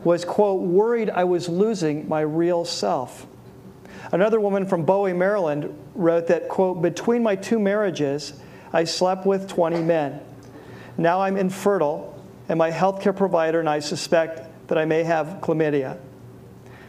was, 0.03 0.25
quote, 0.25 0.61
worried 0.61 1.09
I 1.09 1.23
was 1.23 1.49
losing 1.49 2.07
my 2.07 2.21
real 2.21 2.65
self. 2.65 3.27
Another 4.11 4.39
woman 4.39 4.65
from 4.65 4.85
Bowie, 4.85 5.13
Maryland, 5.13 5.77
wrote 5.93 6.27
that, 6.27 6.47
quote, 6.47 6.81
between 6.81 7.21
my 7.21 7.35
two 7.35 7.59
marriages, 7.59 8.33
I 8.71 8.85
slept 8.85 9.25
with 9.25 9.47
20 9.47 9.81
men. 9.81 10.19
Now 10.97 11.21
I'm 11.21 11.37
infertile, 11.37 12.19
and 12.49 12.57
my 12.57 12.71
healthcare 12.71 13.15
provider 13.15 13.59
and 13.59 13.69
I 13.69 13.79
suspect 13.79 14.67
that 14.67 14.77
I 14.77 14.85
may 14.85 15.03
have 15.03 15.39
chlamydia. 15.41 15.97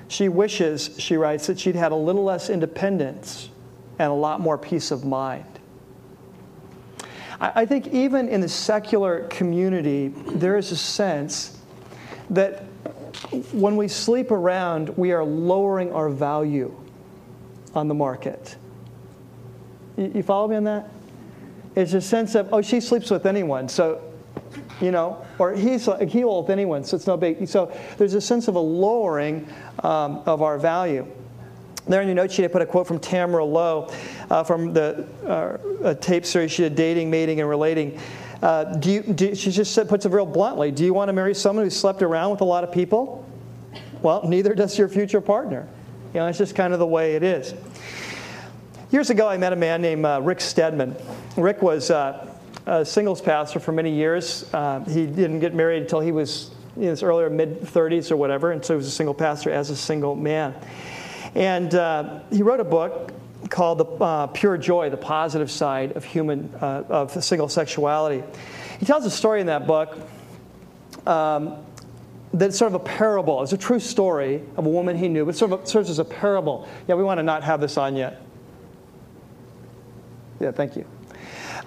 She 0.09 0.29
wishes, 0.29 0.91
she 0.99 1.17
writes, 1.17 1.47
that 1.49 1.61
she'd 1.61 1.75
had 1.75 1.93
a 1.93 1.97
little 1.97 2.25
less 2.25 2.49
independence 2.49 3.51
and 3.99 4.11
a 4.11 4.15
lot 4.15 4.41
more 4.41 4.57
peace 4.57 4.91
of 4.91 5.05
mind. 5.05 5.45
I 7.41 7.67
think 7.67 7.89
even 7.89 8.29
in 8.29 8.41
the 8.41 8.49
secular 8.49 9.25
community, 9.29 10.09
there 10.09 10.57
is 10.57 10.73
a 10.73 10.77
sense 10.77 11.57
that 12.31 12.65
when 13.53 13.77
we 13.77 13.87
sleep 13.87 14.33
around, 14.33 14.89
we 14.97 15.13
are 15.13 15.25
lowering 15.25 15.93
our 15.93 16.09
value 16.09 16.75
on 17.75 17.87
the 17.87 17.95
market. 17.95 18.57
You 19.97 20.23
follow 20.25 20.49
me 20.49 20.57
on 20.57 20.65
that? 20.65 20.91
It's 21.79 21.93
a 21.93 22.01
sense 22.01 22.35
of, 22.35 22.53
oh, 22.53 22.61
she 22.61 22.81
sleeps 22.81 23.09
with 23.09 23.25
anyone, 23.25 23.69
so, 23.69 24.03
you 24.81 24.91
know, 24.91 25.25
or 25.39 25.53
he's 25.53 25.89
he 26.09 26.25
will 26.25 26.43
with 26.43 26.51
anyone, 26.51 26.83
so 26.83 26.97
it's 26.97 27.07
no 27.07 27.17
big. 27.17 27.47
So 27.47 27.73
there's 27.97 28.15
a 28.15 28.21
sense 28.21 28.49
of 28.49 28.57
a 28.57 28.61
lowering 28.61 29.47
um, 29.85 30.21
of 30.27 30.43
our 30.43 30.59
value. 30.59 31.07
There 31.87 32.03
in 32.03 32.09
your 32.09 32.17
note 32.17 32.33
sheet, 32.33 32.47
I 32.47 32.49
put 32.49 32.63
a 32.63 32.67
quote 32.67 32.89
from 32.89 32.99
Tamara 32.99 33.45
Lowe 33.45 33.93
uh, 34.29 34.43
from 34.43 34.73
the 34.73 35.07
uh, 35.25 35.95
tape 35.95 36.27
series 36.27 36.51
she 36.51 36.65
did, 36.65 36.75
Dating, 36.75 37.11
Mating, 37.11 37.39
and 37.39 37.49
Relating. 37.49 38.01
Uh, 38.43 38.65
do 38.65 38.91
you, 38.91 39.03
do, 39.03 39.37
she 39.37 39.53
just 39.53 39.73
said, 39.73 39.89
puts 39.89 40.05
it 40.05 40.11
real 40.11 40.27
bluntly 40.27 40.73
Do 40.73 40.85
you 40.85 40.93
want 40.93 41.11
to 41.11 41.13
marry 41.13 41.33
someone 41.33 41.65
who 41.65 41.71
slept 41.71 42.03
around 42.03 42.33
with 42.33 42.41
a 42.41 42.45
lot 42.45 42.65
of 42.65 42.73
people? 42.73 43.25
Well, 44.03 44.29
neither 44.29 44.53
does 44.53 44.77
your 44.77 44.89
future 44.89 45.21
partner. 45.21 45.69
You 46.13 46.21
know, 46.21 46.27
it's 46.27 46.39
just 46.39 46.57
kind 46.57 46.73
of 46.73 46.81
the 46.81 46.87
way 46.87 47.15
it 47.15 47.23
is. 47.23 47.55
Years 48.91 49.11
ago, 49.11 49.29
I 49.29 49.37
met 49.37 49.53
a 49.53 49.57
man 49.57 49.83
named 49.83 50.07
uh, 50.07 50.19
Rick 50.23 50.41
Stedman. 50.41 50.97
Rick 51.37 51.61
was 51.61 51.91
uh, 51.91 52.27
a 52.65 52.87
singles 52.87 53.21
pastor 53.21 53.61
for 53.61 53.71
many 53.71 53.93
years. 53.93 54.49
Uh, 54.55 54.83
he 54.89 55.05
didn't 55.05 55.41
get 55.41 55.55
married 55.55 55.83
until 55.83 56.01
he 56.01 56.11
was 56.11 56.51
in 56.75 56.85
his 56.85 57.03
earlier 57.03 57.29
mid 57.29 57.61
30s 57.61 58.11
or 58.11 58.17
whatever, 58.17 58.51
and 58.51 58.65
so 58.65 58.73
he 58.73 58.77
was 58.79 58.87
a 58.87 58.91
single 58.91 59.13
pastor 59.13 59.51
as 59.51 59.69
a 59.69 59.77
single 59.77 60.15
man. 60.17 60.55
And 61.35 61.75
uh, 61.75 62.21
he 62.33 62.43
wrote 62.43 62.61
a 62.61 62.65
book 62.65 63.13
called 63.51 63.77
the, 63.77 63.85
uh, 63.85 64.27
Pure 64.29 64.57
Joy, 64.57 64.89
the 64.89 64.97
positive 64.97 65.51
side 65.51 65.93
of 65.95 66.03
human, 66.03 66.51
uh, 66.59 66.85
of 66.89 67.23
single 67.23 67.51
sexuality. 67.51 68.25
He 68.81 68.87
tells 68.87 69.05
a 69.05 69.11
story 69.11 69.43
in 69.43 69.49
that 69.49 69.67
book 69.67 69.99
um, 71.07 71.59
that's 72.33 72.57
sort 72.57 72.73
of 72.73 72.81
a 72.81 72.85
parable. 72.85 73.43
It's 73.43 73.53
a 73.53 73.59
true 73.59 73.81
story 73.81 74.43
of 74.57 74.65
a 74.65 74.71
woman 74.71 74.97
he 74.97 75.09
knew, 75.09 75.27
but 75.27 75.37
sort 75.37 75.53
of 75.53 75.69
serves 75.69 75.91
as 75.91 75.99
a 75.99 76.07
parable. 76.07 76.67
Yeah, 76.87 76.95
we 76.95 77.05
want 77.05 77.19
to 77.19 77.23
not 77.23 77.45
have 77.45 77.61
this 77.61 77.77
on 77.77 77.95
yet. 77.95 78.23
Yeah, 80.41 80.53
thank 80.53 80.77
you. 80.77 80.85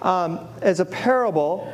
Um, 0.00 0.40
as 0.62 0.80
a 0.80 0.84
parable 0.84 1.72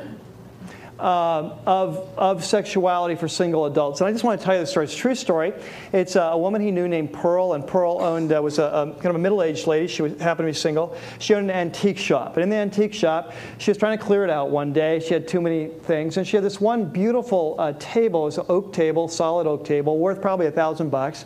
um, 0.98 1.52
of, 1.64 2.08
of 2.18 2.44
sexuality 2.44 3.14
for 3.14 3.28
single 3.28 3.66
adults. 3.66 4.00
And 4.00 4.08
I 4.08 4.12
just 4.12 4.24
want 4.24 4.40
to 4.40 4.44
tell 4.44 4.54
you 4.54 4.62
the 4.62 4.66
story. 4.66 4.84
It's 4.84 4.94
a 4.94 4.96
true 4.96 5.14
story. 5.14 5.52
It's 5.92 6.16
a, 6.16 6.22
a 6.22 6.38
woman 6.38 6.60
he 6.60 6.72
knew 6.72 6.88
named 6.88 7.12
Pearl, 7.12 7.52
and 7.52 7.64
Pearl 7.64 8.02
owned 8.02 8.32
uh, 8.32 8.42
was 8.42 8.58
a, 8.58 8.64
a, 8.64 8.92
kind 8.94 9.06
of 9.06 9.14
a 9.14 9.18
middle-aged 9.20 9.68
lady. 9.68 9.86
She 9.86 10.02
was, 10.02 10.20
happened 10.20 10.48
to 10.48 10.52
be 10.52 10.58
single. 10.58 10.96
She 11.20 11.34
owned 11.34 11.50
an 11.50 11.56
antique 11.56 11.98
shop, 11.98 12.34
and 12.34 12.42
in 12.42 12.50
the 12.50 12.56
antique 12.56 12.92
shop, 12.92 13.32
she 13.58 13.70
was 13.70 13.78
trying 13.78 13.96
to 13.96 14.04
clear 14.04 14.24
it 14.24 14.30
out 14.30 14.50
one 14.50 14.72
day. 14.72 14.98
She 14.98 15.14
had 15.14 15.28
too 15.28 15.40
many 15.40 15.68
things, 15.68 16.16
and 16.16 16.26
she 16.26 16.36
had 16.36 16.44
this 16.44 16.60
one 16.60 16.86
beautiful 16.86 17.54
uh, 17.58 17.74
table. 17.78 18.22
It 18.22 18.26
was 18.26 18.38
an 18.38 18.46
oak 18.48 18.72
table, 18.72 19.06
solid 19.06 19.46
oak 19.46 19.64
table, 19.64 19.98
worth 19.98 20.20
probably 20.20 20.46
a 20.46 20.50
thousand 20.50 20.90
bucks 20.90 21.24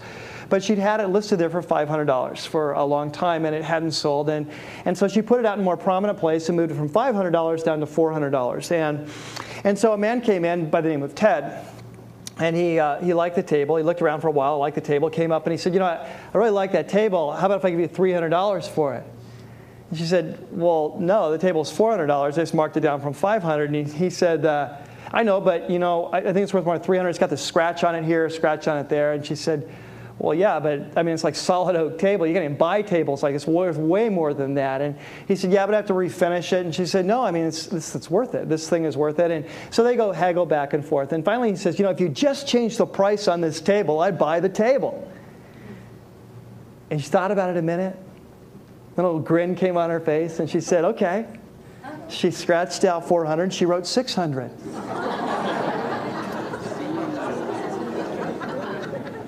but 0.48 0.62
she'd 0.62 0.78
had 0.78 1.00
it 1.00 1.08
listed 1.08 1.38
there 1.38 1.50
for 1.50 1.62
$500 1.62 2.46
for 2.46 2.72
a 2.72 2.84
long 2.84 3.10
time 3.10 3.44
and 3.44 3.54
it 3.54 3.62
hadn't 3.62 3.92
sold. 3.92 4.28
And, 4.28 4.50
and 4.84 4.96
so 4.96 5.08
she 5.08 5.22
put 5.22 5.40
it 5.40 5.46
out 5.46 5.54
in 5.54 5.60
a 5.60 5.64
more 5.64 5.76
prominent 5.76 6.18
place 6.18 6.48
and 6.48 6.56
moved 6.56 6.72
it 6.72 6.76
from 6.76 6.88
$500 6.88 7.64
down 7.64 7.80
to 7.80 7.86
$400. 7.86 8.72
And, 8.72 9.10
and 9.64 9.78
so 9.78 9.92
a 9.92 9.98
man 9.98 10.20
came 10.20 10.44
in 10.44 10.70
by 10.70 10.80
the 10.80 10.88
name 10.88 11.02
of 11.02 11.14
Ted. 11.14 11.66
And 12.38 12.56
he, 12.56 12.78
uh, 12.78 12.98
he 13.00 13.12
liked 13.12 13.36
the 13.36 13.42
table. 13.42 13.76
He 13.76 13.82
looked 13.82 14.02
around 14.02 14.20
for 14.20 14.28
a 14.28 14.32
while, 14.32 14.58
liked 14.58 14.74
the 14.74 14.80
table, 14.80 15.10
came 15.10 15.30
up 15.30 15.46
and 15.46 15.52
he 15.52 15.58
said, 15.58 15.74
You 15.74 15.80
know, 15.80 15.86
I, 15.86 16.08
I 16.32 16.38
really 16.38 16.50
like 16.50 16.72
that 16.72 16.88
table. 16.88 17.32
How 17.32 17.46
about 17.46 17.58
if 17.58 17.64
I 17.64 17.70
give 17.70 17.78
you 17.78 17.88
$300 17.88 18.68
for 18.68 18.94
it? 18.94 19.04
And 19.90 19.98
she 19.98 20.06
said, 20.06 20.48
Well, 20.50 20.96
no, 20.98 21.30
the 21.30 21.38
table's 21.38 21.70
$400. 21.70 22.10
I 22.10 22.30
just 22.30 22.54
marked 22.54 22.76
it 22.76 22.80
down 22.80 23.00
from 23.00 23.12
500 23.12 23.70
And 23.70 23.86
he, 23.86 23.92
he 24.04 24.10
said, 24.10 24.46
uh, 24.46 24.76
I 25.12 25.22
know, 25.22 25.40
but 25.40 25.68
you 25.68 25.78
know, 25.78 26.06
I, 26.06 26.18
I 26.18 26.22
think 26.22 26.38
it's 26.38 26.54
worth 26.54 26.64
more 26.64 26.76
than 26.76 26.84
300 26.84 27.10
It's 27.10 27.18
got 27.18 27.28
the 27.28 27.36
scratch 27.36 27.84
on 27.84 27.94
it 27.94 28.02
here, 28.02 28.28
scratch 28.30 28.66
on 28.66 28.78
it 28.78 28.88
there. 28.88 29.12
And 29.12 29.24
she 29.24 29.34
said, 29.34 29.70
well, 30.18 30.34
yeah, 30.34 30.60
but 30.60 30.96
I 30.96 31.02
mean, 31.02 31.14
it's 31.14 31.24
like 31.24 31.34
solid 31.34 31.74
oak 31.74 31.98
table. 31.98 32.26
You 32.26 32.34
can't 32.34 32.58
buy 32.58 32.82
tables 32.82 33.22
like 33.22 33.34
it's 33.34 33.46
worth 33.46 33.76
way 33.76 34.08
more 34.08 34.34
than 34.34 34.54
that. 34.54 34.80
And 34.80 34.96
he 35.26 35.34
said, 35.34 35.50
yeah, 35.50 35.66
but 35.66 35.74
I 35.74 35.78
have 35.78 35.86
to 35.86 35.94
refinish 35.94 36.52
it. 36.52 36.64
And 36.64 36.74
she 36.74 36.86
said, 36.86 37.06
no, 37.06 37.24
I 37.24 37.30
mean, 37.30 37.44
it's, 37.44 37.66
it's, 37.68 37.94
it's 37.94 38.10
worth 38.10 38.34
it. 38.34 38.48
This 38.48 38.68
thing 38.68 38.84
is 38.84 38.96
worth 38.96 39.18
it. 39.18 39.30
And 39.30 39.46
so 39.70 39.82
they 39.82 39.96
go 39.96 40.12
haggle 40.12 40.46
back 40.46 40.74
and 40.74 40.84
forth. 40.84 41.12
And 41.12 41.24
finally 41.24 41.50
he 41.50 41.56
says, 41.56 41.78
you 41.78 41.84
know, 41.84 41.90
if 41.90 41.98
you 41.98 42.08
just 42.08 42.46
change 42.46 42.76
the 42.76 42.86
price 42.86 43.26
on 43.26 43.40
this 43.40 43.60
table, 43.60 44.00
I'd 44.00 44.18
buy 44.18 44.38
the 44.38 44.48
table. 44.48 45.10
And 46.90 47.02
she 47.02 47.08
thought 47.08 47.30
about 47.30 47.50
it 47.50 47.56
a 47.56 47.62
minute. 47.62 47.96
A 48.96 49.00
little 49.00 49.18
grin 49.18 49.54
came 49.54 49.78
on 49.78 49.88
her 49.88 50.00
face, 50.00 50.38
and 50.38 50.50
she 50.50 50.60
said, 50.60 50.84
okay. 50.84 51.26
She 52.08 52.30
scratched 52.30 52.84
out 52.84 53.08
400. 53.08 53.52
She 53.52 53.64
wrote 53.64 53.86
600. 53.86 54.50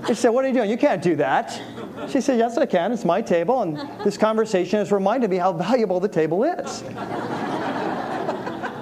He 0.06 0.14
said, 0.14 0.30
What 0.30 0.44
are 0.44 0.48
you 0.48 0.54
doing? 0.54 0.70
You 0.70 0.76
can't 0.76 1.02
do 1.02 1.16
that. 1.16 1.60
She 2.08 2.20
said, 2.20 2.38
Yes, 2.38 2.58
I 2.58 2.66
can. 2.66 2.92
It's 2.92 3.04
my 3.04 3.22
table. 3.22 3.62
And 3.62 3.78
this 4.04 4.16
conversation 4.18 4.78
has 4.78 4.92
reminded 4.92 5.30
me 5.30 5.36
how 5.36 5.52
valuable 5.52 6.00
the 6.00 6.08
table 6.08 6.44
is. 6.44 6.78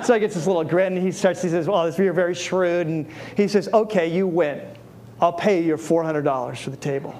so 0.07 0.15
he 0.15 0.21
gets 0.21 0.35
this 0.35 0.47
little 0.47 0.65
grin. 0.65 0.97
And 0.97 1.03
he 1.03 1.13
starts, 1.13 1.43
he 1.43 1.49
says, 1.49 1.69
Well, 1.69 1.91
you're 1.91 2.13
very 2.13 2.35
shrewd. 2.35 2.87
And 2.87 3.07
he 3.37 3.47
says, 3.49 3.69
Okay, 3.73 4.09
you 4.09 4.27
win. 4.27 4.61
I'll 5.21 5.33
pay 5.33 5.63
you 5.63 5.77
$400 5.77 6.57
for 6.59 6.71
the 6.71 6.77
table. 6.77 7.15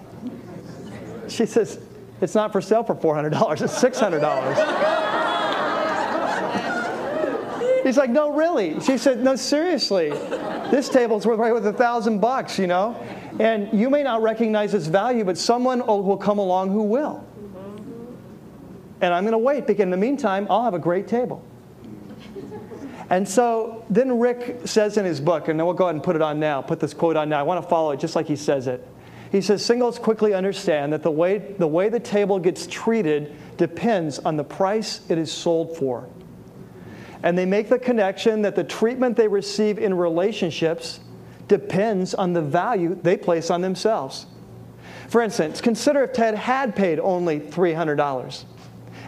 She 1.29 1.47
says, 1.47 1.79
It's 2.21 2.35
not 2.35 2.51
for 2.53 2.61
sale 2.61 2.83
for 2.83 2.95
$400, 2.97 3.63
it's 3.63 3.81
$600. 3.81 5.03
He's 7.83 7.97
like, 7.97 8.11
no, 8.11 8.31
really. 8.31 8.81
She 8.81 8.97
said, 8.97 9.23
no, 9.23 9.35
seriously. 9.35 10.11
This 10.71 10.89
table's 10.89 11.27
worth 11.27 11.41
right 11.41 11.53
with 11.53 11.67
a 11.67 11.73
thousand 11.73 12.21
bucks, 12.21 12.57
you 12.59 12.69
know? 12.69 12.97
And 13.39 13.73
you 13.73 13.89
may 13.89 14.03
not 14.03 14.23
recognize 14.23 14.75
its 14.75 14.87
value, 14.87 15.25
but 15.25 15.39
someone 15.39 15.87
will 15.87 16.17
come 16.17 16.39
along 16.39 16.71
who 16.71 16.83
will. 16.83 17.27
And 19.01 19.13
I'm 19.13 19.25
going 19.25 19.33
to 19.33 19.39
wait 19.39 19.67
because 19.67 19.83
in 19.83 19.91
the 19.91 19.97
meantime, 19.97 20.47
I'll 20.49 20.65
have 20.65 20.75
a 20.75 20.79
great 20.79 21.09
table. 21.09 21.45
And 23.11 23.29
so 23.29 23.85
then 23.91 24.19
Rick 24.19 24.61
says 24.65 24.97
in 24.97 25.05
his 25.05 25.21
book, 25.21 25.49
and 25.49 25.59
then 25.59 25.67
we'll 25.67 25.75
go 25.75 25.85
ahead 25.85 25.97
and 25.97 26.05
put 26.05 26.17
it 26.17 26.23
on 26.23 26.41
now, 26.41 26.63
put 26.63 26.81
this 26.81 26.95
quote 26.95 27.17
on 27.17 27.29
now. 27.29 27.41
I 27.41 27.43
want 27.43 27.63
to 27.63 27.69
follow 27.69 27.91
it 27.91 28.01
just 28.01 28.17
like 28.17 28.27
he 28.27 28.37
says 28.37 28.67
it. 28.67 28.87
He 29.31 29.41
says, 29.41 29.65
Singles 29.65 29.99
quickly 29.99 30.35
understand 30.35 30.93
that 30.93 31.03
the 31.03 31.11
way, 31.11 31.39
the 31.39 31.67
way 31.67 31.89
the 31.89 32.01
table 32.01 32.39
gets 32.39 32.67
treated 32.67 33.35
depends 33.57 34.19
on 34.19 34.37
the 34.37 34.45
price 34.45 35.01
it 35.09 35.19
is 35.19 35.33
sold 35.33 35.77
for. 35.77 36.09
And 37.23 37.37
they 37.37 37.47
make 37.47 37.69
the 37.69 37.79
connection 37.79 38.43
that 38.43 38.57
the 38.57 38.65
treatment 38.65 39.17
they 39.17 39.29
receive 39.29 39.79
in 39.79 39.95
relationships 39.95 41.01
depends 41.53 42.15
on 42.15 42.33
the 42.33 42.41
value 42.41 42.99
they 43.03 43.15
place 43.15 43.51
on 43.51 43.61
themselves. 43.61 44.25
For 45.09 45.21
instance, 45.21 45.61
consider 45.61 46.05
if 46.05 46.15
Ted 46.15 46.35
had 46.35 46.75
paid 46.75 46.99
only 46.99 47.41
$300. 47.41 48.45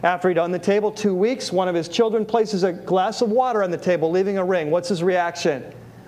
After 0.02 0.28
he'd 0.28 0.36
on 0.36 0.52
the 0.52 0.58
table 0.58 0.92
two 0.92 1.14
weeks, 1.14 1.50
one 1.50 1.68
of 1.68 1.74
his 1.74 1.88
children 1.88 2.26
places 2.26 2.62
a 2.62 2.70
glass 2.70 3.22
of 3.22 3.30
water 3.30 3.64
on 3.64 3.70
the 3.70 3.78
table, 3.78 4.10
leaving 4.10 4.36
a 4.36 4.44
ring. 4.44 4.70
What's 4.70 4.90
his 4.90 5.02
reaction? 5.02 5.64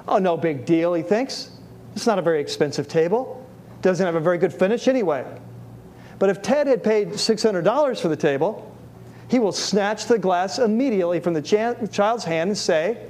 Oh, 0.06 0.18
no 0.18 0.36
big 0.36 0.66
deal, 0.66 0.92
he 0.92 1.02
thinks. 1.02 1.52
It's 1.94 2.06
not 2.06 2.18
a 2.18 2.22
very 2.22 2.42
expensive 2.42 2.86
table. 2.86 3.42
Doesn't 3.80 4.04
have 4.04 4.14
a 4.14 4.20
very 4.20 4.36
good 4.36 4.52
finish 4.52 4.88
anyway. 4.88 5.24
But 6.18 6.28
if 6.28 6.42
Ted 6.42 6.66
had 6.66 6.84
paid 6.84 7.12
$600 7.12 7.98
for 7.98 8.08
the 8.08 8.16
table, 8.16 8.76
he 9.28 9.38
will 9.38 9.52
snatch 9.52 10.04
the 10.04 10.18
glass 10.18 10.58
immediately 10.58 11.18
from 11.18 11.32
the 11.32 11.88
child's 11.90 12.24
hand 12.24 12.48
and 12.48 12.58
say, 12.58 13.08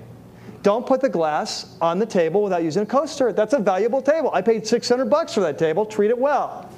don't 0.67 0.85
put 0.85 1.01
the 1.01 1.09
glass 1.09 1.77
on 1.81 2.01
the 2.01 2.05
table 2.05 2.43
without 2.43 2.65
using 2.65 2.83
a 2.83 2.87
coaster. 2.87 3.33
That's 3.33 3.53
a 3.53 3.61
valuable 3.61 4.03
table. 4.03 4.33
I 4.35 4.43
paid 4.43 4.67
600 4.67 5.05
bucks 5.05 5.33
for 5.33 5.39
that 5.43 5.61
table. 5.61 5.87
Treat 5.87 6.11
it 6.11 6.19
well. 6.19 6.69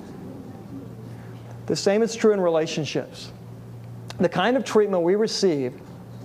The 1.64 1.74
same 1.74 2.02
is 2.02 2.14
true 2.14 2.34
in 2.34 2.40
relationships. 2.42 3.32
The 4.20 4.28
kind 4.28 4.58
of 4.58 4.64
treatment 4.66 5.04
we 5.04 5.14
receive 5.14 5.72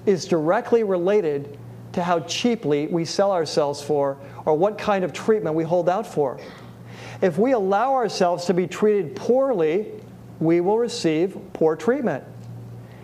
is 0.05 0.26
directly 0.26 0.84
related 0.84 1.57
to 1.93 2.03
how 2.03 2.20
cheaply 2.20 2.88
we 2.88 3.05
sell 3.05 3.32
ourselves 3.32 3.82
for 3.82 4.18
or 4.43 4.55
what 4.55 4.78
kind 4.78 5.05
of 5.05 5.14
treatment 5.14 5.55
we 5.55 5.64
hold 5.64 5.88
out 5.88 6.05
for. 6.05 6.41
If 7.22 7.38
we 7.38 7.53
allow 7.53 7.93
ourselves 7.93 8.43
to 8.47 8.53
be 8.53 8.68
treated 8.68 9.16
poorly, 9.16 9.89
we 10.41 10.59
will 10.59 10.80
receive 10.80 11.38
poor 11.53 11.78
treatment. 11.78 12.26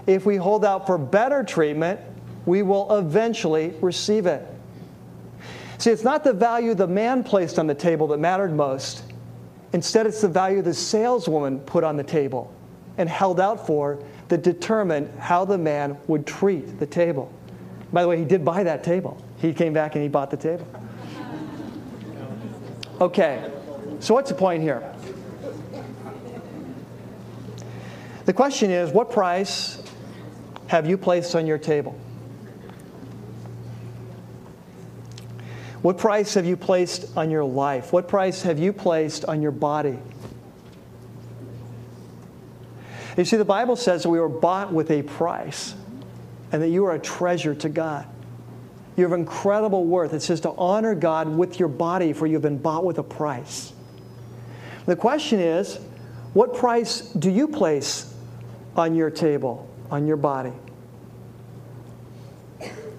If 0.05 0.25
we 0.25 0.35
hold 0.35 0.65
out 0.65 0.85
for 0.85 0.97
better 0.97 1.45
treatment, 1.45 2.01
we 2.49 2.63
will 2.63 2.97
eventually 2.97 3.73
receive 3.79 4.25
it. 4.25 4.43
See, 5.77 5.91
it's 5.91 6.03
not 6.03 6.23
the 6.23 6.33
value 6.33 6.73
the 6.73 6.87
man 6.87 7.23
placed 7.23 7.59
on 7.59 7.67
the 7.67 7.75
table 7.75 8.07
that 8.07 8.17
mattered 8.17 8.51
most. 8.51 9.03
Instead, 9.71 10.07
it's 10.07 10.21
the 10.21 10.27
value 10.27 10.63
the 10.63 10.73
saleswoman 10.73 11.59
put 11.59 11.83
on 11.83 11.95
the 11.95 12.03
table 12.03 12.51
and 12.97 13.07
held 13.07 13.39
out 13.39 13.67
for 13.67 14.03
that 14.29 14.41
determined 14.41 15.13
how 15.19 15.45
the 15.45 15.57
man 15.57 15.95
would 16.07 16.25
treat 16.25 16.79
the 16.79 16.87
table. 16.87 17.31
By 17.93 18.01
the 18.01 18.07
way, 18.07 18.17
he 18.17 18.25
did 18.25 18.43
buy 18.43 18.63
that 18.63 18.83
table. 18.83 19.23
He 19.37 19.53
came 19.53 19.71
back 19.71 19.93
and 19.93 20.01
he 20.01 20.09
bought 20.09 20.31
the 20.31 20.37
table. 20.37 20.67
Okay, 22.99 23.49
so 23.99 24.15
what's 24.15 24.29
the 24.29 24.35
point 24.35 24.63
here? 24.63 24.91
The 28.25 28.33
question 28.33 28.71
is 28.71 28.91
what 28.91 29.11
price 29.11 29.81
have 30.67 30.87
you 30.87 30.97
placed 30.97 31.35
on 31.35 31.45
your 31.47 31.57
table? 31.57 31.97
What 35.81 35.97
price 35.97 36.33
have 36.33 36.45
you 36.45 36.57
placed 36.57 37.15
on 37.15 37.31
your 37.31 37.45
life? 37.45 37.93
What 37.93 38.07
price 38.07 38.41
have 38.41 38.59
you 38.59 38.73
placed 38.73 39.25
on 39.25 39.41
your 39.41 39.51
body? 39.51 39.97
You 43.15 43.25
see, 43.25 43.37
the 43.37 43.45
Bible 43.45 43.75
says 43.75 44.03
that 44.03 44.09
we 44.09 44.19
were 44.19 44.29
bought 44.29 44.73
with 44.73 44.91
a 44.91 45.03
price 45.03 45.75
and 46.51 46.61
that 46.61 46.69
you 46.69 46.85
are 46.85 46.95
a 46.95 46.99
treasure 46.99 47.55
to 47.55 47.69
God. 47.69 48.05
You 48.97 49.03
have 49.03 49.13
incredible 49.13 49.85
worth. 49.85 50.13
It 50.13 50.21
says 50.21 50.41
to 50.41 50.51
honor 50.51 50.95
God 50.95 51.29
with 51.29 51.59
your 51.59 51.69
body, 51.69 52.11
for 52.11 52.27
you've 52.27 52.41
been 52.41 52.57
bought 52.57 52.83
with 52.83 52.97
a 52.97 53.03
price. 53.03 53.71
The 54.85 54.95
question 54.95 55.39
is, 55.39 55.79
what 56.33 56.55
price 56.55 57.01
do 57.01 57.29
you 57.29 57.47
place 57.47 58.13
on 58.75 58.95
your 58.95 59.09
table, 59.09 59.69
on 59.89 60.07
your 60.07 60.17
body? 60.17 60.53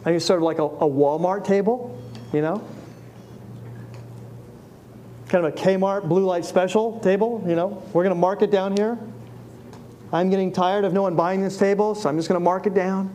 Are 0.04 0.12
you 0.12 0.20
sort 0.20 0.38
of 0.38 0.44
like 0.44 0.58
a, 0.58 0.64
a 0.64 0.88
Walmart 0.88 1.44
table? 1.44 1.99
You 2.32 2.40
know? 2.40 2.66
Kind 5.28 5.44
of 5.44 5.54
a 5.54 5.56
Kmart 5.56 6.08
blue 6.08 6.24
light 6.24 6.44
special 6.44 6.98
table, 7.00 7.44
you 7.46 7.54
know? 7.54 7.82
We're 7.92 8.02
going 8.02 8.14
to 8.14 8.20
mark 8.20 8.42
it 8.42 8.50
down 8.50 8.76
here. 8.76 8.98
I'm 10.12 10.28
getting 10.28 10.52
tired 10.52 10.84
of 10.84 10.92
no 10.92 11.02
one 11.02 11.14
buying 11.14 11.40
this 11.40 11.56
table, 11.56 11.94
so 11.94 12.08
I'm 12.08 12.16
just 12.16 12.28
going 12.28 12.40
to 12.40 12.44
mark 12.44 12.66
it 12.66 12.74
down. 12.74 13.14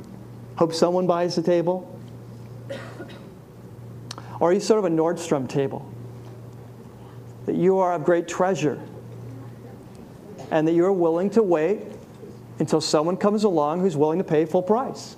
Hope 0.56 0.74
someone 0.74 1.08
buys 1.08 1.36
the 1.36 1.42
table. 1.42 1.92
Or 4.40 4.50
are 4.50 4.54
you 4.54 4.60
sort 4.60 4.80
of 4.80 4.86
a 4.86 4.96
Nordstrom 4.96 5.48
table? 5.48 5.90
That 7.46 7.56
you 7.56 7.80
are 7.80 7.94
of 7.94 8.04
great 8.04 8.28
treasure 8.28 8.82
and 10.52 10.68
that 10.68 10.74
you're 10.74 10.94
willing 10.94 11.30
to 11.32 11.44
wait 11.44 11.82
until 12.60 12.80
someone 12.80 13.18
comes 13.18 13.44
along 13.44 13.82
who's 13.82 13.98
willing 13.98 14.18
to 14.18 14.24
pay 14.24 14.46
full 14.46 14.62
price. 14.62 15.16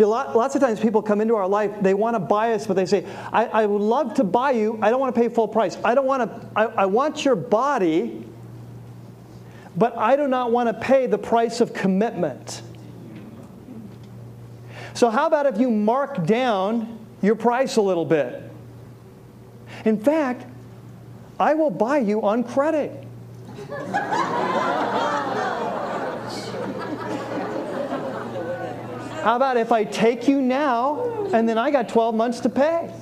See, 0.00 0.06
lot, 0.06 0.34
lots 0.34 0.54
of 0.54 0.62
times 0.62 0.80
people 0.80 1.02
come 1.02 1.20
into 1.20 1.36
our 1.36 1.46
life, 1.46 1.72
they 1.82 1.92
want 1.92 2.14
to 2.14 2.20
buy 2.20 2.54
us, 2.54 2.66
but 2.66 2.72
they 2.72 2.86
say, 2.86 3.04
I, 3.30 3.44
I 3.44 3.66
would 3.66 3.82
love 3.82 4.14
to 4.14 4.24
buy 4.24 4.52
you. 4.52 4.78
I 4.80 4.88
don't 4.88 4.98
want 4.98 5.14
to 5.14 5.20
pay 5.20 5.28
full 5.28 5.46
price. 5.46 5.76
I 5.84 5.94
don't 5.94 6.06
want 6.06 6.22
to, 6.22 6.48
I, 6.56 6.64
I 6.64 6.86
want 6.86 7.22
your 7.22 7.36
body, 7.36 8.24
but 9.76 9.94
I 9.98 10.16
do 10.16 10.26
not 10.26 10.52
want 10.52 10.68
to 10.68 10.72
pay 10.72 11.06
the 11.06 11.18
price 11.18 11.60
of 11.60 11.74
commitment. 11.74 12.62
So, 14.94 15.10
how 15.10 15.26
about 15.26 15.44
if 15.44 15.58
you 15.58 15.70
mark 15.70 16.24
down 16.24 16.98
your 17.20 17.34
price 17.34 17.76
a 17.76 17.82
little 17.82 18.06
bit? 18.06 18.42
In 19.84 20.00
fact, 20.00 20.46
I 21.38 21.52
will 21.52 21.68
buy 21.68 21.98
you 21.98 22.22
on 22.22 22.42
credit. 22.42 23.04
How 29.22 29.36
about 29.36 29.56
if 29.56 29.70
I 29.70 29.84
take 29.84 30.26
you 30.28 30.40
now 30.40 31.28
and 31.32 31.48
then 31.48 31.58
I 31.58 31.70
got 31.70 31.88
12 31.88 32.14
months 32.14 32.40
to 32.40 32.48
pay? 32.48 32.92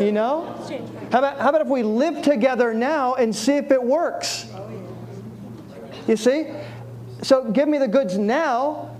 You 0.00 0.12
know? 0.12 0.44
How 1.10 1.18
about, 1.18 1.38
how 1.38 1.48
about 1.48 1.60
if 1.62 1.68
we 1.68 1.82
live 1.82 2.22
together 2.22 2.72
now 2.72 3.14
and 3.14 3.34
see 3.34 3.56
if 3.56 3.70
it 3.70 3.82
works? 3.82 4.46
You 6.06 6.16
see? 6.16 6.52
So 7.22 7.50
give 7.50 7.68
me 7.68 7.78
the 7.78 7.88
goods 7.88 8.16
now, 8.16 8.96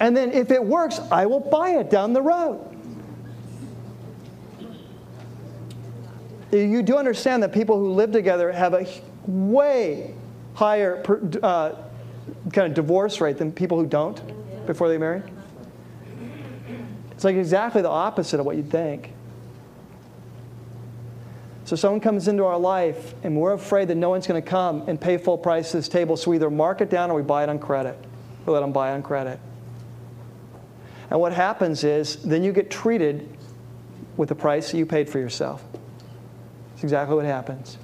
and 0.00 0.16
then 0.16 0.32
if 0.32 0.50
it 0.50 0.62
works, 0.62 1.00
I 1.10 1.26
will 1.26 1.40
buy 1.40 1.70
it 1.70 1.88
down 1.88 2.12
the 2.12 2.22
road. 2.22 2.66
You 6.50 6.82
do 6.82 6.96
understand 6.96 7.42
that 7.42 7.52
people 7.52 7.78
who 7.78 7.92
live 7.92 8.10
together 8.10 8.50
have 8.50 8.74
a 8.74 8.86
way 9.26 10.14
higher 10.54 11.02
uh, 11.42 11.76
kind 12.52 12.66
of 12.66 12.74
divorce 12.74 13.20
rate 13.20 13.38
than 13.38 13.52
people 13.52 13.78
who 13.78 13.86
don't 13.86 14.20
before 14.66 14.88
they 14.88 14.98
marry? 14.98 15.22
It's 17.20 17.24
like 17.26 17.36
exactly 17.36 17.82
the 17.82 17.90
opposite 17.90 18.40
of 18.40 18.46
what 18.46 18.56
you'd 18.56 18.70
think. 18.70 19.12
So 21.66 21.76
someone 21.76 22.00
comes 22.00 22.28
into 22.28 22.46
our 22.46 22.58
life 22.58 23.12
and 23.22 23.36
we're 23.36 23.52
afraid 23.52 23.88
that 23.88 23.96
no 23.96 24.08
one's 24.08 24.26
going 24.26 24.42
to 24.42 24.48
come 24.48 24.88
and 24.88 24.98
pay 24.98 25.18
full 25.18 25.36
price 25.36 25.72
to 25.72 25.76
this 25.76 25.86
table, 25.86 26.16
so 26.16 26.30
we 26.30 26.38
either 26.38 26.48
mark 26.48 26.80
it 26.80 26.88
down 26.88 27.10
or 27.10 27.16
we 27.16 27.22
buy 27.22 27.42
it 27.42 27.50
on 27.50 27.58
credit. 27.58 27.98
We 28.46 28.54
let 28.54 28.60
them 28.60 28.72
buy 28.72 28.92
on 28.92 29.02
credit. 29.02 29.38
And 31.10 31.20
what 31.20 31.34
happens 31.34 31.84
is 31.84 32.16
then 32.22 32.42
you 32.42 32.54
get 32.54 32.70
treated 32.70 33.28
with 34.16 34.30
the 34.30 34.34
price 34.34 34.70
that 34.70 34.78
you 34.78 34.86
paid 34.86 35.10
for 35.10 35.18
yourself. 35.18 35.62
That's 36.70 36.84
exactly 36.84 37.16
what 37.16 37.26
happens. 37.26 37.76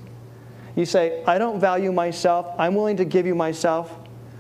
You 0.77 0.87
say, 0.87 1.23
I 1.27 1.37
don't 1.37 1.61
value 1.61 1.93
myself. 1.93 2.55
I'm 2.57 2.75
willing 2.75 2.97
to 2.97 3.05
give 3.05 3.27
you 3.27 3.35
myself. 3.35 3.95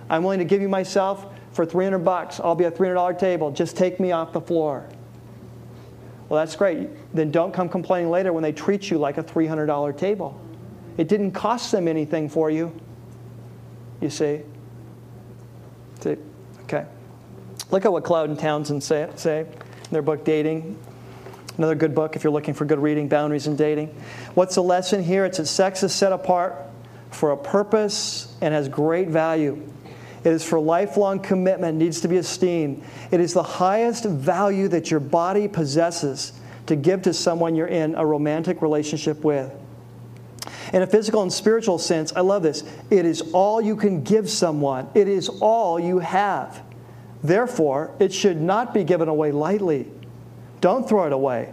I'm 0.08 0.22
willing 0.22 0.38
to 0.38 0.46
give 0.46 0.62
you 0.62 0.70
myself 0.70 1.26
for 1.56 1.64
300 1.64 2.00
bucks. 2.00 2.38
I'll 2.38 2.54
be 2.54 2.64
a 2.64 2.70
$300 2.70 3.18
table. 3.18 3.50
Just 3.50 3.76
take 3.76 3.98
me 3.98 4.12
off 4.12 4.32
the 4.32 4.40
floor. 4.42 4.86
Well, 6.28 6.38
that's 6.38 6.54
great. 6.54 6.88
Then 7.14 7.30
don't 7.30 7.52
come 7.52 7.68
complaining 7.68 8.10
later 8.10 8.32
when 8.32 8.42
they 8.42 8.52
treat 8.52 8.90
you 8.90 8.98
like 8.98 9.16
a 9.16 9.24
$300 9.24 9.96
table. 9.96 10.38
It 10.98 11.08
didn't 11.08 11.32
cost 11.32 11.72
them 11.72 11.88
anything 11.88 12.28
for 12.28 12.50
you. 12.50 12.78
You 14.02 14.10
see? 14.10 14.42
See? 16.00 16.16
Okay. 16.64 16.84
Look 17.70 17.86
at 17.86 17.92
what 17.92 18.04
Cloud 18.04 18.28
and 18.28 18.38
Townsend 18.38 18.82
say, 18.82 19.08
say 19.16 19.40
in 19.40 19.90
their 19.90 20.02
book 20.02 20.24
Dating. 20.24 20.78
Another 21.56 21.74
good 21.74 21.94
book 21.94 22.16
if 22.16 22.22
you're 22.22 22.32
looking 22.32 22.52
for 22.52 22.66
good 22.66 22.78
reading, 22.78 23.08
Boundaries 23.08 23.46
in 23.46 23.56
Dating. 23.56 23.88
What's 24.34 24.56
the 24.56 24.62
lesson 24.62 25.02
here? 25.02 25.24
It's 25.24 25.38
that 25.38 25.46
sex 25.46 25.82
is 25.82 25.94
set 25.94 26.12
apart 26.12 26.54
for 27.10 27.32
a 27.32 27.36
purpose 27.36 28.36
and 28.42 28.52
has 28.52 28.68
great 28.68 29.08
value. 29.08 29.66
It 30.26 30.32
is 30.32 30.42
for 30.42 30.58
lifelong 30.58 31.20
commitment, 31.20 31.78
needs 31.78 32.00
to 32.00 32.08
be 32.08 32.16
esteemed. 32.16 32.82
It 33.12 33.20
is 33.20 33.32
the 33.32 33.44
highest 33.44 34.04
value 34.06 34.66
that 34.66 34.90
your 34.90 34.98
body 34.98 35.46
possesses 35.46 36.32
to 36.66 36.74
give 36.74 37.02
to 37.02 37.14
someone 37.14 37.54
you're 37.54 37.68
in 37.68 37.94
a 37.94 38.04
romantic 38.04 38.60
relationship 38.60 39.22
with. 39.22 39.52
In 40.72 40.82
a 40.82 40.86
physical 40.88 41.22
and 41.22 41.32
spiritual 41.32 41.78
sense, 41.78 42.12
I 42.16 42.22
love 42.22 42.42
this. 42.42 42.64
It 42.90 43.06
is 43.06 43.22
all 43.32 43.60
you 43.60 43.76
can 43.76 44.02
give 44.02 44.28
someone, 44.28 44.88
it 44.94 45.06
is 45.06 45.28
all 45.28 45.78
you 45.78 46.00
have. 46.00 46.60
Therefore, 47.22 47.94
it 48.00 48.12
should 48.12 48.40
not 48.40 48.74
be 48.74 48.82
given 48.82 49.06
away 49.06 49.30
lightly. 49.30 49.88
Don't 50.60 50.88
throw 50.88 51.06
it 51.06 51.12
away. 51.12 51.52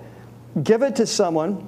Give 0.63 0.81
it 0.81 0.95
to 0.95 1.05
someone 1.05 1.67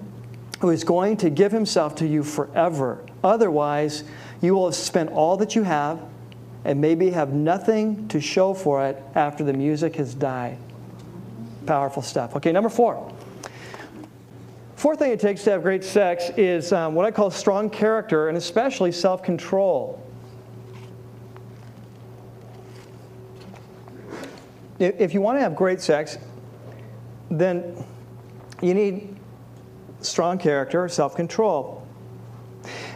who 0.59 0.71
is 0.71 0.83
going 0.83 1.17
to 1.17 1.29
give 1.29 1.51
himself 1.51 1.93
to 1.97 2.07
you 2.07 2.23
forever. 2.23 3.05
Otherwise, 3.23 4.03
you 4.41 4.55
will 4.55 4.65
have 4.65 4.75
spent 4.75 5.11
all 5.11 5.37
that 5.37 5.55
you 5.55 5.61
have 5.61 5.99
and 6.65 6.81
maybe 6.81 7.11
have 7.11 7.31
nothing 7.31 8.07
to 8.07 8.19
show 8.19 8.53
for 8.53 8.85
it 8.85 9.01
after 9.13 9.43
the 9.43 9.53
music 9.53 9.95
has 9.95 10.13
died. 10.15 10.57
Powerful 11.65 12.01
stuff. 12.01 12.35
Okay, 12.35 12.51
number 12.51 12.69
four. 12.69 13.13
Fourth 14.75 14.99
thing 14.99 15.11
it 15.11 15.19
takes 15.19 15.43
to 15.45 15.51
have 15.51 15.63
great 15.63 15.83
sex 15.83 16.31
is 16.37 16.73
um, 16.73 16.95
what 16.95 17.05
I 17.05 17.11
call 17.11 17.31
strong 17.31 17.69
character 17.69 18.27
and 18.27 18.37
especially 18.37 18.91
self 18.91 19.23
control. 19.23 20.01
If 24.77 25.13
you 25.13 25.21
want 25.21 25.37
to 25.37 25.41
have 25.41 25.55
great 25.55 25.79
sex, 25.79 26.17
then 27.31 27.83
you 28.61 28.73
need 28.73 29.15
strong 30.01 30.37
character, 30.37 30.83
or 30.83 30.89
self 30.89 31.15
control. 31.15 31.87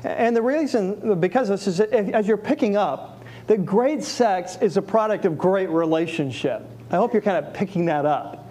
And 0.04 0.36
the 0.36 0.42
reason, 0.42 1.20
because 1.20 1.50
this 1.50 1.68
is, 1.68 1.80
as 1.80 2.28
you're 2.28 2.38
picking 2.38 2.76
up, 2.76 3.19
that 3.50 3.66
great 3.66 4.04
sex 4.04 4.60
is 4.62 4.78
a 4.78 4.82
product 4.82 5.26
of 5.26 5.36
great 5.36 5.72
relationship. 5.72 6.62
I 6.92 6.98
hope 6.98 7.14
you're 7.14 7.22
kind 7.24 7.44
of 7.44 7.52
picking 7.52 7.88
that 7.88 8.06
up. 8.06 8.48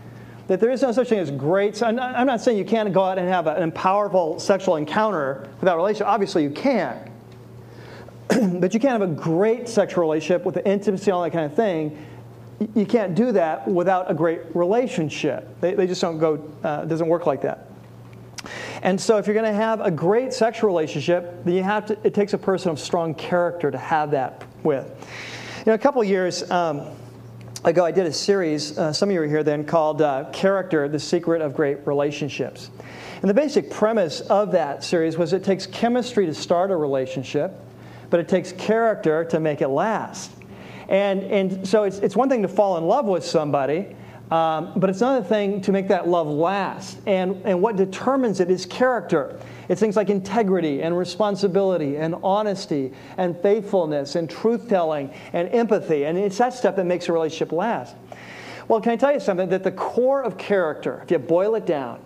That 0.49 0.59
there 0.59 0.73
is 0.73 0.83
no 0.83 0.91
such 0.91 1.09
thing 1.09 1.21
as 1.21 1.31
great. 1.31 1.81
I'm 1.85 1.95
not, 1.95 2.17
I'm 2.17 2.27
not 2.27 2.41
saying 2.41 2.59
you 2.59 2.65
can't 2.65 2.93
go 2.93 3.05
out 3.05 3.17
and 3.17 3.29
have 3.29 3.47
an 3.47 3.71
powerful 3.71 4.41
sexual 4.41 4.75
encounter 4.75 5.49
without 5.61 5.75
a 5.75 5.77
relationship. 5.77 6.09
Obviously, 6.09 6.43
you 6.43 6.51
can. 6.51 7.13
but 8.59 8.75
you 8.75 8.81
can't 8.81 9.01
have 9.01 9.03
a 9.03 9.07
great 9.07 9.69
sexual 9.69 10.01
relationship 10.01 10.45
with 10.45 10.57
the 10.57 10.69
intimacy 10.69 11.13
and 11.13 11.13
all 11.13 11.23
that 11.23 11.31
kind 11.31 11.45
of 11.45 11.55
thing. 11.55 12.05
You 12.75 12.85
can't 12.85 13.15
do 13.15 13.31
that 13.31 13.69
without 13.69 14.11
a 14.11 14.15
great 14.15 14.41
relationship. 14.57 15.61
They, 15.61 15.75
they 15.75 15.87
just 15.87 16.01
don't 16.01 16.19
go, 16.19 16.43
uh, 16.65 16.87
doesn't 16.87 17.07
work 17.07 17.25
like 17.25 17.43
that. 17.43 17.71
And 18.83 19.01
so, 19.01 19.19
if 19.19 19.29
you're 19.29 19.35
going 19.35 19.47
to 19.47 19.53
have 19.53 19.81
a 19.81 19.93
great 19.93 20.33
sexual 20.33 20.67
relationship, 20.67 21.45
then 21.45 21.55
you 21.55 21.63
have 21.63 21.87
to, 21.87 21.99
it 22.03 22.15
takes 22.15 22.33
a 22.33 22.39
person 22.39 22.73
of 22.73 22.81
strong 22.81 23.15
character 23.15 23.71
to 23.71 23.79
have 23.79 24.11
that 24.11 24.48
with. 24.63 24.87
You 25.59 25.65
know, 25.67 25.75
a 25.75 25.79
couple 25.79 26.03
years 26.05 26.49
um, 26.51 26.83
ago, 27.65 27.85
I 27.85 27.91
did 27.91 28.07
a 28.07 28.13
series, 28.13 28.79
uh, 28.79 28.93
some 28.93 29.09
of 29.09 29.13
you 29.13 29.21
were 29.21 29.27
here 29.27 29.43
then, 29.43 29.65
called 29.65 30.03
uh, 30.03 30.31
Character 30.33 30.89
The 30.89 30.99
Secret 30.99 31.43
of 31.43 31.55
Great 31.55 31.87
Relationships. 31.87 32.71
And 33.21 33.29
the 33.29 33.35
basic 33.35 33.71
premise 33.71 34.21
of 34.21 34.53
that 34.53 34.85
series 34.85 35.17
was 35.17 35.33
it 35.33 35.43
takes 35.43 35.67
chemistry 35.67 36.27
to 36.27 36.35
start 36.35 36.71
a 36.71 36.77
relationship, 36.77 37.53
but 38.11 38.21
it 38.21 38.29
takes 38.29 38.53
character 38.53 39.25
to 39.25 39.41
make 39.41 39.61
it 39.61 39.69
last. 39.69 40.31
And, 40.89 41.23
and 41.25 41.69
so 41.69 41.83
it's, 41.83 41.99
it's 41.99 42.17
one 42.17 42.29
thing 42.29 42.43
to 42.43 42.49
fall 42.49 42.79
in 42.79 42.85
love 42.85 43.07
with 43.07 43.25
somebody, 43.25 43.95
um, 44.31 44.73
but 44.77 44.91
it's 44.91 45.01
another 45.01 45.25
thing 45.25 45.63
to 45.63 45.73
make 45.73 45.89
that 45.89 46.07
love 46.07 46.27
last. 46.27 46.99
And, 47.07 47.41
and 47.47 47.63
what 47.63 47.77
determines 47.77 48.41
it 48.41 48.51
is 48.51 48.67
character. 48.67 49.41
It's 49.69 49.81
things 49.81 49.97
like 49.97 50.11
integrity 50.11 50.83
and 50.83 50.97
responsibility 50.97 51.97
and 51.97 52.15
honesty 52.23 52.93
and 53.17 53.37
faithfulness 53.41 54.17
and 54.17 54.29
truth 54.29 54.69
telling 54.69 55.13
and 55.33 55.49
empathy. 55.49 56.05
And 56.05 56.19
it's 56.19 56.37
that 56.39 56.53
stuff 56.53 56.77
that 56.77 56.85
makes 56.85 57.09
a 57.09 57.13
relationship 57.13 57.53
last. 57.53 57.97
Well, 58.67 58.83
can 58.83 58.93
I 58.93 58.97
tell 58.97 59.13
you 59.13 59.21
something? 59.21 59.49
That 59.49 59.65
the 59.65 59.73
core 59.73 60.23
of 60.23 60.37
character, 60.37 61.01
if 61.03 61.11
you 61.11 61.19
boil 61.19 61.55
it 61.55 61.65
down, 61.65 62.01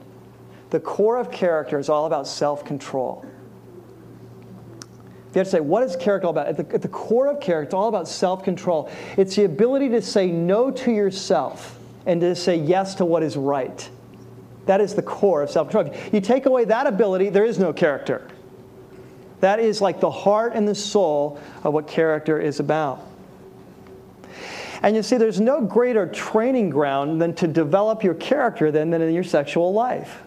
the 0.71 0.79
core 0.79 1.19
of 1.19 1.33
character 1.33 1.79
is 1.79 1.89
all 1.89 2.07
about 2.07 2.29
self 2.29 2.65
control. 2.65 3.27
If 5.29 5.37
you 5.37 5.41
have 5.41 5.47
to 5.47 5.51
say, 5.51 5.61
what 5.61 5.83
is 5.83 5.97
character 5.97 6.27
all 6.27 6.31
about? 6.31 6.47
At 6.47 6.57
the, 6.57 6.75
at 6.75 6.83
the 6.83 6.89
core 6.89 7.27
of 7.27 7.41
character, 7.41 7.65
it's 7.65 7.75
all 7.75 7.89
about 7.89 8.07
self 8.07 8.45
control. 8.45 8.89
It's 9.17 9.35
the 9.35 9.45
ability 9.45 9.89
to 9.89 10.03
say 10.03 10.31
no 10.31 10.71
to 10.71 10.93
yourself 10.93 11.81
and 12.07 12.21
to 12.21 12.35
say 12.35 12.57
yes 12.57 12.95
to 12.97 13.05
what 13.05 13.23
is 13.23 13.37
right. 13.37 13.89
That 14.67 14.81
is 14.81 14.95
the 14.95 15.03
core 15.03 15.43
of 15.43 15.51
self 15.51 15.71
control. 15.71 15.95
You 16.13 16.21
take 16.21 16.47
away 16.47 16.65
that 16.67 16.87
ability, 16.87 17.31
there 17.31 17.45
is 17.45 17.59
no 17.59 17.73
character. 17.73 18.29
That 19.41 19.59
is 19.59 19.81
like 19.81 19.99
the 19.99 20.11
heart 20.11 20.53
and 20.55 20.69
the 20.69 20.75
soul 20.75 21.41
of 21.65 21.75
what 21.75 21.89
character 21.89 22.41
is 22.41 22.61
about. 22.61 23.05
And 24.83 24.97
you 24.97 25.03
see, 25.03 25.17
there's 25.17 25.41
no 25.41 25.61
greater 25.61 26.07
training 26.07 26.71
ground 26.71 27.21
than 27.21 27.35
to 27.35 27.47
develop 27.47 28.03
your 28.03 28.15
character 28.15 28.71
than, 28.71 28.91
than 28.91 29.03
in 29.03 29.15
your 29.15 29.25
sexual 29.25 29.73
life. 29.73 30.23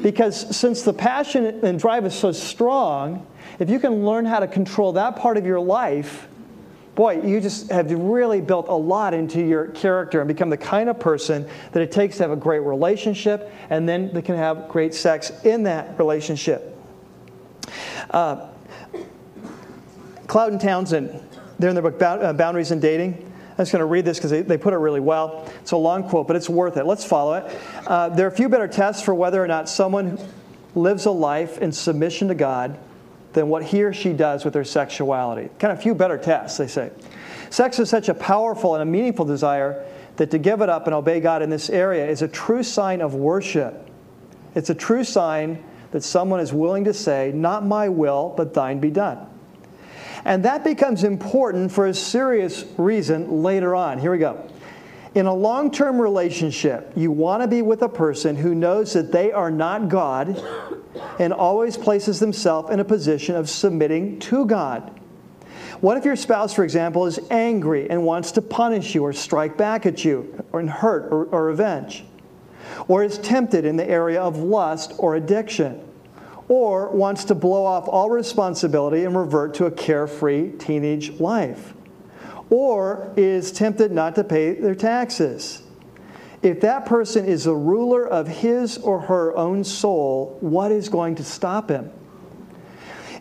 Because 0.00 0.56
since 0.56 0.82
the 0.82 0.92
passion 0.92 1.44
and 1.64 1.78
drive 1.78 2.06
is 2.06 2.14
so 2.14 2.30
strong, 2.30 3.26
if 3.58 3.68
you 3.68 3.80
can 3.80 4.04
learn 4.04 4.24
how 4.24 4.40
to 4.40 4.46
control 4.46 4.92
that 4.92 5.16
part 5.16 5.36
of 5.36 5.44
your 5.44 5.60
life, 5.60 6.28
boy, 6.94 7.20
you 7.22 7.40
just 7.40 7.70
have 7.70 7.90
really 7.90 8.40
built 8.40 8.68
a 8.68 8.74
lot 8.74 9.14
into 9.14 9.44
your 9.44 9.68
character 9.68 10.20
and 10.20 10.28
become 10.28 10.50
the 10.50 10.56
kind 10.56 10.88
of 10.88 11.00
person 11.00 11.48
that 11.72 11.82
it 11.82 11.90
takes 11.90 12.18
to 12.18 12.22
have 12.22 12.30
a 12.30 12.36
great 12.36 12.60
relationship 12.60 13.52
and 13.70 13.88
then 13.88 14.12
they 14.12 14.22
can 14.22 14.36
have 14.36 14.68
great 14.68 14.94
sex 14.94 15.32
in 15.44 15.64
that 15.64 15.98
relationship. 15.98 16.76
Uh, 18.10 18.48
Cloud 20.26 20.52
and 20.52 20.60
Townsend, 20.60 21.20
they're 21.58 21.70
in 21.70 21.74
their 21.74 21.82
book 21.82 22.00
uh, 22.00 22.32
Boundaries 22.32 22.70
in 22.70 22.80
Dating. 22.80 23.30
I'm 23.50 23.58
just 23.58 23.72
going 23.72 23.80
to 23.80 23.86
read 23.86 24.04
this 24.04 24.18
because 24.18 24.30
they, 24.30 24.42
they 24.42 24.58
put 24.58 24.72
it 24.72 24.78
really 24.78 25.00
well. 25.00 25.50
It's 25.60 25.72
a 25.72 25.76
long 25.76 26.08
quote, 26.08 26.26
but 26.26 26.36
it's 26.36 26.48
worth 26.48 26.76
it. 26.76 26.86
Let's 26.86 27.04
follow 27.04 27.34
it. 27.34 27.60
Uh, 27.86 28.08
there 28.08 28.26
are 28.26 28.30
a 28.30 28.34
few 28.34 28.48
better 28.48 28.66
tests 28.66 29.02
for 29.02 29.14
whether 29.14 29.42
or 29.42 29.46
not 29.46 29.68
someone 29.68 30.18
lives 30.74 31.06
a 31.06 31.10
life 31.10 31.58
in 31.58 31.70
submission 31.70 32.28
to 32.28 32.34
God 32.34 32.78
than 33.34 33.48
what 33.48 33.64
he 33.64 33.82
or 33.82 33.92
she 33.92 34.12
does 34.12 34.44
with 34.44 34.54
their 34.54 34.64
sexuality. 34.64 35.50
Kind 35.58 35.72
of 35.72 35.82
few 35.82 35.94
better 35.94 36.16
tests, 36.16 36.56
they 36.56 36.68
say. 36.68 36.90
Sex 37.50 37.78
is 37.78 37.90
such 37.90 38.08
a 38.08 38.14
powerful 38.14 38.74
and 38.74 38.82
a 38.82 38.86
meaningful 38.86 39.24
desire 39.24 39.84
that 40.16 40.30
to 40.30 40.38
give 40.38 40.60
it 40.60 40.68
up 40.68 40.86
and 40.86 40.94
obey 40.94 41.20
God 41.20 41.42
in 41.42 41.50
this 41.50 41.68
area 41.68 42.08
is 42.08 42.22
a 42.22 42.28
true 42.28 42.62
sign 42.62 43.00
of 43.00 43.14
worship. 43.14 43.88
It's 44.54 44.70
a 44.70 44.74
true 44.74 45.04
sign 45.04 45.62
that 45.90 46.02
someone 46.02 46.40
is 46.40 46.52
willing 46.52 46.84
to 46.84 46.94
say, 46.94 47.32
Not 47.34 47.66
my 47.66 47.88
will, 47.88 48.32
but 48.36 48.54
thine 48.54 48.80
be 48.80 48.90
done. 48.90 49.26
And 50.24 50.44
that 50.44 50.64
becomes 50.64 51.04
important 51.04 51.70
for 51.70 51.86
a 51.86 51.94
serious 51.94 52.64
reason 52.78 53.42
later 53.42 53.74
on. 53.74 53.98
Here 53.98 54.10
we 54.10 54.18
go. 54.18 54.48
In 55.14 55.26
a 55.26 55.34
long 55.34 55.70
term 55.70 56.00
relationship, 56.00 56.92
you 56.96 57.12
want 57.12 57.42
to 57.42 57.48
be 57.48 57.62
with 57.62 57.82
a 57.82 57.88
person 57.88 58.34
who 58.34 58.54
knows 58.54 58.92
that 58.94 59.12
they 59.12 59.32
are 59.32 59.50
not 59.50 59.88
God 59.88 60.40
and 61.18 61.32
always 61.32 61.76
places 61.76 62.20
themselves 62.20 62.70
in 62.70 62.80
a 62.80 62.84
position 62.84 63.34
of 63.34 63.48
submitting 63.48 64.18
to 64.20 64.44
God. 64.46 65.00
What 65.80 65.96
if 65.96 66.04
your 66.04 66.16
spouse, 66.16 66.54
for 66.54 66.64
example, 66.64 67.06
is 67.06 67.18
angry 67.30 67.90
and 67.90 68.04
wants 68.04 68.32
to 68.32 68.42
punish 68.42 68.94
you 68.94 69.04
or 69.04 69.12
strike 69.12 69.56
back 69.56 69.86
at 69.86 70.04
you 70.04 70.44
or 70.52 70.62
hurt 70.62 71.12
or, 71.12 71.26
or 71.26 71.46
revenge? 71.46 72.04
Or 72.88 73.02
is 73.02 73.18
tempted 73.18 73.64
in 73.64 73.76
the 73.76 73.88
area 73.88 74.20
of 74.20 74.38
lust 74.38 74.94
or 74.98 75.16
addiction? 75.16 75.86
Or 76.48 76.90
wants 76.90 77.24
to 77.24 77.34
blow 77.34 77.64
off 77.64 77.88
all 77.88 78.10
responsibility 78.10 79.04
and 79.04 79.16
revert 79.16 79.54
to 79.54 79.66
a 79.66 79.70
carefree 79.70 80.52
teenage 80.52 81.18
life? 81.20 81.74
Or 82.50 83.12
is 83.16 83.50
tempted 83.50 83.92
not 83.92 84.14
to 84.14 84.24
pay 84.24 84.54
their 84.54 84.74
taxes? 84.74 85.63
If 86.44 86.60
that 86.60 86.84
person 86.84 87.24
is 87.24 87.44
the 87.44 87.54
ruler 87.54 88.06
of 88.06 88.28
his 88.28 88.76
or 88.76 89.00
her 89.00 89.34
own 89.34 89.64
soul, 89.64 90.36
what 90.40 90.70
is 90.70 90.90
going 90.90 91.14
to 91.14 91.24
stop 91.24 91.70
him? 91.70 91.90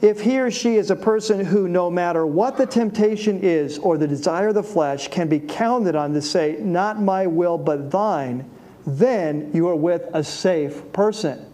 If 0.01 0.19
he 0.19 0.41
or 0.41 0.51
she 0.51 0.76
is 0.76 0.91
a 0.91 0.95
person 0.97 1.45
who, 1.45 1.69
no 1.69 1.89
matter 1.89 2.28
what 2.28 2.57
the 2.57 2.65
temptation 2.65 3.39
is 3.41 3.80
or 3.80 3.97
the 3.97 4.09
desire 4.09 4.49
of 4.49 4.55
the 4.55 4.63
flesh, 4.63 5.07
can 5.07 5.30
be 5.30 5.39
counted 5.39 5.95
on 5.95 6.13
to 6.13 6.21
say, 6.21 6.57
Not 6.59 7.01
my 7.01 7.26
will, 7.26 7.57
but 7.57 7.89
thine, 7.89 8.49
then 8.86 9.51
you 9.53 9.69
are 9.69 9.76
with 9.76 10.01
a 10.13 10.21
safe 10.21 10.91
person. 10.91 11.49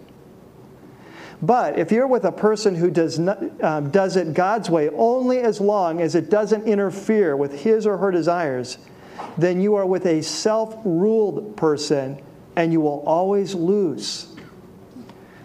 But 1.39 1.77
if 1.77 1.91
you're 1.91 2.07
with 2.07 2.25
a 2.25 2.31
person 2.31 2.73
who 2.73 2.89
does, 2.89 3.19
not, 3.19 3.63
um, 3.63 3.91
does 3.91 4.15
it 4.15 4.33
God's 4.33 4.71
way 4.71 4.89
only 4.89 5.41
as 5.41 5.61
long 5.61 6.01
as 6.01 6.15
it 6.15 6.31
doesn't 6.31 6.65
interfere 6.65 7.37
with 7.37 7.61
his 7.61 7.85
or 7.85 7.97
her 7.97 8.09
desires, 8.09 8.79
then 9.37 9.61
you 9.61 9.75
are 9.75 9.85
with 9.85 10.05
a 10.05 10.21
self 10.21 10.75
ruled 10.83 11.55
person 11.55 12.21
and 12.55 12.73
you 12.73 12.81
will 12.81 13.01
always 13.05 13.55
lose. 13.55 14.27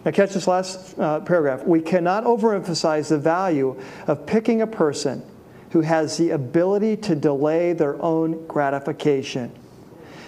Now, 0.04 0.10
catch 0.10 0.34
this 0.34 0.46
last 0.46 0.98
uh, 0.98 1.20
paragraph. 1.20 1.64
We 1.64 1.80
cannot 1.80 2.24
overemphasize 2.24 3.08
the 3.08 3.18
value 3.18 3.80
of 4.06 4.26
picking 4.26 4.60
a 4.60 4.66
person 4.66 5.24
who 5.70 5.80
has 5.80 6.18
the 6.18 6.30
ability 6.30 6.96
to 6.98 7.16
delay 7.16 7.72
their 7.72 8.00
own 8.02 8.46
gratification. 8.46 9.52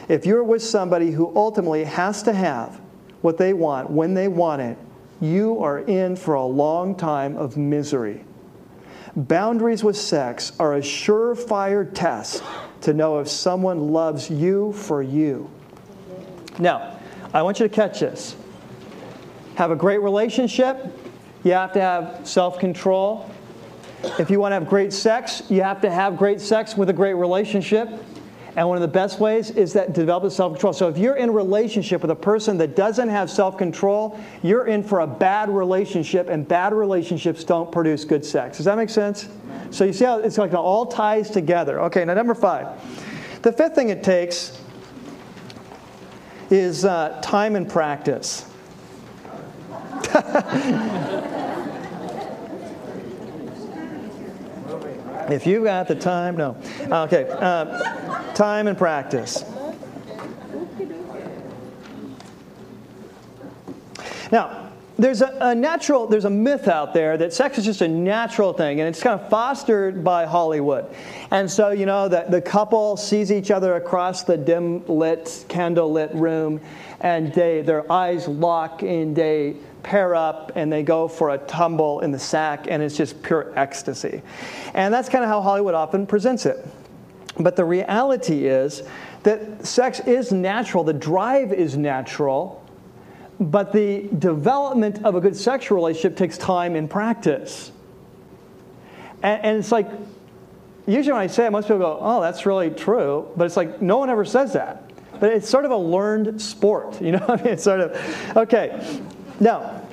If 0.09 0.25
you're 0.25 0.45
with 0.45 0.63
somebody 0.63 1.11
who 1.11 1.33
ultimately 1.37 1.85
has 1.85 2.23
to 2.25 2.33
have 2.33 2.81
what 3.21 3.39
they 3.39 3.53
want 3.53 3.91
when 3.91 4.15
they 4.15 4.29
want 4.29 4.63
it, 4.63 4.79
you 5.21 5.63
are 5.63 5.81
in 5.81 6.17
for 6.17 6.35
a 6.35 6.45
long 6.45 6.95
time 6.95 7.37
of 7.37 7.57
misery. 7.57 8.25
Boundaries 9.15 9.83
with 9.83 9.97
sex 9.97 10.53
are 10.59 10.75
a 10.75 10.81
surefire 10.81 11.93
test 11.93 12.43
to 12.83 12.93
know 12.93 13.19
if 13.19 13.29
someone 13.29 13.93
loves 13.93 14.31
you 14.31 14.73
for 14.73 15.03
you. 15.03 15.51
Now, 16.59 16.99
I 17.33 17.43
want 17.43 17.61
you 17.61 17.69
to 17.69 17.75
catch 17.75 18.01
this 18.01 18.37
have 19.57 19.71
a 19.71 19.77
great 19.77 20.03
relationship, 20.03 20.87
you 21.43 21.53
have 21.53 21.73
to 21.73 21.81
have 21.81 22.27
self 22.27 22.59
control. 22.59 23.31
If 24.19 24.31
you 24.31 24.39
want 24.39 24.53
to 24.53 24.57
have 24.57 24.69
great 24.69 24.93
sex, 24.93 25.43
you 25.49 25.63
have 25.63 25.81
to 25.81 25.91
have 25.91 26.19
great 26.19 26.41
sex 26.41 26.77
with 26.77 26.91
a 26.91 26.93
great 26.93 27.15
relationship. 27.15 27.89
And 28.57 28.67
one 28.67 28.79
of 28.79 28.83
the 28.83 28.89
best 28.89 29.21
ways 29.21 29.51
is 29.51 29.75
that 29.75 29.93
develop 29.93 30.33
self 30.33 30.55
control. 30.55 30.73
So 30.73 30.89
if 30.89 30.97
you're 30.97 31.17
in 31.17 31.29
a 31.29 31.33
relationship 31.33 32.01
with 32.01 32.11
a 32.11 32.17
person 32.17 32.57
that 32.57 32.75
doesn't 32.75 33.11
have 33.11 33.31
self 33.31 33.59
control, 33.59 34.19
you're 34.43 34.67
in 34.67 34.83
for 34.83 35.01
a 35.01 35.07
bad 35.07 35.51
relationship, 35.51 36.31
and 36.31 36.49
bad 36.49 36.73
relationships 36.73 37.45
don't 37.45 37.71
produce 37.71 38.07
good 38.07 38.25
sex. 38.25 38.57
Does 38.57 38.65
that 38.65 38.79
make 38.79 38.89
sense? 38.89 39.29
So 39.71 39.85
you 39.85 39.93
see 39.93 40.07
how 40.07 40.21
it's 40.21 40.39
like 40.39 40.53
it 40.53 40.57
all 40.57 40.87
ties 40.87 41.29
together. 41.29 41.81
Okay, 41.83 42.05
now 42.07 42.15
number 42.15 42.35
five. 42.35 42.81
The 43.43 43.53
fifth 43.53 43.75
thing 43.75 43.91
it 43.91 44.03
takes 44.03 44.59
is 46.51 46.87
uh, 46.87 47.21
time 47.23 47.57
and 47.57 47.69
practice. 47.69 48.51
if 55.31 55.47
you've 55.47 55.65
got 55.65 55.89
the 55.89 55.95
time, 55.95 56.37
no. 56.37 56.57
Okay, 56.91 57.29
uh, 57.29 58.06
time 58.37 58.67
and 58.67 58.77
practice. 58.77 59.45
Now, 64.31 64.71
there's 64.99 65.23
a, 65.23 65.37
a, 65.41 65.55
natural, 65.55 66.07
there's 66.07 66.25
a 66.25 66.31
myth 66.31 66.69
out 66.69 66.95
there 66.95 67.17
that 67.17 67.33
sex 67.33 67.59
is 67.59 67.65
just 67.65 67.81
a 67.81 67.89
natural 67.89 68.53
thing, 68.53 68.81
and 68.81 68.89
it's 68.89 69.03
kind 69.03 69.19
of 69.19 69.29
fostered 69.29 70.03
by 70.03 70.27
Hollywood. 70.27 70.87
And 71.31 71.51
so, 71.51 71.71
you 71.71 71.87
know, 71.87 72.09
the, 72.09 72.27
the 72.29 72.41
couple 72.41 72.97
sees 72.97 73.31
each 73.31 73.51
other 73.51 73.77
across 73.77 74.25
the 74.25 74.37
dim 74.37 74.87
lit, 74.87 75.45
candle 75.49 75.93
lit 75.93 76.15
room, 76.15 76.61
and 77.01 77.33
they, 77.35 77.63
their 77.63 77.91
eyes 77.91 78.27
lock 78.27 78.83
and 78.83 79.15
they 79.15 79.57
pair 79.83 80.15
up 80.15 80.53
and 80.57 80.73
they 80.73 80.83
go 80.83 81.09
for 81.09 81.31
a 81.31 81.39
tumble 81.39 82.01
in 82.01 82.11
the 82.11 82.19
sack, 82.19 82.67
and 82.69 82.83
it's 82.83 82.97
just 82.97 83.23
pure 83.23 83.53
ecstasy. 83.57 84.23
And 84.75 84.93
that's 84.93 85.09
kind 85.09 85.25
of 85.25 85.31
how 85.31 85.41
Hollywood 85.41 85.75
often 85.75 86.07
presents 86.07 86.47
it. 86.47 86.67
But 87.39 87.57
the 87.57 87.65
reality 87.65 88.47
is 88.47 88.83
that 89.23 89.67
sex 89.67 90.01
is 90.01 90.33
natural, 90.33 90.85
the 90.85 90.93
drive 90.93 91.53
is 91.53 91.77
natural 91.77 92.67
but 93.39 93.73
the 93.73 94.09
development 94.19 95.05
of 95.05 95.15
a 95.15 95.21
good 95.21 95.37
sexual 95.37 95.77
relationship 95.77 96.17
takes 96.17 96.39
time 96.39 96.75
and 96.75 96.89
practice. 96.89 97.71
And, 99.23 99.45
and, 99.45 99.59
it's 99.59 99.73
like, 99.73 99.89
usually 100.87 101.13
when 101.13 101.23
I 101.23 101.27
say 101.27 101.47
it, 101.47 101.51
most 101.51 101.65
people 101.65 101.79
go, 101.79 101.99
oh, 102.01 102.21
that's 102.21 102.47
really 102.47 102.71
true. 102.71 103.29
But 103.37 103.45
it's 103.45 103.57
like, 103.57 103.83
no 103.83 103.99
one 103.99 104.09
ever 104.09 104.25
says 104.25 104.55
that. 104.55 104.91
But 105.21 105.33
it's 105.33 105.49
sort 105.49 105.65
of 105.65 105.71
a 105.71 105.77
learned 105.77 106.41
sport, 106.41 107.01
you 107.03 107.13
know? 107.13 107.25
I 107.29 107.37
mean, 107.37 107.47
it's 107.49 107.65
sort 107.65 107.81
of, 107.81 108.37
okay. 108.37 109.03
Now, 109.39 109.86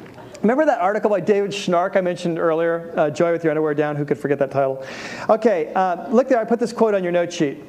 remember 0.44 0.66
that 0.66 0.80
article 0.80 1.10
by 1.10 1.22
David 1.22 1.52
Schnarch 1.52 1.96
I 1.96 2.02
mentioned 2.02 2.38
earlier, 2.38 2.94
uh, 2.96 3.10
Joy 3.10 3.32
with 3.32 3.44
Your 3.44 3.52
Underwear 3.52 3.74
Down? 3.74 3.96
Who 3.96 4.06
could 4.06 4.18
forget 4.18 4.38
that 4.39 4.52
title? 4.52 4.86
Okay, 5.30 5.74
uh, 5.74 6.10
look 6.10 6.28
there, 6.28 6.38
I 6.38 6.44
put 6.44 6.60
this 6.60 6.74
quote 6.74 6.94
on 6.94 7.02
your 7.02 7.12
note 7.12 7.32
sheet. 7.32 7.64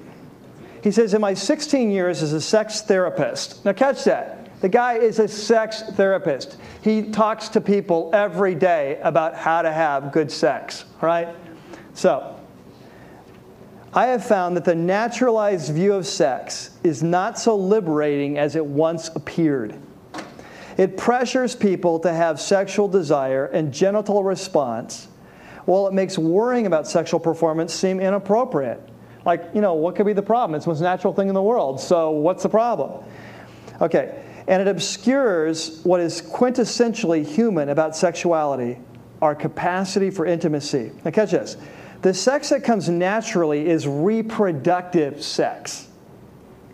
He 0.83 0.91
says, 0.91 1.15
In 1.15 1.21
my 1.21 1.35
16 1.35 1.91
years 1.91 2.23
as 2.23 2.33
a 2.33 2.41
sex 2.41 2.83
therapist, 2.83 3.65
now 3.65 3.73
catch 3.73 4.05
that. 4.05 4.61
The 4.61 4.69
guy 4.69 4.95
is 4.95 5.19
a 5.19 5.29
sex 5.29 5.83
therapist. 5.93 6.57
He 6.83 7.03
talks 7.03 7.49
to 7.51 7.61
people 7.61 8.11
every 8.13 8.55
day 8.55 8.99
about 9.03 9.35
how 9.35 9.63
to 9.63 9.73
have 9.73 10.13
good 10.13 10.31
sex, 10.31 10.85
right? 11.01 11.29
So, 11.95 12.39
I 13.93 14.07
have 14.07 14.25
found 14.25 14.57
that 14.57 14.65
the 14.65 14.75
naturalized 14.75 15.73
view 15.73 15.93
of 15.93 16.07
sex 16.07 16.77
is 16.83 17.03
not 17.03 17.39
so 17.39 17.55
liberating 17.55 18.39
as 18.39 18.57
it 18.57 18.67
once 18.67 19.09
appeared. 19.15 19.79
It 20.77 20.97
pressures 20.97 21.55
people 21.55 22.01
to 22.01 22.13
have 22.13 22.41
sexual 22.41 22.89
desire 22.89 23.47
and 23.47 23.73
genital 23.73 24.25
response, 24.25 25.09
while 25.67 25.87
it 25.87 25.95
makes 25.95 26.19
worrying 26.19 26.67
about 26.67 26.87
sexual 26.89 27.21
performance 27.21 27.73
seem 27.73 28.01
inappropriate. 28.01 28.81
Like, 29.25 29.51
you 29.55 29.61
know, 29.61 29.75
what 29.75 29.97
could 29.97 30.07
be 30.07 30.13
the 30.13 30.23
problem? 30.23 30.55
It's 30.57 30.67
the 30.67 30.73
most 30.73 30.81
natural 30.81 31.15
thing 31.15 31.29
in 31.29 31.35
the 31.35 31.43
world, 31.43 31.81
so 31.81 32.11
what's 32.11 32.43
the 32.43 32.49
problem? 32.49 33.05
Okay, 33.81 34.23
and 34.47 34.61
it 34.61 34.69
obscures 34.69 35.81
what 35.85 36.01
is 36.01 36.21
quintessentially 36.21 37.25
human 37.25 37.71
about 37.71 37.97
sexuality 37.97 38.79
our 39.23 39.35
capacity 39.35 40.11
for 40.11 40.27
intimacy. 40.27 40.93
Now, 41.05 41.11
catch 41.11 41.31
this. 41.31 41.57
The 42.03 42.13
sex 42.13 42.51
that 42.51 42.63
comes 42.63 42.91
naturally 42.91 43.67
is 43.67 43.89
reproductive 43.89 45.23
sex. 45.23 45.89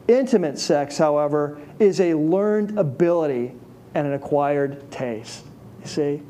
Intimate 0.08 0.58
sex, 0.58 0.98
however, 0.98 1.60
is 1.78 2.00
a 2.00 2.14
learned 2.14 2.76
ability 2.76 3.54
and 3.94 4.06
an 4.06 4.12
acquired 4.12 4.90
taste. 4.90 5.44
You 5.82 5.86
see? 5.86 6.22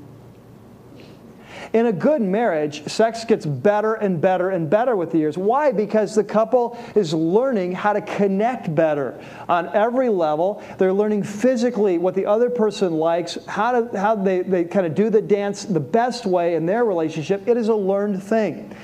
In 1.73 1.87
a 1.87 1.93
good 1.93 2.21
marriage, 2.21 2.89
sex 2.89 3.25
gets 3.25 3.47
better 3.47 3.95
and 3.95 4.21
better 4.21 4.51
and 4.51 4.69
better 4.69 4.97
with 4.97 5.13
the 5.13 5.19
years. 5.19 5.39
Why? 5.39 5.71
Because 5.71 6.15
the 6.15 6.25
couple 6.25 6.77
is 6.97 7.15
learning 7.15 7.73
how 7.73 7.93
to 7.93 8.01
connect 8.01 8.75
better 8.75 9.23
on 9.49 9.69
every 9.69 10.09
level. 10.09 10.63
They're 10.79 10.93
learning 10.93 11.23
physically 11.23 11.99
what 11.99 12.15
the 12.15 12.27
other 12.27 12.51
person 12.51 12.95
likes, 12.95 13.39
how, 13.47 13.83
to, 13.83 13.99
how 13.99 14.17
they, 14.17 14.43
they 14.43 14.65
kind 14.65 14.87
of 14.87 14.95
do 14.95 15.11
the 15.11 15.23
dance 15.23 15.65
the 15.65 15.81
best 15.81 16.27
way 16.27 16.57
in 16.57 16.67
their 16.67 16.85
relationship. 16.85 17.47
It 17.47 17.57
is 17.57 17.69
a 17.69 17.75
learned 17.75 18.23
thing. 18.23 18.75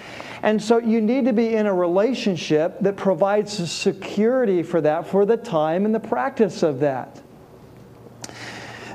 And 0.43 0.63
so 0.63 0.79
you 0.79 1.01
need 1.01 1.25
to 1.25 1.33
be 1.33 1.55
in 1.55 1.67
a 1.67 1.75
relationship 1.75 2.79
that 2.81 2.97
provides 2.97 3.71
security 3.71 4.63
for 4.63 4.81
that 4.83 5.09
for 5.09 5.25
the 5.25 5.37
time 5.37 5.87
and 5.87 5.95
the 5.95 6.01
practice 6.01 6.63
of 6.63 6.79
that. 6.81 7.21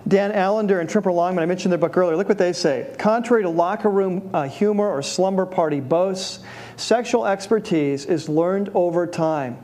Dan 0.07 0.31
Allender 0.31 0.79
and 0.79 0.89
Tremper 0.89 1.13
Longman, 1.13 1.43
I 1.43 1.45
mentioned 1.45 1.71
their 1.71 1.77
book 1.79 1.95
earlier. 1.95 2.17
Look 2.17 2.27
what 2.27 2.37
they 2.39 2.53
say. 2.53 2.93
Contrary 2.97 3.43
to 3.43 3.49
locker 3.49 3.89
room 3.89 4.29
uh, 4.33 4.43
humor 4.43 4.89
or 4.89 5.01
slumber 5.01 5.45
party 5.45 5.79
boasts, 5.79 6.39
sexual 6.75 7.25
expertise 7.27 8.05
is 8.05 8.27
learned 8.27 8.69
over 8.73 9.05
time. 9.05 9.57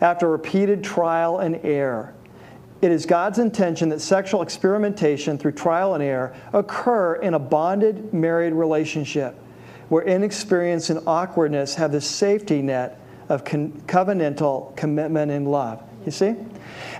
after 0.00 0.28
repeated 0.28 0.84
trial 0.84 1.38
and 1.38 1.58
error. 1.64 2.12
It 2.82 2.90
is 2.90 3.06
God's 3.06 3.38
intention 3.38 3.88
that 3.88 4.00
sexual 4.00 4.42
experimentation 4.42 5.38
through 5.38 5.52
trial 5.52 5.94
and 5.94 6.02
error 6.02 6.36
occur 6.52 7.14
in 7.14 7.32
a 7.32 7.38
bonded 7.38 8.12
married 8.12 8.52
relationship 8.52 9.34
where 9.88 10.02
inexperience 10.02 10.90
and 10.90 11.00
awkwardness 11.06 11.74
have 11.76 11.92
the 11.92 12.00
safety 12.00 12.60
net 12.60 13.00
of 13.28 13.44
con- 13.44 13.72
covenantal 13.86 14.76
commitment 14.76 15.30
and 15.30 15.50
love. 15.50 15.82
You 16.04 16.12
see? 16.12 16.34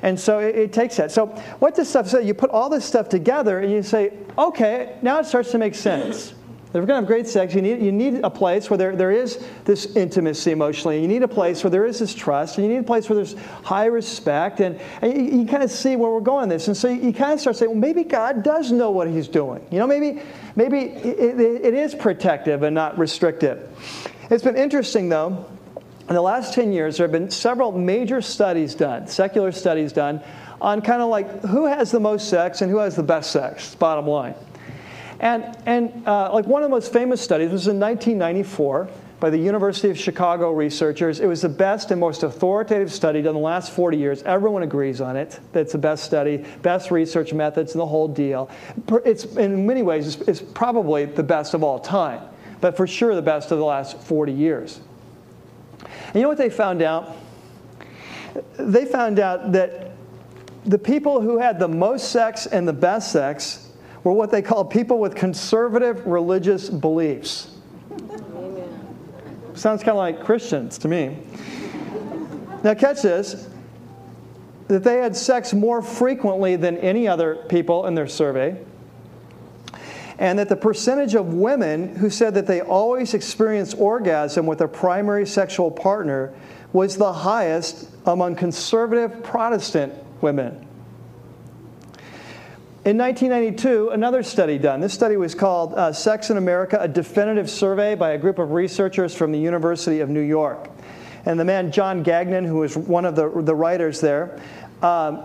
And 0.02 0.18
so 0.18 0.38
it, 0.38 0.56
it, 0.56 0.72
takes 0.72 0.96
that. 0.96 1.10
So 1.10 1.26
what 1.58 1.74
this 1.74 1.88
stuff 1.88 2.08
says, 2.08 2.24
you 2.24 2.34
put 2.34 2.50
all 2.50 2.68
this 2.68 2.84
stuff 2.84 3.08
together 3.08 3.60
and 3.60 3.72
you 3.72 3.82
say, 3.82 4.12
okay, 4.36 4.96
now 5.02 5.18
it 5.18 5.26
starts 5.26 5.50
to 5.52 5.58
make 5.58 5.74
sense. 5.74 6.34
If 6.74 6.78
you're 6.78 6.86
going 6.86 6.96
to 6.96 7.02
have 7.02 7.06
great 7.06 7.28
sex, 7.28 7.54
you 7.54 7.62
need, 7.62 7.80
you 7.80 7.92
need 7.92 8.24
a 8.24 8.30
place 8.30 8.68
where 8.68 8.76
there, 8.76 8.96
there 8.96 9.12
is 9.12 9.46
this 9.64 9.94
intimacy 9.94 10.50
emotionally. 10.50 11.00
You 11.00 11.06
need 11.06 11.22
a 11.22 11.28
place 11.28 11.62
where 11.62 11.70
there 11.70 11.86
is 11.86 12.00
this 12.00 12.12
trust. 12.12 12.58
And 12.58 12.66
you 12.66 12.72
need 12.72 12.80
a 12.80 12.82
place 12.82 13.08
where 13.08 13.14
there's 13.14 13.34
high 13.62 13.84
respect. 13.84 14.58
And, 14.58 14.80
and 15.00 15.16
you, 15.16 15.38
you 15.38 15.46
kind 15.46 15.62
of 15.62 15.70
see 15.70 15.94
where 15.94 16.10
we're 16.10 16.18
going 16.18 16.48
this. 16.48 16.66
And 16.66 16.76
so 16.76 16.88
you, 16.88 17.00
you, 17.00 17.12
kind 17.12 17.32
of 17.32 17.40
start 17.40 17.54
saying, 17.54 17.70
well, 17.70 17.78
maybe 17.78 18.02
God 18.02 18.42
does 18.42 18.72
know 18.72 18.90
what 18.90 19.06
he's 19.06 19.28
doing. 19.28 19.64
You 19.70 19.78
know, 19.78 19.86
maybe, 19.86 20.20
maybe 20.56 20.80
it, 20.80 21.38
it, 21.38 21.64
it 21.64 21.74
is 21.74 21.94
protective 21.94 22.64
and 22.64 22.74
not 22.74 22.98
restrictive. 22.98 23.70
It's 24.28 24.42
been 24.42 24.56
interesting, 24.56 25.08
though. 25.08 25.46
In 26.06 26.14
the 26.14 26.22
last 26.22 26.52
10 26.52 26.70
years, 26.72 26.98
there 26.98 27.04
have 27.04 27.12
been 27.12 27.30
several 27.30 27.72
major 27.72 28.20
studies 28.20 28.74
done, 28.74 29.06
secular 29.06 29.52
studies 29.52 29.90
done, 29.90 30.20
on 30.60 30.82
kind 30.82 31.00
of 31.00 31.08
like 31.08 31.40
who 31.42 31.64
has 31.64 31.90
the 31.90 32.00
most 32.00 32.28
sex 32.28 32.60
and 32.60 32.70
who 32.70 32.78
has 32.78 32.94
the 32.94 33.02
best 33.02 33.30
sex, 33.30 33.74
bottom 33.74 34.06
line. 34.06 34.34
And, 35.20 35.56
and 35.64 36.06
uh, 36.06 36.30
like 36.32 36.46
one 36.46 36.62
of 36.62 36.68
the 36.68 36.74
most 36.74 36.92
famous 36.92 37.22
studies 37.22 37.50
was 37.50 37.68
in 37.68 37.80
1994 37.80 38.88
by 39.18 39.30
the 39.30 39.38
University 39.38 39.88
of 39.88 39.98
Chicago 39.98 40.52
researchers. 40.52 41.20
It 41.20 41.26
was 41.26 41.40
the 41.40 41.48
best 41.48 41.90
and 41.90 41.98
most 41.98 42.22
authoritative 42.22 42.92
study 42.92 43.22
done 43.22 43.30
in 43.30 43.40
the 43.40 43.46
last 43.46 43.72
40 43.72 43.96
years. 43.96 44.22
Everyone 44.24 44.62
agrees 44.62 45.00
on 45.00 45.16
it. 45.16 45.40
That's 45.52 45.72
the 45.72 45.78
best 45.78 46.04
study, 46.04 46.44
best 46.60 46.90
research 46.90 47.32
methods, 47.32 47.72
and 47.72 47.80
the 47.80 47.86
whole 47.86 48.08
deal. 48.08 48.50
It's, 49.06 49.24
in 49.36 49.66
many 49.66 49.80
ways, 49.80 50.16
it's, 50.16 50.28
it's 50.28 50.42
probably 50.42 51.06
the 51.06 51.22
best 51.22 51.54
of 51.54 51.64
all 51.64 51.78
time, 51.78 52.20
but 52.60 52.76
for 52.76 52.86
sure 52.86 53.14
the 53.14 53.22
best 53.22 53.50
of 53.50 53.58
the 53.58 53.64
last 53.64 53.98
40 54.02 54.32
years. 54.32 54.80
And 56.14 56.20
you 56.20 56.22
know 56.22 56.28
what 56.28 56.38
they 56.38 56.48
found 56.48 56.80
out? 56.80 57.16
They 58.56 58.84
found 58.84 59.18
out 59.18 59.50
that 59.50 59.90
the 60.64 60.78
people 60.78 61.20
who 61.20 61.38
had 61.38 61.58
the 61.58 61.66
most 61.66 62.12
sex 62.12 62.46
and 62.46 62.68
the 62.68 62.72
best 62.72 63.10
sex 63.10 63.68
were 64.04 64.12
what 64.12 64.30
they 64.30 64.40
call 64.40 64.64
people 64.64 65.00
with 65.00 65.16
conservative 65.16 66.06
religious 66.06 66.70
beliefs. 66.70 67.50
Amen. 67.90 68.96
Sounds 69.54 69.82
kind 69.82 69.90
of 69.90 69.96
like 69.96 70.22
Christians 70.22 70.78
to 70.78 70.88
me. 70.88 71.18
Now, 72.62 72.74
catch 72.74 73.02
this 73.02 73.48
that 74.68 74.84
they 74.84 74.98
had 74.98 75.16
sex 75.16 75.52
more 75.52 75.82
frequently 75.82 76.54
than 76.54 76.78
any 76.78 77.08
other 77.08 77.36
people 77.48 77.86
in 77.86 77.94
their 77.94 78.06
survey, 78.06 78.56
and 80.18 80.38
that 80.38 80.48
the 80.48 80.56
percentage 80.56 81.14
of 81.14 81.34
women 81.34 81.96
who 81.96 82.08
said 82.08 82.34
that 82.34 82.46
they 82.46 82.60
always 82.60 83.14
experienced 83.14 83.76
orgasm 83.78 84.46
with 84.46 84.58
their 84.58 84.68
primary 84.68 85.26
sexual 85.26 85.70
partner 85.70 86.32
was 86.72 86.96
the 86.96 87.12
highest 87.12 87.88
among 88.06 88.36
conservative 88.36 89.22
Protestant 89.22 89.92
women. 90.20 90.66
In 92.84 92.98
1992, 92.98 93.90
another 93.90 94.22
study 94.22 94.58
done. 94.58 94.80
This 94.80 94.92
study 94.92 95.16
was 95.16 95.34
called 95.34 95.72
uh, 95.72 95.90
Sex 95.92 96.28
in 96.28 96.36
America, 96.36 96.76
a 96.78 96.86
definitive 96.86 97.48
survey 97.48 97.94
by 97.94 98.10
a 98.10 98.18
group 98.18 98.38
of 98.38 98.52
researchers 98.52 99.14
from 99.14 99.32
the 99.32 99.38
University 99.38 100.00
of 100.00 100.10
New 100.10 100.20
York. 100.20 100.68
And 101.24 101.40
the 101.40 101.46
man, 101.46 101.72
John 101.72 102.02
Gagnon, 102.02 102.44
who 102.44 102.56
was 102.56 102.76
one 102.76 103.06
of 103.06 103.16
the, 103.16 103.30
the 103.40 103.54
writers 103.54 104.02
there, 104.02 104.38
um, 104.82 105.22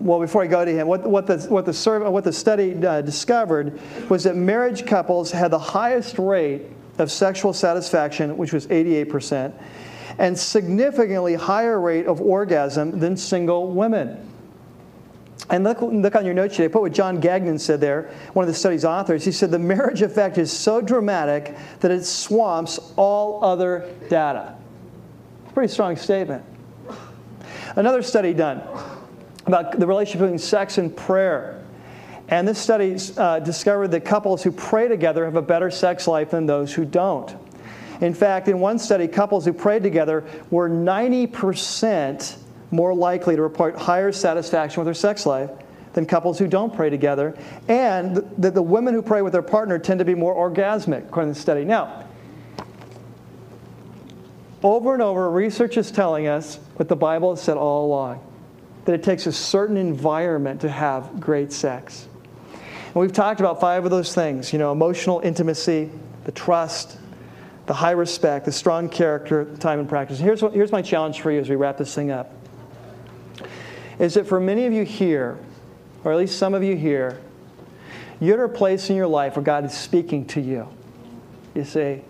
well, 0.00 0.20
before 0.20 0.42
I 0.42 0.46
go 0.46 0.64
to 0.64 0.70
him, 0.70 0.86
what, 0.86 1.02
what, 1.06 1.26
the, 1.26 1.38
what, 1.48 1.64
the, 1.64 1.72
survey, 1.72 2.08
what 2.08 2.24
the 2.24 2.32
study 2.32 2.74
uh, 2.84 3.00
discovered 3.00 3.80
was 4.08 4.24
that 4.24 4.36
marriage 4.36 4.86
couples 4.86 5.30
had 5.30 5.50
the 5.50 5.58
highest 5.58 6.18
rate 6.18 6.62
of 6.98 7.10
sexual 7.10 7.52
satisfaction, 7.52 8.36
which 8.36 8.52
was 8.52 8.66
88%, 8.68 9.52
and 10.18 10.38
significantly 10.38 11.34
higher 11.34 11.80
rate 11.80 12.06
of 12.06 12.20
orgasm 12.20 12.98
than 12.98 13.16
single 13.16 13.72
women. 13.72 14.30
And 15.50 15.64
look, 15.64 15.82
look 15.82 16.14
on 16.14 16.24
your 16.24 16.34
notes 16.34 16.56
today, 16.56 16.68
put 16.68 16.82
what 16.82 16.92
John 16.92 17.20
Gagnon 17.20 17.58
said 17.58 17.80
there, 17.80 18.10
one 18.32 18.44
of 18.44 18.48
the 18.48 18.54
study's 18.58 18.84
authors. 18.84 19.24
He 19.24 19.32
said 19.32 19.50
the 19.50 19.58
marriage 19.58 20.02
effect 20.02 20.38
is 20.38 20.50
so 20.50 20.80
dramatic 20.80 21.56
that 21.80 21.90
it 21.90 22.04
swamps 22.04 22.78
all 22.96 23.44
other 23.44 23.90
data. 24.08 24.56
Pretty 25.52 25.72
strong 25.72 25.96
statement. 25.96 26.44
Another 27.76 28.02
study 28.02 28.32
done 28.32 28.62
about 29.46 29.78
the 29.78 29.86
relationship 29.86 30.20
between 30.20 30.38
sex 30.38 30.78
and 30.78 30.94
prayer. 30.96 31.62
And 32.28 32.48
this 32.48 32.58
study 32.58 32.96
uh, 33.16 33.40
discovered 33.40 33.88
that 33.88 34.04
couples 34.04 34.42
who 34.42 34.50
pray 34.50 34.88
together 34.88 35.24
have 35.24 35.36
a 35.36 35.42
better 35.42 35.70
sex 35.70 36.06
life 36.06 36.30
than 36.30 36.46
those 36.46 36.72
who 36.72 36.84
don't. 36.84 37.34
In 38.00 38.14
fact, 38.14 38.48
in 38.48 38.60
one 38.60 38.78
study, 38.78 39.06
couples 39.06 39.44
who 39.44 39.52
prayed 39.52 39.82
together 39.82 40.24
were 40.50 40.68
90% 40.68 42.36
more 42.70 42.94
likely 42.94 43.36
to 43.36 43.42
report 43.42 43.76
higher 43.76 44.10
satisfaction 44.10 44.80
with 44.80 44.86
their 44.86 44.94
sex 44.94 45.26
life 45.26 45.50
than 45.92 46.06
couples 46.06 46.38
who 46.38 46.48
don't 46.48 46.74
pray 46.74 46.90
together, 46.90 47.36
and 47.68 48.16
that 48.38 48.54
the 48.54 48.62
women 48.62 48.94
who 48.94 49.02
pray 49.02 49.22
with 49.22 49.32
their 49.32 49.42
partner 49.42 49.78
tend 49.78 50.00
to 50.00 50.04
be 50.04 50.14
more 50.14 50.34
orgasmic, 50.34 51.06
according 51.06 51.32
to 51.32 51.38
the 51.38 51.40
study. 51.40 51.64
Now, 51.64 52.04
over 54.60 54.92
and 54.92 55.02
over, 55.02 55.30
research 55.30 55.76
is 55.76 55.92
telling 55.92 56.26
us 56.26 56.58
what 56.76 56.88
the 56.88 56.96
Bible 56.96 57.36
has 57.36 57.42
said 57.42 57.56
all 57.56 57.86
along 57.86 58.20
that 58.84 58.94
it 58.94 59.02
takes 59.02 59.26
a 59.26 59.32
certain 59.32 59.76
environment 59.76 60.60
to 60.60 60.68
have 60.68 61.20
great 61.20 61.52
sex. 61.52 62.06
And 62.52 62.94
we've 62.94 63.12
talked 63.12 63.40
about 63.40 63.60
five 63.60 63.84
of 63.84 63.90
those 63.90 64.14
things 64.14 64.52
you 64.52 64.58
know, 64.58 64.72
emotional 64.72 65.20
intimacy, 65.20 65.90
the 66.24 66.32
trust, 66.32 66.98
the 67.66 67.74
high 67.74 67.92
respect, 67.92 68.44
the 68.44 68.52
strong 68.52 68.88
character, 68.88 69.46
time 69.56 69.80
and 69.80 69.88
practice. 69.88 70.18
Here's, 70.18 70.42
what, 70.42 70.52
here's 70.52 70.72
my 70.72 70.82
challenge 70.82 71.20
for 71.20 71.30
you 71.30 71.40
as 71.40 71.48
we 71.48 71.56
wrap 71.56 71.78
this 71.78 71.94
thing 71.94 72.10
up 72.10 72.32
is 73.98 74.14
that 74.14 74.26
for 74.26 74.40
many 74.40 74.66
of 74.66 74.72
you 74.72 74.84
here, 74.84 75.38
or 76.02 76.12
at 76.12 76.18
least 76.18 76.38
some 76.38 76.54
of 76.54 76.62
you 76.62 76.76
here, 76.76 77.20
you're 78.20 78.44
at 78.44 78.50
a 78.50 78.52
place 78.52 78.90
in 78.90 78.96
your 78.96 79.06
life 79.06 79.36
where 79.36 79.44
God 79.44 79.64
is 79.64 79.72
speaking 79.72 80.26
to 80.26 80.40
you. 80.40 80.68
You 81.54 81.64
see, 81.64 82.02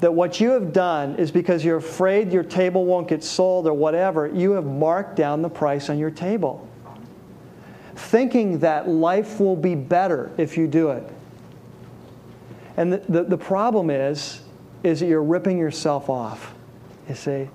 that 0.00 0.12
what 0.12 0.40
you 0.40 0.50
have 0.50 0.72
done 0.72 1.16
is 1.16 1.30
because 1.30 1.64
you're 1.64 1.78
afraid 1.78 2.32
your 2.32 2.42
table 2.42 2.84
won't 2.84 3.08
get 3.08 3.24
sold 3.24 3.66
or 3.66 3.72
whatever, 3.72 4.26
you 4.26 4.52
have 4.52 4.66
marked 4.66 5.16
down 5.16 5.42
the 5.42 5.48
price 5.48 5.88
on 5.88 5.98
your 5.98 6.10
table. 6.10 6.68
Thinking 7.94 8.58
that 8.58 8.88
life 8.88 9.40
will 9.40 9.56
be 9.56 9.74
better 9.74 10.30
if 10.36 10.56
you 10.58 10.66
do 10.66 10.90
it. 10.90 11.10
And 12.76 12.92
the, 12.92 12.98
the, 13.08 13.24
the 13.24 13.38
problem 13.38 13.88
is, 13.88 14.42
is 14.82 15.00
that 15.00 15.06
you're 15.06 15.22
ripping 15.22 15.56
yourself 15.56 16.10
off. 16.10 16.54
You 17.08 17.14
see? 17.14 17.48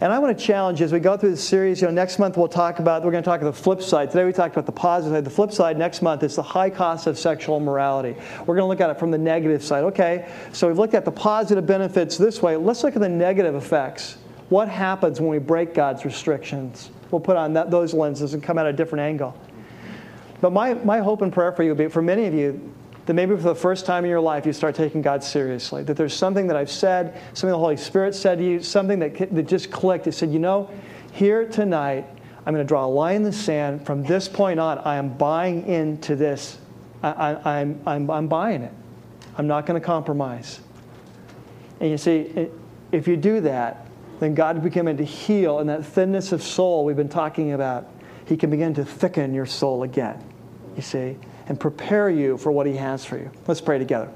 And 0.00 0.12
I 0.12 0.20
want 0.20 0.38
to 0.38 0.44
challenge 0.44 0.80
as 0.80 0.92
we 0.92 1.00
go 1.00 1.16
through 1.16 1.30
this 1.30 1.46
series. 1.46 1.80
You 1.80 1.88
know, 1.88 1.92
next 1.92 2.20
month 2.20 2.36
we'll 2.36 2.46
talk 2.46 2.78
about, 2.78 3.02
we're 3.02 3.10
going 3.10 3.24
to 3.24 3.28
talk 3.28 3.40
about 3.40 3.56
the 3.56 3.62
flip 3.62 3.82
side. 3.82 4.12
Today 4.12 4.24
we 4.24 4.32
talked 4.32 4.54
about 4.54 4.64
the 4.64 4.70
positive 4.70 5.16
side. 5.16 5.24
The 5.24 5.30
flip 5.30 5.50
side 5.50 5.76
next 5.76 6.02
month 6.02 6.22
is 6.22 6.36
the 6.36 6.42
high 6.42 6.70
cost 6.70 7.08
of 7.08 7.18
sexual 7.18 7.58
morality. 7.58 8.14
We're 8.40 8.54
going 8.54 8.58
to 8.58 8.66
look 8.66 8.80
at 8.80 8.90
it 8.90 8.98
from 9.00 9.10
the 9.10 9.18
negative 9.18 9.60
side. 9.60 9.82
Okay, 9.84 10.30
so 10.52 10.68
we've 10.68 10.78
looked 10.78 10.94
at 10.94 11.04
the 11.04 11.10
positive 11.10 11.66
benefits 11.66 12.16
this 12.16 12.40
way. 12.40 12.56
Let's 12.56 12.84
look 12.84 12.94
at 12.94 13.02
the 13.02 13.08
negative 13.08 13.56
effects. 13.56 14.18
What 14.50 14.68
happens 14.68 15.20
when 15.20 15.30
we 15.30 15.38
break 15.38 15.74
God's 15.74 16.04
restrictions? 16.04 16.90
We'll 17.10 17.20
put 17.20 17.36
on 17.36 17.52
that, 17.54 17.72
those 17.72 17.92
lenses 17.92 18.34
and 18.34 18.42
come 18.42 18.56
at 18.56 18.66
a 18.66 18.72
different 18.72 19.00
angle. 19.00 19.36
But 20.40 20.52
my, 20.52 20.74
my 20.74 21.00
hope 21.00 21.22
and 21.22 21.32
prayer 21.32 21.50
for 21.50 21.64
you, 21.64 21.70
would 21.70 21.78
be, 21.78 21.88
for 21.88 22.02
many 22.02 22.26
of 22.26 22.34
you, 22.34 22.72
that 23.08 23.14
maybe 23.14 23.34
for 23.34 23.40
the 23.40 23.54
first 23.54 23.86
time 23.86 24.04
in 24.04 24.10
your 24.10 24.20
life 24.20 24.44
you 24.44 24.52
start 24.52 24.74
taking 24.74 25.00
God 25.00 25.24
seriously. 25.24 25.82
That 25.82 25.96
there's 25.96 26.12
something 26.12 26.46
that 26.48 26.58
I've 26.58 26.70
said, 26.70 27.18
something 27.32 27.48
the 27.48 27.58
Holy 27.58 27.78
Spirit 27.78 28.14
said 28.14 28.36
to 28.36 28.44
you, 28.44 28.62
something 28.62 28.98
that, 28.98 29.34
that 29.34 29.48
just 29.48 29.70
clicked. 29.70 30.06
It 30.06 30.12
said, 30.12 30.30
you 30.30 30.38
know, 30.38 30.68
here 31.12 31.48
tonight, 31.48 32.04
I'm 32.44 32.52
going 32.52 32.62
to 32.62 32.68
draw 32.68 32.84
a 32.84 32.86
line 32.86 33.16
in 33.16 33.22
the 33.22 33.32
sand. 33.32 33.86
From 33.86 34.02
this 34.02 34.28
point 34.28 34.60
on, 34.60 34.76
I 34.80 34.96
am 34.96 35.16
buying 35.16 35.66
into 35.66 36.16
this. 36.16 36.58
I, 37.02 37.30
am 37.30 37.40
I'm, 37.46 37.82
I'm, 37.86 38.10
I'm 38.10 38.28
buying 38.28 38.60
it. 38.60 38.72
I'm 39.38 39.46
not 39.46 39.64
going 39.64 39.80
to 39.80 39.86
compromise. 39.86 40.60
And 41.80 41.90
you 41.90 41.96
see, 41.96 42.50
if 42.92 43.08
you 43.08 43.16
do 43.16 43.40
that, 43.40 43.86
then 44.20 44.34
God 44.34 44.56
will 44.56 44.64
begin 44.64 44.94
to 44.94 45.04
heal, 45.04 45.60
and 45.60 45.70
that 45.70 45.86
thinness 45.86 46.32
of 46.32 46.42
soul 46.42 46.84
we've 46.84 46.94
been 46.94 47.08
talking 47.08 47.52
about, 47.52 47.88
He 48.26 48.36
can 48.36 48.50
begin 48.50 48.74
to 48.74 48.84
thicken 48.84 49.32
your 49.32 49.46
soul 49.46 49.82
again. 49.82 50.22
You 50.76 50.82
see? 50.82 51.16
And 51.48 51.58
prepare 51.58 52.10
you 52.10 52.38
for 52.38 52.52
what 52.52 52.66
He 52.66 52.76
has 52.76 53.04
for 53.04 53.16
you. 53.16 53.30
Let's 53.46 53.60
pray 53.60 53.78
together. 53.78 54.10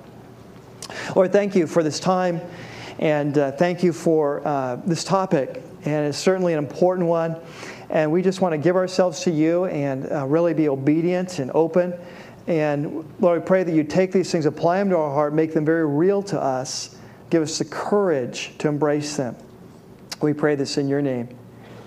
Lord, 1.17 1.33
thank 1.33 1.55
you 1.55 1.67
for 1.67 1.83
this 1.83 1.99
time, 1.99 2.41
and 2.99 3.37
uh, 3.39 3.53
thank 3.53 3.83
you 3.83 3.93
for 3.93 4.47
uh, 4.47 4.77
this 4.87 5.05
topic. 5.05 5.63
And 5.85 6.07
it's 6.07 6.19
certainly 6.19 6.53
an 6.53 6.59
important 6.59 7.09
one. 7.09 7.37
And 7.91 8.11
we 8.11 8.23
just 8.23 8.41
want 8.41 8.53
to 8.53 8.59
give 8.59 8.77
ourselves 8.77 9.21
to 9.21 9.31
you 9.31 9.67
and 9.67 10.11
uh, 10.11 10.27
really 10.27 10.55
be 10.55 10.69
obedient 10.69 11.39
and 11.39 11.51
open. 11.55 11.93
And 12.47 13.05
Lord, 13.21 13.43
we 13.43 13.47
pray 13.47 13.63
that 13.65 13.75
you 13.75 13.85
take 13.85 14.13
these 14.13 14.31
things, 14.33 14.47
apply 14.47 14.79
them 14.79 14.91
to 14.91 14.97
our 14.97 15.13
heart, 15.13 15.35
make 15.35 15.53
them 15.53 15.65
very 15.65 15.87
real 15.87 16.23
to 16.25 16.41
us, 16.41 16.97
give 17.31 17.43
us 17.43 17.59
the 17.59 17.65
courage 17.65 18.57
to 18.59 18.69
embrace 18.69 19.17
them. 19.17 19.37
We 20.21 20.33
pray 20.33 20.55
this 20.55 20.79
in 20.79 20.89
your 20.89 21.03
name. 21.03 21.29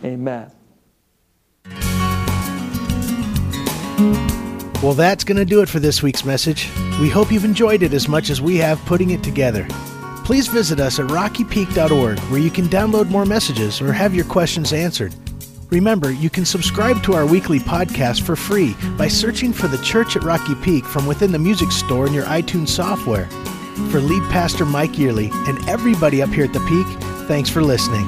Amen. 0.04 0.55
Well, 4.86 4.94
that's 4.94 5.24
going 5.24 5.38
to 5.38 5.46
do 5.46 5.64
it 5.64 5.68
for 5.68 5.80
this 5.80 6.04
week's 6.04 6.24
message. 6.24 6.70
We 7.02 7.10
hope 7.10 7.32
you've 7.32 7.44
enjoyed 7.44 7.82
it 7.82 7.92
as 7.92 8.08
much 8.08 8.30
as 8.30 8.40
we 8.40 8.58
have 8.58 8.78
putting 8.86 9.10
it 9.10 9.24
together. 9.24 9.66
Please 10.26 10.48
visit 10.48 10.80
us 10.80 11.00
at 11.00 11.08
rockypeak.org 11.08 12.20
where 12.20 12.40
you 12.40 12.52
can 12.52 12.66
download 12.68 13.10
more 13.10 13.26
messages 13.26 13.82
or 13.82 13.92
have 13.92 14.14
your 14.14 14.26
questions 14.26 14.74
answered. 14.74 15.16
Remember, 15.72 16.12
you 16.12 16.30
can 16.30 16.46
subscribe 16.46 17.02
to 17.02 17.16
our 17.16 17.26
weekly 17.26 17.58
podcast 17.58 18.22
for 18.22 18.36
free 18.36 18.76
by 18.96 19.08
searching 19.08 19.54
for 19.54 19.68
the 19.68 19.80
Church 19.80 20.16
at 20.16 20.24
Rocky 20.24 20.54
Peak 20.54 20.86
from 20.86 21.08
within 21.08 21.32
the 21.32 21.40
music 21.40 21.72
store 21.72 22.06
in 22.06 22.14
your 22.14 22.26
iTunes 22.26 22.70
software. 22.70 23.26
For 23.90 24.00
lead 24.00 24.22
pastor 24.30 24.66
Mike 24.66 25.00
Yearley 25.00 25.32
and 25.50 25.68
everybody 25.68 26.22
up 26.22 26.30
here 26.30 26.46
at 26.46 26.54
the 26.54 26.60
Peak, 26.60 26.86
thanks 27.28 27.50
for 27.50 27.64
listening. 27.64 28.06